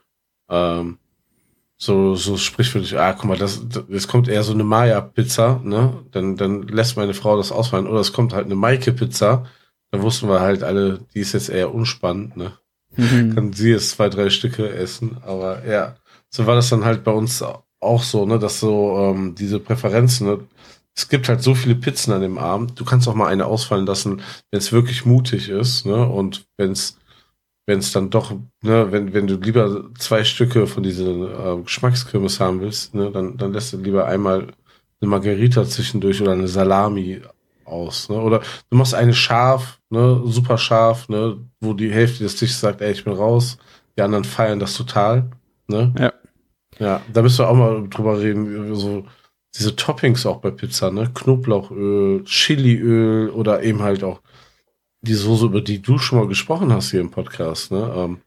[0.51, 0.99] ähm,
[1.85, 6.37] so, so sprichwörtlich, ah, guck mal, das, es kommt eher so eine Maya-Pizza, ne, dann,
[6.37, 9.45] dann lässt meine Frau das ausfallen, oder es kommt halt eine Maike-Pizza,
[9.91, 12.53] dann wussten wir halt alle, die ist jetzt eher unspannend, ne,
[12.97, 13.35] Mhm.
[13.35, 15.17] kann sie jetzt zwei, drei Stücke essen.
[15.27, 15.97] Aber ja,
[16.31, 17.43] so war das dann halt bei uns
[17.81, 20.39] auch so, ne, dass so ähm, diese Präferenzen, ne,
[20.95, 23.85] es gibt halt so viele Pizzen an dem Abend, du kannst auch mal eine ausfallen
[23.85, 26.97] lassen, wenn es wirklich mutig ist, ne, und wenn es
[27.67, 28.33] wenn es dann doch,
[28.63, 33.37] ne, wenn, wenn du lieber zwei Stücke von diesen äh, Geschmackskirmes haben willst, ne, dann,
[33.37, 34.49] dann lässt du lieber einmal
[35.01, 37.23] eine Margarita zwischendurch oder eine Salami
[37.65, 38.21] aus, ne?
[38.21, 42.81] Oder du machst eine scharf, ne, super scharf, ne, wo die Hälfte des Tisches sagt,
[42.81, 43.59] ey, ich bin raus,
[43.97, 45.31] die anderen feiern das total,
[45.69, 45.95] ne?
[45.99, 46.13] Ja.
[46.81, 49.07] Ja, da müssen wir auch mal drüber reden, so
[49.55, 51.11] diese Toppings auch bei Pizza, ne?
[51.15, 54.21] Knoblauchöl, Chiliöl oder eben halt auch
[55.05, 57.93] die Soße, über die du schon mal gesprochen hast hier im Podcast, ne?
[57.97, 58.19] Ähm,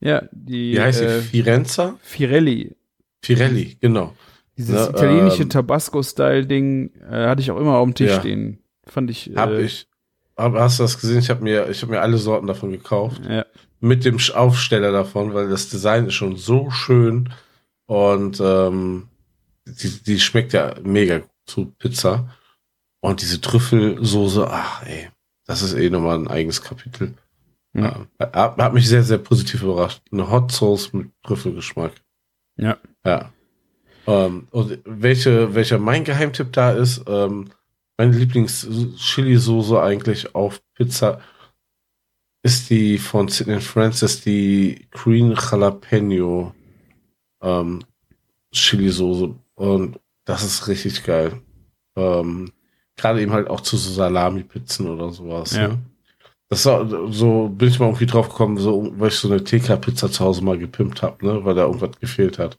[0.00, 1.04] Ja, die wie heißt die?
[1.04, 1.98] äh, Firenza?
[2.02, 2.74] Firelli.
[3.22, 4.14] Firelli, genau.
[4.56, 8.20] Dieses Ne, italienische ähm, Tabasco-Style-Ding äh, hatte ich auch immer auf dem Tisch Ja.
[8.20, 8.58] stehen.
[8.86, 9.30] Fand ich.
[9.36, 9.86] Hab äh, ich.
[10.34, 11.18] Aber hast du das gesehen?
[11.20, 13.22] Ich habe mir, ich habe mir alle Sorten davon gekauft.
[13.28, 13.46] Ja.
[13.80, 17.32] Mit dem Aufsteller davon, weil das Design ist schon so schön.
[17.86, 19.08] Und ähm,
[19.66, 22.28] die, die schmeckt ja mega gut zu Pizza.
[23.00, 25.08] Und diese Trüffelsoße, ach ey,
[25.52, 27.12] das ist eh nochmal ein eigenes Kapitel.
[27.74, 28.06] Ja.
[28.18, 28.56] Ja.
[28.56, 30.00] Hat, mich sehr, sehr positiv überrascht.
[30.10, 31.92] Eine Hot Sauce mit Trüffelgeschmack.
[32.56, 32.78] Ja.
[33.04, 33.32] Ja.
[34.06, 37.50] Ähm, und welche, welcher mein Geheimtipp da ist, ähm,
[37.98, 41.20] meine Lieblings-Chili-Soße eigentlich auf Pizza
[42.42, 46.54] ist die von Sidney Francis, die Green Jalapeno
[47.42, 47.84] ähm,
[48.54, 49.34] Chili-Soße.
[49.54, 51.42] Und das ist richtig geil.
[51.94, 52.52] Ähm,
[52.96, 55.56] Gerade eben halt auch zu so Salami-Pizzen oder sowas.
[55.56, 55.68] Ja.
[55.68, 55.78] Ne?
[56.48, 60.10] Das war, so bin ich mal irgendwie drauf gekommen, so, weil ich so eine TK-Pizza
[60.10, 62.58] zu Hause mal gepimpt habe, ne, weil da irgendwas gefehlt hat.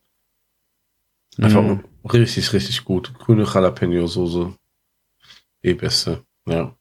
[1.39, 1.83] Einfach Mhm.
[2.11, 3.13] richtig, richtig gut.
[3.19, 4.53] Grüne Jalapeno-Soße.
[5.61, 6.23] Eh beste.
[6.47, 6.75] Ja.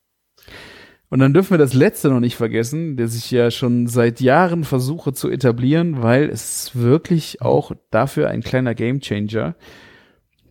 [1.10, 4.64] Und dann dürfen wir das letzte noch nicht vergessen, der sich ja schon seit Jahren
[4.64, 9.54] versuche zu etablieren, weil es wirklich auch dafür ein kleiner Gamechanger.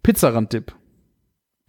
[0.04, 0.76] Pizzarand-Dip.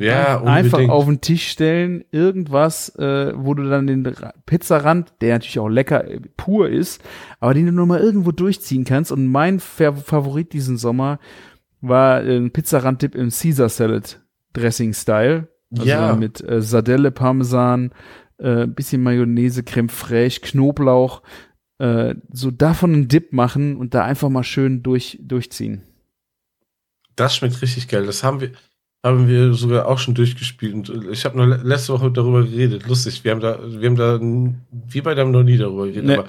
[0.04, 0.90] Ja, Einfach unbedingt.
[0.90, 5.68] auf den Tisch stellen, irgendwas, äh, wo du dann den Ra- Pizzarand, der natürlich auch
[5.68, 7.02] lecker äh, pur ist,
[7.40, 9.12] aber den du nur mal irgendwo durchziehen kannst.
[9.12, 11.18] Und mein Fa Favorit diesen Sommer
[11.80, 14.20] war ein Pizzarand-Dip im Caesar Salad
[14.52, 15.48] Dressing Style.
[15.74, 16.14] Also Ja.
[16.16, 17.92] mit äh, Sardelle, Parmesan,
[18.38, 21.22] äh, bisschen Mayonnaise, Creme fraiche, Knoblauch,
[21.78, 25.82] äh, so davon einen Dip machen und da einfach mal schön durch, durchziehen.
[27.16, 28.06] Das schmeckt richtig geil.
[28.06, 28.52] Das haben wir,
[29.04, 30.74] haben wir sogar auch schon durchgespielt.
[30.90, 32.86] Und ich habe nur le- letzte Woche darüber geredet.
[32.86, 33.24] Lustig.
[33.24, 36.04] Wir haben da, wir haben da, wir beide haben noch nie darüber geredet.
[36.04, 36.14] Nee.
[36.18, 36.26] Aber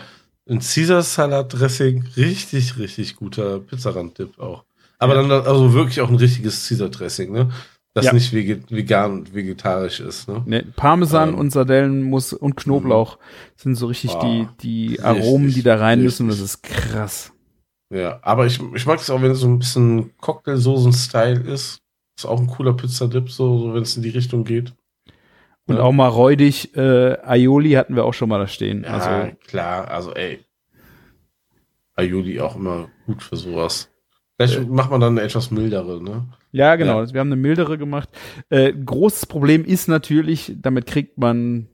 [0.49, 4.63] ein Caesar Salad Dressing, richtig, richtig guter Pizzarand-Dip auch.
[4.99, 5.21] Aber Ja.
[5.21, 7.49] dann also wirklich auch ein richtiges Caesar Dressing, ne?
[7.95, 8.13] Das Ja.
[8.13, 10.41] nicht vegan und vegetarisch ist, ne?
[10.47, 11.35] Ne, Parmesan Ähm.
[11.35, 13.19] und Sardellenmus und Knoblauch
[13.55, 14.47] sind so richtig Ah, die,
[14.95, 16.27] die Aromen, die da rein müssen.
[16.27, 17.31] Das ist krass.
[17.93, 21.77] Ja, aber ich, ich mag es auch, wenn es so ein bisschen Cocktailsoßen-Style ist.
[22.15, 24.73] Ist auch ein cooler Pizzadip, so, so wenn es in die Richtung geht.
[25.65, 25.81] Und Ja.
[25.83, 28.83] auch mal räudig, äh, Aioli hatten wir auch schon mal da stehen.
[28.83, 30.39] Ja, Also, klar, also ey.
[31.95, 33.89] Aioli auch immer gut für sowas.
[34.37, 36.25] Vielleicht macht man dann eine etwas mildere, ne?
[36.51, 37.05] ja, genau.
[37.13, 38.09] Wir haben eine mildere gemacht.
[38.49, 41.69] Äh, großes Problem ist natürlich, damit kriegt man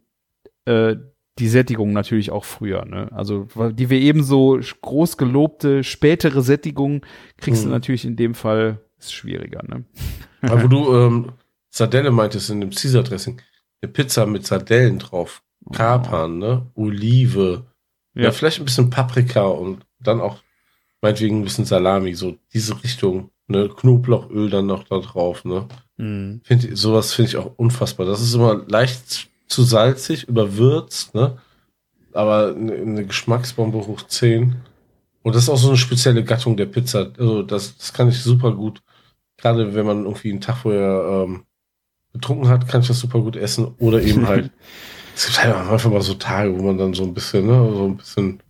[0.65, 0.97] äh,
[1.39, 2.85] die Sättigung natürlich auch früher.
[2.85, 3.09] Ne?
[3.13, 7.05] Also, die wir eben so groß gelobte spätere Sättigung
[7.37, 7.73] kriegst du Mhm.
[7.73, 9.63] natürlich in dem Fall ist schwieriger.
[9.67, 9.85] Ne?
[10.41, 11.31] Aber wo du ähm,
[11.69, 13.41] Sardelle meintest in dem Caesar-Dressing,
[13.81, 15.41] eine Pizza mit Sardellen drauf,
[15.73, 16.65] Kapern, ne?
[16.75, 17.65] Olive,
[18.15, 18.23] ja.
[18.23, 18.31] Ja.
[18.31, 20.39] vielleicht ein bisschen Paprika und dann auch
[21.01, 23.69] meinetwegen ein bisschen Salami, so diese Richtung, ne?
[23.69, 25.67] Knoblauchöl dann noch da drauf, ne?
[25.97, 26.41] Mhm.
[26.43, 28.05] Find, sowas finde ich auch unfassbar.
[28.05, 31.37] Das ist immer leicht zu salzig, überwürzt, ne?
[32.13, 34.55] Aber eine, eine Geschmacksbombe hoch 10.
[35.21, 37.11] Und das ist auch so eine spezielle Gattung der Pizza.
[37.17, 38.81] Also das, das kann ich super gut.
[39.41, 41.43] Gerade wenn man irgendwie einen Tag vorher ähm,
[42.13, 43.73] getrunken hat, kann ich das super gut essen.
[43.79, 44.51] Oder eben halt.
[45.15, 47.85] es gibt halt einfach mal so Tage, wo man dann so ein bisschen, ne, so
[47.85, 48.41] ein bisschen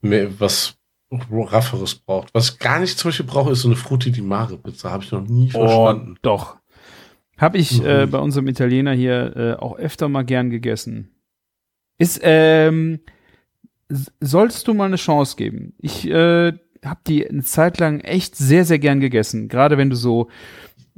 [0.00, 0.74] mehr was
[1.10, 2.34] Rafferes braucht.
[2.34, 4.90] Was ich gar nicht zum Beispiel brauche, ist so eine Frutti di Mare Pizza.
[4.90, 6.14] Habe ich noch nie verstanden.
[6.16, 6.56] Oh, doch.
[7.38, 8.10] Habe ich äh, Mhm.
[8.10, 11.10] bei unserem Italiener hier äh, auch öfter mal gern gegessen.
[11.96, 13.00] Ist, ähm,
[13.88, 15.72] s- solltest du mal eine Chance geben.
[15.78, 16.52] Ich äh,
[16.84, 19.48] habe die eine Zeit lang echt sehr, sehr gern gegessen.
[19.48, 20.28] Gerade wenn du so,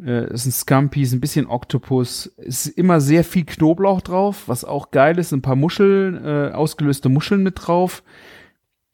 [0.02, 4.90] äh, es sind Scampis, ein bisschen Oktopus, ist immer sehr viel Knoblauch drauf, was auch
[4.90, 8.02] geil ist, ein paar Muscheln, äh, ausgelöste Muscheln mit drauf.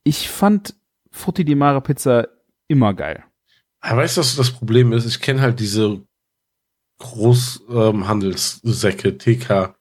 [0.05, 0.75] Ich fand
[1.11, 2.29] Frutti di Mare Pizza
[2.69, 3.25] immer geil.
[3.81, 5.07] Aber weißt du, was das Problem ist?
[5.07, 6.03] Ich kenne halt diese
[6.99, 9.75] Großhandelssäcke, TK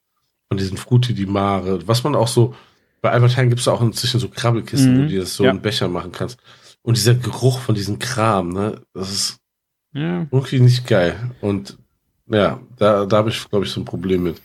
[0.47, 2.55] von diesen Frutti di Mare, was man auch so,
[3.01, 5.51] bei Albert Heijn gibt es auch inzwischen so Krabbelkisten, Mhm, wo du das so ja.
[5.51, 6.39] in Becher machen kannst.
[6.85, 9.37] Und dieser Geruch von diesem Kram, ne, das ist
[9.93, 10.27] Ja.
[10.31, 11.31] irgendwie nicht geil.
[11.41, 11.77] Und
[12.27, 14.41] ja, da, da habe ich, glaube ich, so ein Problem mit.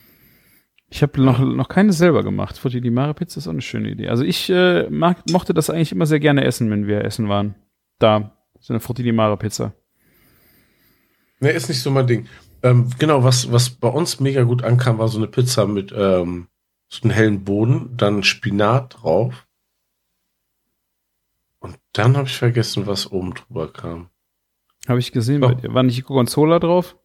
[0.89, 2.59] Ich habe noch, noch keine selber gemacht.
[2.59, 4.09] Frutti di Mare Pizza ist auch eine schöne Idee.
[4.09, 7.55] Also ich äh, mag, mochte das eigentlich immer sehr gerne essen, wenn wir essen waren.
[7.99, 9.73] Da, so eine Frutti di Mare Pizza.
[11.41, 12.27] Ne, ist nicht so mein Ding.
[12.62, 16.49] Ähm, genau, was, was bei uns mega gut ankam, war so eine Pizza mit ähm,
[16.89, 19.47] so einem hellen Boden, dann Spinat drauf.
[21.93, 24.09] Dann habe ich vergessen, was oben drüber kam.
[24.89, 25.55] Habe ich gesehen Oh.
[25.75, 26.97] War nicht Gorgonzola drauf?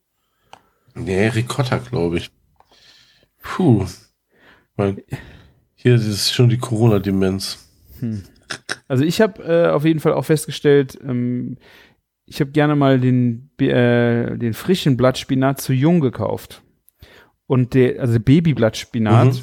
[0.93, 2.31] Nee, Ricotta, glaube ich.
[3.41, 3.85] Puh.
[4.77, 5.01] Mein,
[5.73, 7.67] hier ist schon die Corona-Demenz.
[7.99, 8.23] Hm.
[8.87, 11.57] Also ich habe äh, auf jeden Fall auch festgestellt, ähm,
[12.27, 16.63] ich habe gerne mal den, äh, den frischen Blattspinat zu jung gekauft.
[17.47, 19.41] Und der, also Babyblattspinat Mhm.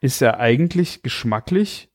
[0.00, 1.90] ist ja eigentlich geschmacklich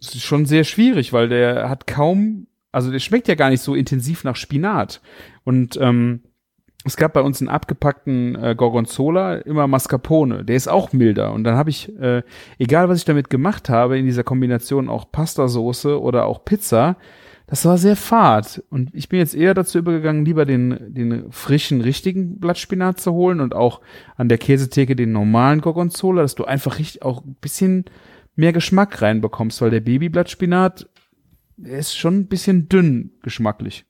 [0.00, 3.62] es ist schon sehr schwierig, weil der hat kaum, also der schmeckt ja gar nicht
[3.62, 5.00] so intensiv nach Spinat.
[5.44, 6.22] Und ähm,
[6.84, 11.32] es gab bei uns einen abgepackten äh, Gorgonzola, immer Mascarpone, der ist auch milder.
[11.32, 12.22] Und dann habe ich, äh,
[12.58, 16.96] egal was ich damit gemacht habe, in dieser Kombination auch Pastasoße oder auch Pizza,
[17.48, 18.62] das war sehr fad.
[18.70, 23.40] Und ich bin jetzt eher dazu übergegangen, lieber den, den frischen, richtigen Blattspinat zu holen
[23.40, 23.80] und auch
[24.16, 27.86] an der Käsetheke den normalen Gorgonzola, dass du einfach richtig auch ein bisschen
[28.38, 30.88] mehr Geschmack reinbekommst, weil der Babyblattspinat
[31.56, 33.84] ist schon ein bisschen dünn geschmacklich.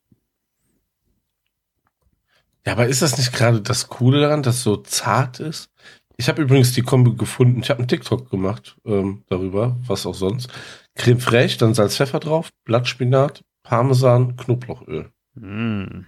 [2.67, 5.71] Ja, aber ist das nicht gerade das Coole daran, dass es so zart ist?
[6.17, 7.61] Ich habe übrigens die Kombi gefunden.
[7.63, 10.51] Ich habe einen TikTok gemacht ähm, darüber, was auch sonst.
[10.97, 15.13] Creme fraiche, dann Salz, Pfeffer drauf, Blattspinat, Parmesan, Knoblauchöl.
[15.35, 16.07] Mm.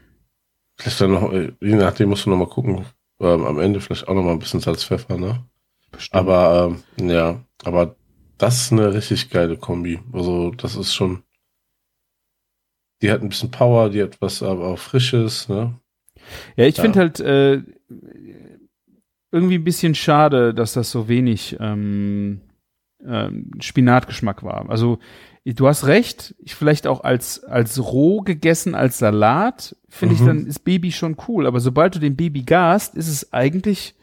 [0.77, 2.87] Vielleicht dann noch, äh, je nachdem musst du noch mal gucken.
[3.21, 5.45] Ähm, am Ende vielleicht auch noch mal ein bisschen Salz, Pfeffer, ne?
[5.93, 6.15] Bestimmt.
[6.15, 7.97] Aber ähm, ja, aber
[8.41, 10.01] das ist eine richtig geile Kombi.
[10.13, 11.23] Also das ist schon.
[13.03, 15.79] Die hat ein bisschen Power, die hat was aber auch Frisches, ne?
[16.57, 16.83] Ja, ich Ja.
[16.83, 17.63] finde halt äh,
[19.33, 22.41] irgendwie ein bisschen schade, dass das so wenig ähm,
[23.05, 24.69] ähm, Spinatgeschmack war.
[24.69, 24.99] Also
[25.47, 30.27] du hast recht, ich vielleicht auch als als roh gegessen als Salat finde ich Mhm.
[30.27, 33.95] dann ist Baby schon cool, aber sobald du den Baby gast, ist es eigentlich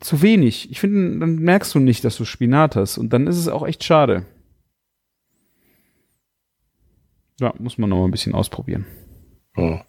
[0.00, 0.70] zu wenig.
[0.70, 3.66] Ich finde, dann merkst du nicht, dass du Spinat hast und dann ist es auch
[3.66, 4.26] echt schade.
[7.40, 8.86] Ja, muss man noch mal ein bisschen ausprobieren.
[9.56, 9.84] Ja.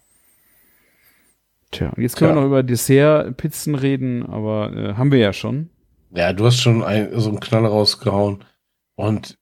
[1.70, 2.36] Tja, und jetzt können Tja.
[2.36, 5.70] wir noch über Dessert-Pizzen reden, aber äh, haben wir ja schon.
[6.10, 8.44] Ja, du hast schon ein, so einen Knall rausgehauen.
[8.96, 9.36] Und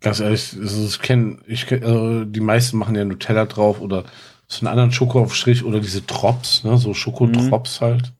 [0.00, 4.04] ganz ehrlich, ich kenne, ich also die meisten machen ja Nutella drauf oder
[4.48, 8.12] so einen anderen Schokoaufstrich oder diese Drops, ne, so Schokotrops halt.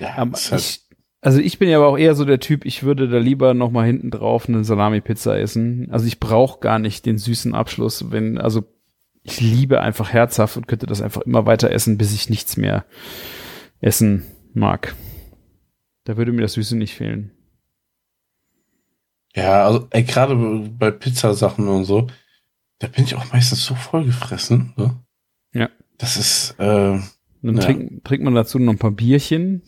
[0.00, 0.80] Ja, Aber ist halt, ich,
[1.20, 3.70] also ich bin ja aber auch eher so der Typ, ich würde da lieber noch
[3.70, 5.88] mal hinten drauf eine Salami-Pizza essen.
[5.90, 8.64] Also ich brauche gar nicht den süßen Abschluss, wenn, also
[9.22, 12.84] ich liebe einfach herzhaft und könnte das einfach immer weiter essen, bis ich nichts mehr
[13.80, 14.94] essen mag.
[16.04, 17.30] Da würde mir das Süße nicht fehlen.
[19.34, 20.36] ja, also ey, gerade
[20.78, 22.06] bei Pizzasachen und so,
[22.78, 25.00] da bin ich auch meistens so vollgefressen, ne?
[25.52, 25.70] Ja.
[25.98, 26.98] Das ist, äh,
[27.42, 27.60] dann Ja.
[27.60, 29.62] trinkt, trinkt man dazu noch ein paar Bierchen.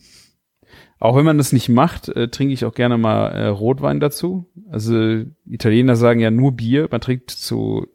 [0.98, 4.46] Auch wenn man das nicht macht, äh, trinke ich auch gerne mal äh, Rotwein dazu.
[4.70, 6.88] Also Italiener sagen ja nur Bier.
[6.90, 7.86] Man trinkt zu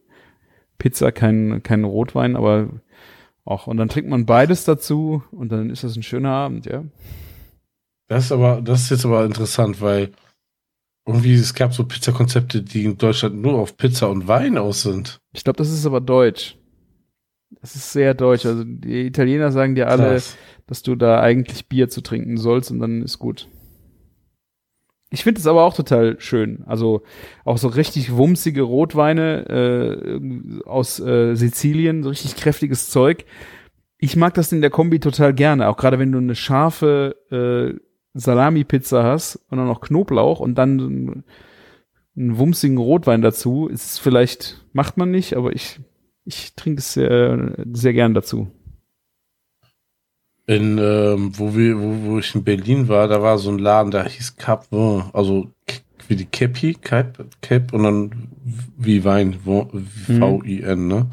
[0.77, 2.69] Pizza kein, kein Rotwein, aber
[3.43, 3.67] auch.
[3.67, 6.83] Und dann trinkt man beides dazu und dann ist das ein schöner Abend, ja.
[8.07, 10.11] Das ist aber, das ist jetzt aber interessant, weil
[11.05, 15.19] irgendwie es gab so Pizzakonzepte, die in Deutschland nur auf Pizza und Wein aus sind.
[15.33, 16.57] Ich glaube, das ist aber deutsch.
[17.61, 18.45] Das ist sehr deutsch.
[18.45, 20.38] Also die Italiener sagen dir alle, Krass.
[20.67, 23.47] dass du da eigentlich Bier zu trinken sollst und dann ist gut.
[25.13, 26.63] Ich finde es aber auch total schön.
[26.65, 27.03] Also
[27.43, 33.25] auch so richtig wumsige Rotweine äh, aus äh, Sizilien, so richtig kräftiges Zeug.
[33.97, 37.77] Ich mag das in der Kombi total gerne, auch gerade wenn du eine scharfe äh,
[38.13, 41.23] Salami-Pizza hast und dann noch Knoblauch und dann
[42.15, 43.67] einen, wumsigen Rotwein dazu.
[43.67, 45.81] Ist vielleicht, macht man nicht, aber ich,
[46.26, 48.52] ich trinke es sehr, sehr gern dazu.
[50.48, 53.91] In, ähm, wo wir, wo, wo ich in Berlin war, da war so ein Laden,
[53.91, 54.68] da hieß Cap
[55.14, 55.52] also
[56.07, 58.27] wie die Cappy, Cap, Cap und dann
[58.77, 60.19] wie Wein, Mhm.
[60.19, 61.10] V-I-N, ne?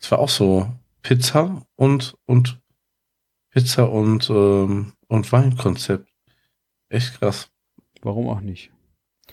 [0.00, 0.68] Es war auch so
[1.02, 2.60] Pizza und, und
[3.50, 6.08] Pizza und, ähm, und Weinkonzept.
[6.88, 7.50] Echt krass.
[8.00, 8.70] Warum auch nicht?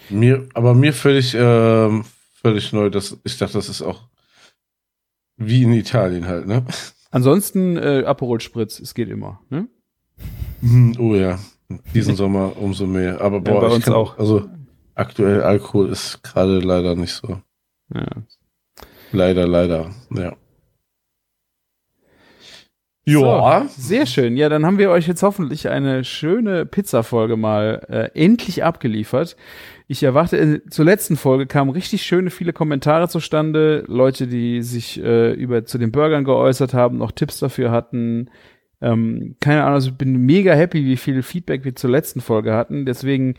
[0.10, 2.06] Mir, aber mir völlig, ähm,
[2.36, 4.09] völlig neu, dass ich dachte, das ist auch
[5.40, 6.64] wie in Italien halt, ne?
[7.11, 9.41] Ansonsten äh, Aperol Spritz, es geht immer.
[9.49, 9.68] Ne?
[10.61, 11.40] Hm, Oh ja,
[11.95, 13.20] diesen Sommer umso mehr.
[13.22, 14.20] Aber boah, bei ich uns kann, auch.
[14.20, 14.48] Also
[14.94, 17.41] aktuell Alkohol ist gerade leider nicht so.
[17.94, 18.06] Ja.
[19.11, 19.90] Leider, leider.
[20.11, 20.36] Ja.
[23.06, 23.66] So, Ja.
[23.70, 24.38] sehr schön.
[24.38, 29.36] Ja, dann haben wir euch jetzt hoffentlich eine schöne Pizza-Folge mal äh, endlich abgeliefert.
[29.91, 33.84] Ich erwarte, äh, zur letzten Folge kamen richtig schöne viele Kommentare zustande.
[33.88, 38.30] Leute, die sich äh, über zu den Burgern geäußert haben, noch Tipps dafür hatten.
[38.82, 42.53] Ähm, keine Ahnung, also ich bin mega happy, wie viel Feedback wir zur letzten Folge
[42.53, 42.86] hatten.
[42.86, 43.34] Deswegen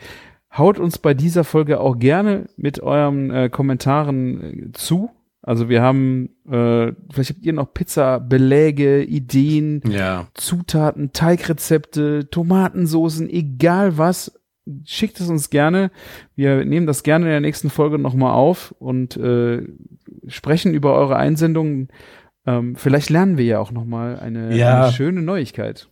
[0.52, 5.10] haut uns bei dieser Folge auch gerne mit euren äh, Kommentaren äh, zu.
[5.42, 10.26] Also wir haben, äh, vielleicht habt ihr noch Pizza-Beläge, Ideen, Ja.
[10.34, 14.39] Zutaten, Teigrezepte, Tomatensoßen, egal was,
[14.84, 15.90] schickt es uns gerne.
[16.36, 19.62] Wir nehmen das gerne in der nächsten Folge nochmal auf und äh,
[20.28, 21.88] sprechen über eure Einsendungen.
[22.46, 24.84] Ähm, vielleicht lernen wir ja auch nochmal eine, Ja.
[24.84, 25.88] eine schöne Neuigkeit.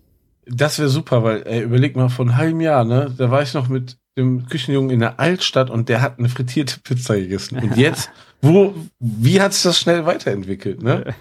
[0.46, 3.52] Das wäre super, weil, ey, überleg mal, vor einem halben Jahr, ne, da war ich
[3.52, 7.58] noch mit dem Küchenjungen in der Altstadt und der hat eine frittierte Pizza gegessen.
[7.58, 8.10] Und jetzt,
[8.42, 11.14] wo, wie hat sich das schnell weiterentwickelt, ne?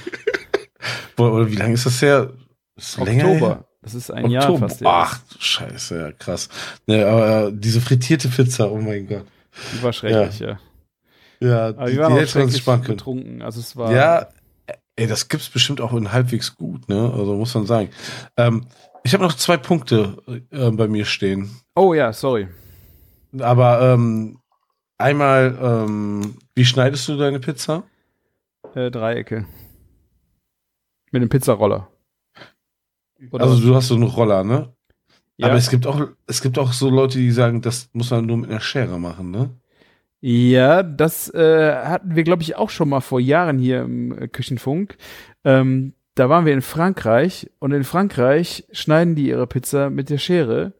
[1.16, 2.32] Boah, Oder wie lange ist das her?
[2.76, 3.64] Ist das länger her?
[3.82, 4.68] Das ist ein Jahr Oktober.
[4.68, 4.80] fast.
[4.80, 4.88] her.
[4.90, 6.48] Ach, du Scheiße, ja, krass.
[6.86, 9.24] Ne, aber äh, diese frittierte Pizza, oh mein Gott.
[9.74, 10.58] Die war schrecklich, ja.
[11.40, 13.42] Ja, Aber die, wir waren die auch schrecklich betrunken.
[13.42, 13.92] Also es war.
[13.92, 14.28] Ja,
[14.96, 17.10] ey, das gibt's bestimmt auch in halbwegs gut, ne?
[17.16, 17.88] Also muss man sagen.
[18.36, 18.66] Ähm,
[19.02, 20.18] ich habe noch zwei Punkte
[20.50, 21.50] äh, bei mir stehen.
[21.74, 22.48] Oh ja, sorry.
[23.38, 24.38] Aber ähm,
[24.98, 27.84] einmal, ähm, wie schneidest du deine Pizza?
[28.74, 29.46] Äh, Dreiecke.
[31.12, 31.88] Mit dem Pizzaroller.
[33.30, 34.72] Oder also du hast so einen Roller, ne?
[35.40, 35.46] ja.
[35.46, 38.36] Aber es gibt auch, es gibt auch so Leute, die sagen, das muss man nur
[38.36, 39.50] mit einer Schere machen, ne?
[40.22, 44.28] Ja, das äh, hatten wir, glaube ich, auch schon mal vor Jahren hier im äh,
[44.28, 44.98] Küchenfunk.
[45.44, 50.18] Ähm, da waren wir in Frankreich und in Frankreich schneiden die ihre Pizza mit der
[50.18, 50.74] Schere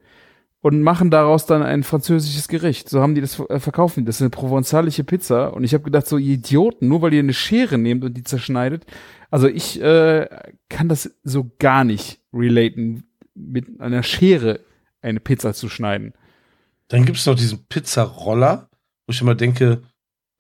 [0.61, 2.91] und machen daraus dann ein französisches Gericht.
[2.91, 4.05] So haben die das äh, verkaufen.
[4.05, 7.21] Das ist eine provenzalische Pizza und ich habe gedacht, so ihr Idioten, nur weil ihr
[7.21, 8.85] eine Schere nehmt und die zerschneidet.
[9.31, 10.29] Also ich äh,
[10.69, 13.05] kann das so gar nicht relaten,
[13.35, 14.61] mit einer Schere
[15.03, 16.15] eine Pizza zu schneiden.
[16.89, 18.69] Dann gibt es noch diesen Pizzaroller,
[19.07, 19.83] wo ich immer denke,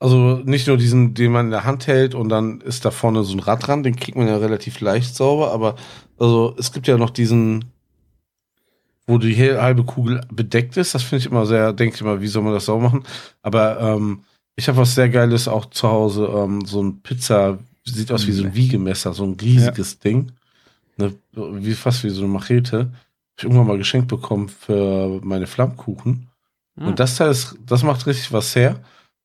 [0.01, 3.23] also nicht nur diesen, den man in der Hand hält und dann ist da vorne
[3.23, 5.77] so ein Rad dran, den kriegt man ja relativ leicht sauber, aber
[6.19, 7.67] also es gibt ja noch diesen,
[9.07, 10.95] wo die halbe Kugel bedeckt ist.
[10.95, 13.05] Das finde ich immer sehr, denke ich immer, wie soll man das sauber machen?
[13.43, 14.25] Aber ähm,
[14.57, 18.32] ich habe was sehr Geiles auch zu Hause, ähm, so ein Pizza, sieht aus wie
[18.32, 20.32] so ein Wiegemesser, so ein riesiges Ding.
[20.97, 22.78] Ne, wie fast wie so eine Machete.
[22.78, 26.28] Hab ich irgendwann mal geschenkt bekommen für meine Flammkuchen.
[26.77, 26.89] Ah.
[26.89, 28.81] Und das Teil ist, das macht richtig was her.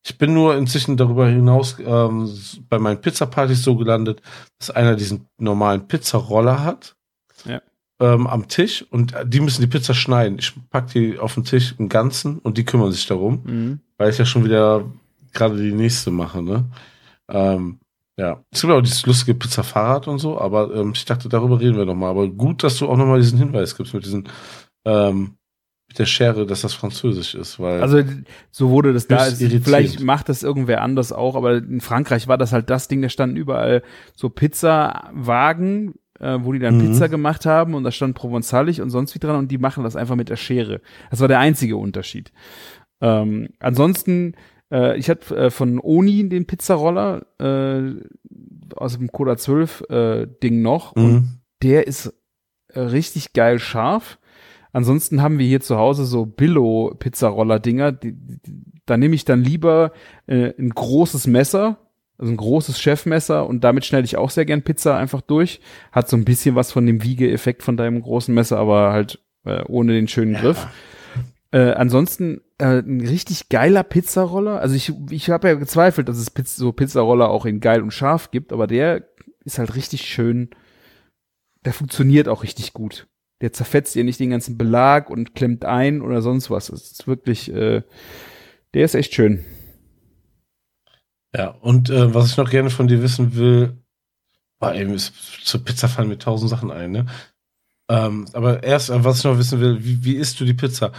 [0.08, 2.32] Ich bin nur inzwischen darüber hinaus ähm,
[2.70, 4.22] bei meinen Pizzapartys so gelandet,
[4.60, 6.96] dass einer diesen normalen Pizzaroller hat
[7.44, 7.60] Ja.
[8.00, 10.38] ähm, am Tisch und die müssen die Pizza schneiden.
[10.40, 13.80] Ich pack die auf den Tisch im Ganzen und die kümmern sich darum, Mhm.
[13.98, 14.86] weil ich ja schon wieder
[15.34, 16.42] gerade die nächste mache.
[16.44, 16.66] Ne?
[17.28, 17.80] Ähm,
[18.18, 21.78] ja, es gibt auch dieses lustige Pizza-Fahrrad und so, aber ähm, ich dachte, darüber reden
[21.78, 22.12] wir nochmal.
[22.12, 24.30] Aber gut, dass du auch nochmal diesen Hinweis gibst mit diesen
[24.86, 25.36] ähm,
[25.88, 28.02] mit der Schere, dass das Französisch ist, weil Also
[28.50, 29.28] so wurde das da.
[29.28, 29.66] Irritierend.
[29.66, 33.10] Vielleicht macht das irgendwer anders auch, aber in Frankreich war das halt das Ding, da
[33.10, 33.84] standen überall
[34.16, 36.92] so Pizzawagen, äh, wo die dann Mhm.
[36.92, 39.96] Pizza gemacht haben und da stand Provenzalig und sonst wie dran und die machen das
[39.96, 40.82] einfach mit der Schere.
[41.12, 42.32] Das war der einzige Unterschied.
[43.02, 44.36] Ähm, ansonsten,
[44.72, 47.94] äh, ich hatte äh, von Oni den Pizzaroller äh,
[48.76, 51.28] aus dem Coda 12 äh, Ding noch und Mhm.
[51.64, 52.14] der ist
[52.74, 54.20] äh, richtig geil scharf.
[54.74, 57.98] Ansonsten haben wir hier zu Hause so Billo-Pizzaroller-Dinger.
[58.86, 59.92] Da nehme ich dann lieber
[60.28, 61.78] äh, ein großes Messer,
[62.18, 65.62] also ein großes Chefmesser und damit schneide ich auch sehr gern Pizza einfach durch.
[65.92, 69.64] Hat so ein bisschen was von dem Wiege-Effekt von deinem großen Messer, aber halt äh,
[69.68, 70.68] ohne den schönen Griff.
[71.52, 74.60] Äh, ansonsten äh, ein richtig geiler Pizzaroller.
[74.60, 77.92] Also ich, ich habe ja gezweifelt, dass es Pizza, so Pizzaroller auch in geil und
[77.92, 79.08] scharf gibt, aber der
[79.44, 80.50] ist halt richtig schön.
[81.66, 83.08] Der funktioniert auch richtig gut.
[83.42, 86.70] Der zerfetzt dir nicht den ganzen Belag und klemmt ein oder sonst was.
[86.70, 87.84] Es ist wirklich, äh,
[88.74, 89.44] der ist echt schön.
[91.36, 93.78] Ja, und äh, was ich noch gerne von dir wissen will,
[94.62, 95.14] ey, mir ist
[95.46, 97.06] zur Pizza fallen mir tausend Sachen ein, ne?
[97.90, 100.92] Ähm, aber erst, äh, was ich noch wissen will, wie, wie isst du die Pizza?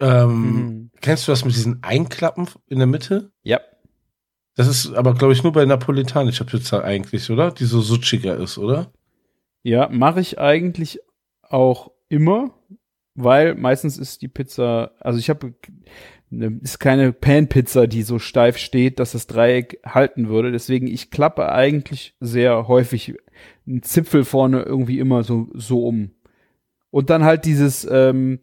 [0.00, 0.90] Ähm, Mhm.
[1.00, 3.30] Kennst du das mit diesen Einklappen in der Mitte?
[3.42, 3.60] Ja.
[4.56, 7.52] Das ist aber, glaube ich, nur bei napolitanischer Pizza eigentlich, oder?
[7.52, 8.92] Die so sutschiger ist, oder?
[9.62, 11.00] Ja, mache ich eigentlich
[11.42, 12.54] auch immer,
[13.14, 15.54] weil meistens ist die Pizza, also ich habe
[16.30, 20.50] ne, ist keine Pan-Pizza, die so steif steht, dass das Dreieck halten würde.
[20.50, 23.14] Deswegen ich klappe eigentlich sehr häufig
[23.66, 26.10] einen Zipfel vorne irgendwie immer so so um.
[26.90, 28.40] Und dann halt dieses, ähm,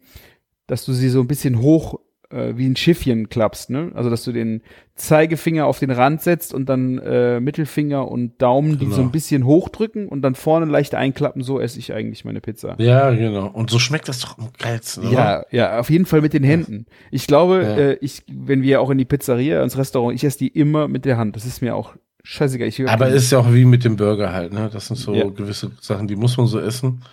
[0.66, 3.92] dass du sie so ein bisschen hoch äh, wie ein Schiffchen klappst, ne?
[3.94, 4.62] Also dass du den
[4.96, 8.96] Zeigefinger auf den Rand setzt und dann äh, Mittelfinger und Daumen die Genau.
[8.96, 11.42] so ein bisschen hochdrücken und dann vorne leicht einklappen.
[11.42, 12.74] So esse ich eigentlich meine Pizza.
[12.78, 13.46] Ja, genau.
[13.48, 15.08] Und so schmeckt das doch am geilsten?
[15.10, 16.86] Ja, ja, auf jeden Fall mit den Händen.
[17.12, 17.76] Ich glaube, Ja.
[17.76, 21.04] äh, ich, wenn wir auch in die Pizzeria, ins Restaurant, ich esse die immer mit
[21.04, 21.36] der Hand.
[21.36, 21.94] Das ist mir auch
[22.24, 22.66] scheißegal.
[22.66, 24.68] Ich, Aber ist ja auch wie mit dem Burger halt, ne?
[24.72, 25.26] Das sind so Ja.
[25.28, 27.04] gewisse Sachen, die muss man so essen.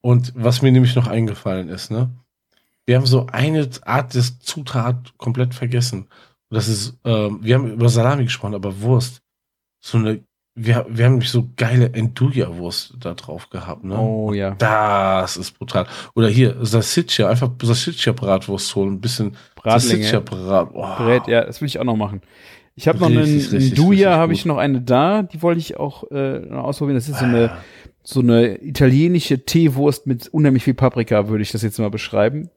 [0.00, 2.08] Und was mir nämlich noch eingefallen ist, ne?
[2.86, 6.08] Wir haben so eine Art des Zutat komplett vergessen.
[6.50, 9.22] Das ist, ähm, wir haben über Salami gesprochen, aber Wurst.
[9.80, 10.20] So eine,
[10.54, 13.98] wir, wir haben nämlich so geile Enduja-Wurst da drauf gehabt, ne?
[13.98, 14.54] oh ja.
[14.54, 15.86] Das ist brutal.
[16.14, 19.36] Oder hier, Salsiccia, einfach Salsiccia-Bratwurst holen, ein bisschen.
[19.62, 20.70] Salsiccia-Brat.
[20.72, 20.96] Oh.
[20.96, 22.22] Brät, ja, das will ich auch noch machen.
[22.76, 25.42] Ich habe noch einen, Richtig, einen richtig, Duja, richtig habe ich noch eine da, die
[25.42, 26.96] wollte ich auch äh, noch ausprobieren.
[26.96, 27.50] Das ist so eine
[28.08, 32.50] so eine italienische Teewurst mit unheimlich viel Paprika, würde ich das jetzt mal beschreiben,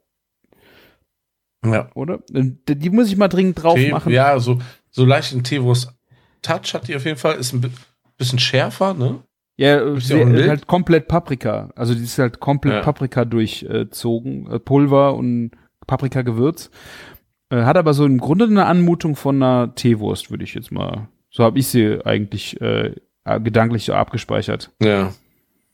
[1.66, 1.90] Ja.
[1.96, 2.20] oder?
[2.34, 4.12] Und Die muss ich mal dringend drauf Tee, machen.
[4.14, 4.60] Ja, so,
[4.92, 7.36] so leicht ein Teewurst-Touch hat die auf jeden Fall.
[7.36, 7.72] Ist ein bi-
[8.18, 9.20] bisschen schärfer, ne?
[9.58, 11.70] Ja, Ist halt komplett Paprika.
[11.76, 12.82] Also die ist halt komplett Ja.
[12.82, 15.52] Paprika durchzogen, äh, Pulver und
[15.86, 16.70] Paprika-Gewürz.
[17.50, 21.10] Äh, hat aber so im Grunde eine Anmutung von einer Teewurst, würde ich jetzt mal.
[21.30, 22.96] So habe ich sie eigentlich äh,
[23.44, 24.72] gedanklich so abgespeichert.
[24.82, 25.14] Ja.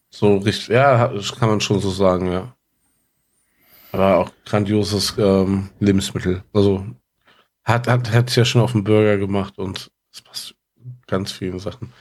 [0.10, 2.55] So richtig, ja, kann man schon so sagen, ja.
[3.96, 6.44] Aber auch grandioses ähm, Lebensmittel.
[6.52, 6.86] Also
[7.64, 10.56] hat, hat, hat es ja schon auf dem Burger gemacht und es passt
[11.08, 11.94] ganz vielen Sachen.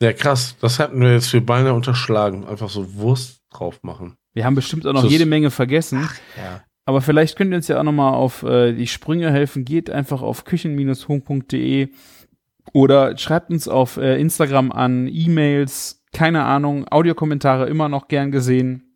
[0.00, 0.56] Ja, krass.
[0.62, 2.46] Das hatten wir jetzt für beinahe unterschlagen.
[2.46, 4.16] Einfach so Wurst drauf machen.
[4.32, 6.08] Wir haben bestimmt auch noch jede Menge vergessen.
[6.38, 6.62] Ja.
[6.86, 9.66] Aber vielleicht könnt ihr uns ja auch nochmal auf äh, die Sprünge helfen.
[9.66, 11.90] Geht einfach auf küchen-hung.de
[12.72, 18.91] oder schreibt uns auf äh, Instagram an, E-Mails, keine Ahnung, Audiokommentare immer noch gern gesehen.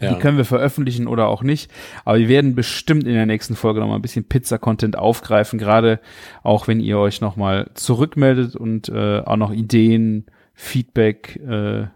[0.00, 0.12] Ja.
[0.14, 1.70] Die können wir veröffentlichen oder auch nicht.
[2.04, 6.00] Aber wir werden bestimmt in der nächsten Folge nochmal ein bisschen Pizza-Content aufgreifen, gerade
[6.42, 11.86] auch wenn ihr euch nochmal zurückmeldet und äh, auch noch Ideen, Feedback, äh,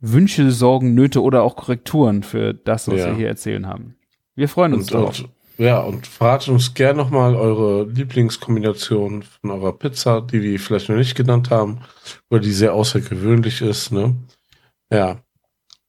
[0.00, 3.06] Wünsche, Sorgen, Nöte oder auch Korrekturen für das, was Ja.
[3.06, 3.96] wir hier erzählen haben.
[4.34, 5.20] Wir freuen uns Und, drauf.
[5.20, 5.28] und,
[5.58, 10.96] ja, und verratet uns gerne nochmal eure Lieblingskombination von eurer Pizza, die wir vielleicht noch
[10.96, 11.80] nicht genannt haben,
[12.30, 14.16] oder die sehr außergewöhnlich ist, ne?
[14.90, 15.20] Ja.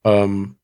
[0.03, 0.55] Ähm,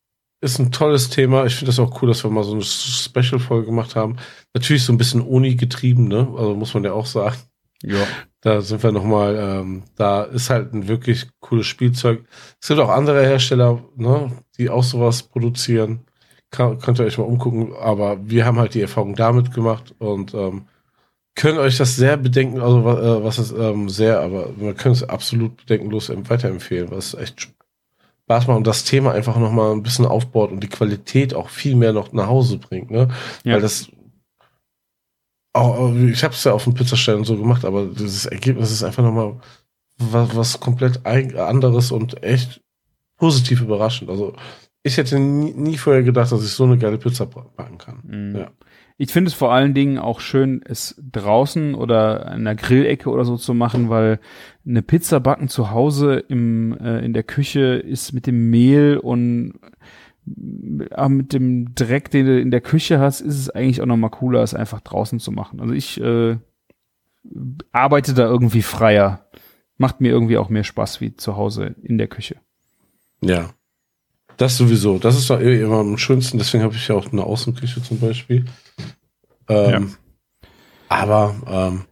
[0.41, 1.45] ist ein tolles Thema.
[1.45, 4.17] Ich finde das auch cool, dass wir mal so eine Special-Folge gemacht haben.
[4.53, 6.27] Natürlich so ein bisschen Uni getrieben, ne?
[6.37, 7.35] Also muss man ja auch sagen.
[7.83, 8.05] Ja.
[8.41, 12.23] Da sind wir nochmal, ähm, da ist halt ein wirklich cooles Spielzeug.
[12.61, 16.05] Es gibt auch andere Hersteller, ne, die auch sowas produzieren.
[16.51, 20.33] Kann, könnt ihr euch mal umgucken, aber wir haben halt die Erfahrung damit gemacht und
[20.33, 20.67] ähm,
[21.35, 25.07] können euch das sehr bedenken, also äh, was ist ähm, sehr, aber wir können es
[25.07, 27.49] absolut bedenkenlos weiterempfehlen, was echt
[28.29, 31.93] Macht und das Thema einfach nochmal ein bisschen aufbaut und die Qualität auch viel mehr
[31.93, 33.09] noch nach Hause bringt, ne?
[33.43, 33.55] Ja.
[33.55, 33.89] Weil das
[35.51, 39.03] auch, ich habe es ja auf dem Pizzastellen so gemacht, aber dieses Ergebnis ist einfach
[39.03, 39.39] nochmal
[39.97, 42.61] was, was komplett anderes und echt
[43.17, 44.09] positiv überraschend.
[44.11, 44.33] Also
[44.83, 47.99] ich hätte nie, nie vorher gedacht, dass ich so eine geile Pizza backen kann.
[48.03, 48.35] Mhm.
[48.35, 48.51] Ja.
[48.97, 53.25] Ich finde es vor allen Dingen auch schön, es draußen oder an der Grillecke oder
[53.25, 54.19] so zu machen, weil
[54.69, 59.59] eine Pizza backen zu Hause im, äh, in der Küche ist mit dem Mehl und
[60.91, 63.97] äh, mit dem Dreck, den du in der Küche hast, ist es eigentlich auch noch
[63.97, 65.59] mal cooler, es einfach draußen zu machen.
[65.59, 66.37] Also ich äh,
[67.71, 69.25] arbeite da irgendwie freier.
[69.77, 72.35] Macht mir irgendwie auch mehr Spaß wie zu Hause in der Küche.
[73.21, 73.51] Ja.
[74.37, 74.99] Das sowieso.
[74.99, 76.37] Das ist doch eh immer am schönsten.
[76.37, 78.45] Deswegen habe ich ja auch eine Außenküche zum Beispiel.
[79.47, 79.95] Ähm,
[80.89, 81.85] Aber ähm,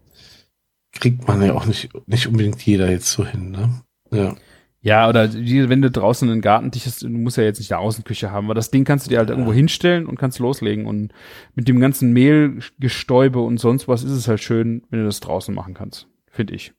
[0.99, 3.52] kriegt man ja auch nicht, nicht unbedingt jeder jetzt so hin.
[3.52, 3.82] Ne?
[4.11, 4.36] Ja.
[4.82, 7.82] Ja, oder die, wenn du draußen einen Gartentisch hast, du musst ja jetzt nicht eine
[7.82, 10.86] Außenküche haben, aber das Ding kannst du dir halt irgendwo hinstellen und kannst loslegen.
[10.86, 11.11] Und
[11.56, 15.53] mit dem ganzen Mehlgestäube und sonst was ist es halt schön, wenn du das draußen
[15.53, 16.74] machen kannst, finde ich.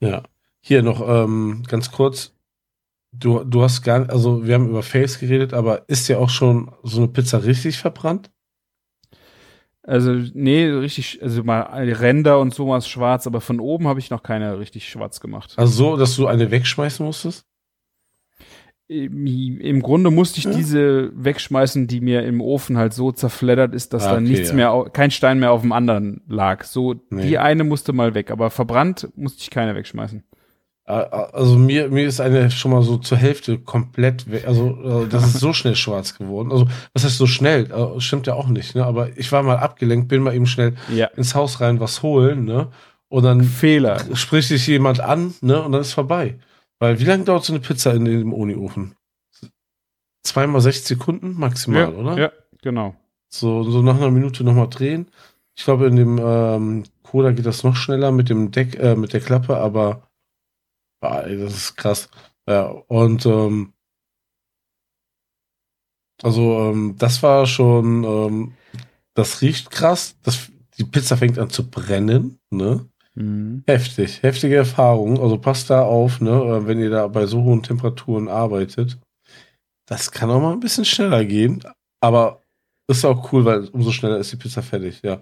[0.00, 0.24] Ja.
[0.60, 2.34] Hier noch ähm, ganz kurz.
[3.12, 6.72] Du, du hast gar also wir haben über Face geredet, aber ist ja auch schon
[6.82, 8.30] so eine Pizza richtig verbrannt?
[9.88, 14.22] Also, nee, richtig, also mal Ränder und sowas schwarz, aber von oben habe ich noch
[14.22, 15.54] keine richtig schwarz gemacht.
[15.56, 17.46] Also so, dass du eine wegschmeißen musstest?
[18.90, 20.52] Im, Grunde musste ich Ja.
[20.52, 24.48] diese wegschmeißen, die mir im Ofen halt so zerfleddert ist, dass Ah, da okay, nichts
[24.50, 24.54] ja.
[24.54, 26.64] mehr, kein Stein mehr auf dem anderen lag.
[26.64, 27.26] So, Nee.
[27.26, 30.22] die eine musste mal weg, aber verbrannt musste ich keine wegschmeißen.
[30.88, 34.46] Also mir, mir ist eine schon mal so zur Hälfte komplett weg.
[34.46, 36.50] Also äh, das ist so schnell schwarz geworden.
[36.50, 37.70] Also was heißt so schnell?
[37.70, 38.84] Äh, Stimmt ja auch nicht, ne?
[38.86, 41.06] Aber ich war mal abgelenkt, bin mal eben schnell Ja.
[41.08, 42.68] ins Haus rein was holen, ne?
[43.10, 43.98] Und dann Fehler.
[44.14, 45.62] spricht sich jemand an, ne?
[45.62, 46.38] Und dann ist vorbei.
[46.78, 48.94] Weil wie lange dauert so eine Pizza in dem Uni-Ofen?
[50.22, 52.18] Zweimal 60 Sekunden maximal, ja, oder?
[52.18, 52.32] Ja,
[52.62, 52.94] genau.
[53.30, 55.06] So, so nach einer Minute nochmal drehen.
[55.56, 59.12] Ich glaube, in dem ähm, Coda geht das noch schneller mit dem Deck, äh, mit
[59.12, 60.07] der Klappe, aber
[61.00, 62.08] das ist krass.
[62.48, 63.74] Ja, und ähm,
[66.22, 68.54] also ähm, das war schon, ähm,
[69.14, 70.16] das riecht krass.
[70.22, 72.88] Das, die Pizza fängt an zu brennen, ne?
[73.14, 73.64] Mhm.
[73.66, 75.20] Heftig, heftige Erfahrung.
[75.20, 78.98] Also passt da auf, ne, äh, wenn ihr da bei so hohen Temperaturen arbeitet.
[79.86, 81.62] Das kann auch mal ein bisschen schneller gehen,
[82.00, 82.42] aber
[82.88, 85.20] ist auch cool, weil umso schneller ist die Pizza fertig, ja.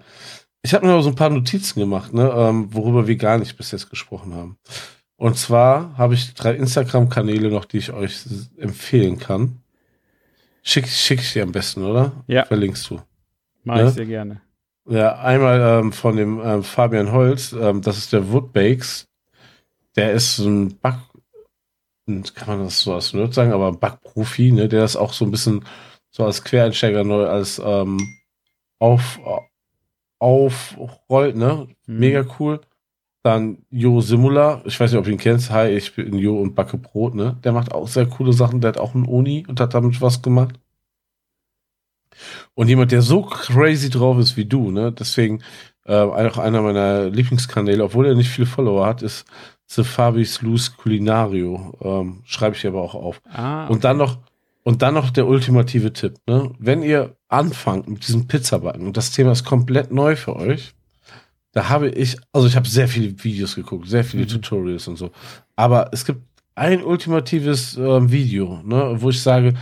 [0.63, 3.57] Ich habe mir noch so ein paar Notizen gemacht, ne, ähm, worüber wir gar nicht
[3.57, 4.57] bis jetzt gesprochen haben.
[5.17, 8.21] Und zwar habe ich drei Instagram-Kanäle noch, die ich euch
[8.57, 9.61] empfehlen kann.
[10.61, 12.11] Schick, schick ich dir am besten, oder?
[12.27, 12.45] Ja.
[12.45, 13.01] Verlinkst du.
[13.63, 13.87] Mach Ja.
[13.87, 14.41] ich sehr gerne.
[14.89, 19.07] Ja, einmal ähm, von dem ähm, Fabian Holz, ähm, das ist der Woodbakes.
[19.95, 20.95] Der ist so ein Back,
[22.35, 25.25] kann man das so als Nerd sagen, aber ein Backprofi, ne, der das auch so
[25.25, 25.65] ein bisschen
[26.11, 27.97] so als Quereinsteiger neu als ähm,
[28.79, 29.19] auf,
[30.19, 31.67] aufrollt, ne?
[31.85, 31.99] Mhm.
[31.99, 32.61] Mega cool.
[33.27, 35.51] Dann Jo Simula, ich weiß nicht, ob du ihn kennst.
[35.51, 37.35] Hi, ich bin Jo und backe Brot, ne?
[37.43, 38.61] Der macht auch sehr coole Sachen.
[38.61, 40.55] Der hat auch einen Uni und hat damit was gemacht.
[42.55, 44.93] Und jemand, der so crazy drauf ist wie du, ne?
[44.93, 45.43] Deswegen
[45.83, 49.25] äh, auch einer meiner Lieblingskanäle, obwohl er nicht viele Follower hat, ist
[49.65, 51.73] The Fabis Luz Culinario.
[51.81, 53.21] Ähm, Schreibe ich aber auch auf.
[53.29, 54.19] Ah, Und dann noch,
[54.63, 56.53] und dann noch der ultimative Tipp, ne?
[56.59, 60.76] Wenn ihr anfangt mit diesem Pizzabacken und das Thema ist komplett neu für euch,
[61.51, 64.29] da habe ich, also ich habe sehr viele Videos geguckt, sehr viele Mhm.
[64.29, 65.11] Tutorials und so.
[65.55, 66.21] Aber es gibt
[66.55, 69.53] ein ultimatives ähm, Video, ne, wo ich sage,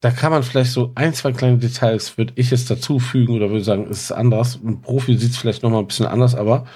[0.00, 3.64] da kann man vielleicht so ein, zwei kleine Details, würde ich jetzt dazufügen oder würde
[3.64, 4.58] sagen, es ist anders.
[4.64, 6.66] Ein Profi sieht es vielleicht noch mal ein bisschen anders, aber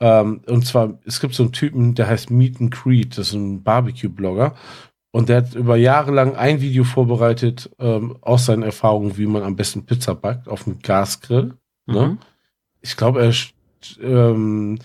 [0.00, 3.34] ähm, und zwar, es gibt so einen Typen, der heißt Meet and Creed, das ist
[3.34, 4.54] ein Barbecue-Blogger.
[5.12, 9.44] Und der hat über Jahre lang ein Video vorbereitet ähm, aus seinen Erfahrungen, wie man
[9.44, 11.54] am besten Pizza backt auf dem Gasgrill.
[11.86, 12.18] Ne?
[12.84, 13.32] Ich glaube, er,
[14.02, 14.78] ähm,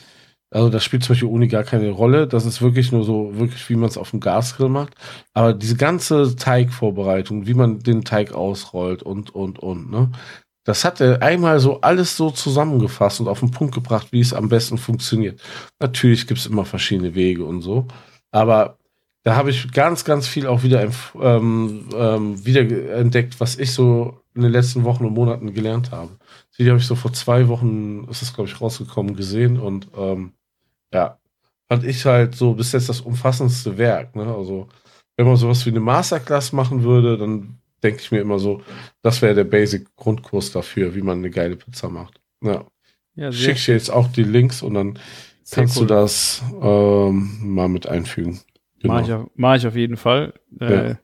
[0.52, 2.28] also das spielt zum Beispiel ohne gar keine Rolle.
[2.28, 4.94] Das ist wirklich nur so, wirklich, wie man es auf dem Gasgrill macht.
[5.34, 10.12] Aber diese ganze Teigvorbereitung, wie man den Teig ausrollt und, und, und, ne?
[10.66, 14.34] Das hat er einmal so alles so zusammengefasst und auf den Punkt gebracht, wie es
[14.34, 15.42] am besten funktioniert.
[15.80, 17.88] Natürlich gibt es immer verschiedene Wege und so.
[18.32, 18.78] Aber
[19.24, 20.88] da habe ich ganz, ganz viel auch wieder,
[21.20, 22.62] ähm, ähm, wieder
[22.96, 26.19] entdeckt, was ich so in den letzten Wochen und Monaten gelernt habe.
[26.60, 30.34] Video habe ich so vor zwei Wochen, ist das glaube ich rausgekommen, gesehen und ähm,
[30.94, 31.18] ja,
[31.68, 34.16] fand ich halt so bis jetzt das umfassendste Werk.
[34.16, 34.24] Ne?
[34.26, 34.68] Also
[35.16, 38.62] wenn man sowas wie eine Masterclass machen würde, dann denke ich mir immer so,
[39.02, 42.20] das wäre der Basic-Grundkurs dafür, wie man eine geile Pizza macht.
[42.44, 42.66] Ja.
[43.16, 45.00] Ja, sehr, Schick ich dir jetzt auch die Links und dann
[45.44, 45.88] sehr kannst cool.
[45.88, 48.40] du das ähm, mal mit einfügen.
[48.80, 48.94] Genau.
[48.94, 50.34] Mach, ich auf, mach ich auf jeden Fall.
[50.60, 50.98] Äh, Ja.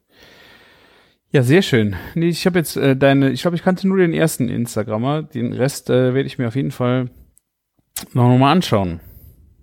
[1.36, 1.42] Ja.
[1.42, 1.96] sehr schön.
[2.14, 5.22] Nee, ich habe jetzt äh, deine, ich glaube, ich kannte nur den ersten Instagrammer.
[5.22, 7.10] Den Rest äh, werde ich mir auf jeden Fall
[8.12, 9.00] noch mal anschauen.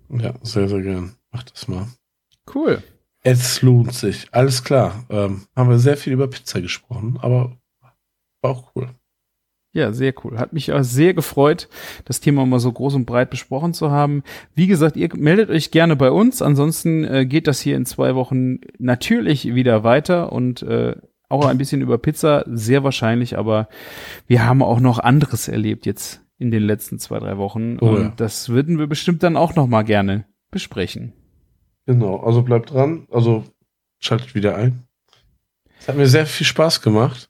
[0.10, 1.16] Ja, sehr, sehr gern.
[1.32, 1.88] Mach das mal.
[2.54, 2.84] Cool.
[3.24, 4.28] Es lohnt sich.
[4.32, 5.06] Alles klar.
[5.10, 7.58] Ähm, haben wir sehr viel über Pizza gesprochen, aber
[8.42, 8.90] war auch cool.
[9.76, 10.38] Ja, sehr cool.
[10.38, 11.68] Hat mich auch sehr gefreut,
[12.06, 14.22] das Thema mal so groß und breit besprochen zu haben.
[14.54, 16.44] Wie gesagt, ihr meldet euch gerne bei uns.
[16.44, 20.96] Ansonsten äh, geht das hier in zwei Wochen natürlich wieder weiter und äh,
[21.34, 23.68] auch ein bisschen über Pizza, sehr wahrscheinlich, aber
[24.28, 27.78] wir haben auch noch anderes erlebt jetzt in den letzten zwei, drei Wochen.
[27.82, 28.14] Oh und ja.
[28.16, 31.14] das würden wir bestimmt dann auch noch mal gerne besprechen.
[31.86, 32.18] Genau.
[32.18, 33.08] Also bleibt dran.
[33.12, 33.44] Also
[34.00, 34.84] schaltet wieder ein.
[35.80, 37.30] Es hat mir sehr viel Spaß gemacht.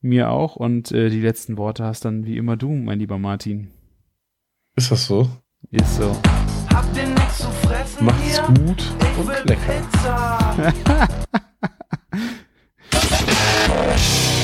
[0.00, 0.56] Mir auch.
[0.56, 3.70] Und äh, die letzten Worte hast dann wie immer du, mein lieber Martin.
[4.74, 5.28] Ist das so?
[5.70, 6.14] Ist so.
[6.74, 8.64] Habt ihr nichts zu fressen Macht's hier?
[8.64, 9.72] gut Ich und will lecker.
[9.92, 11.14] Pizza.
[13.96, 14.35] flesh.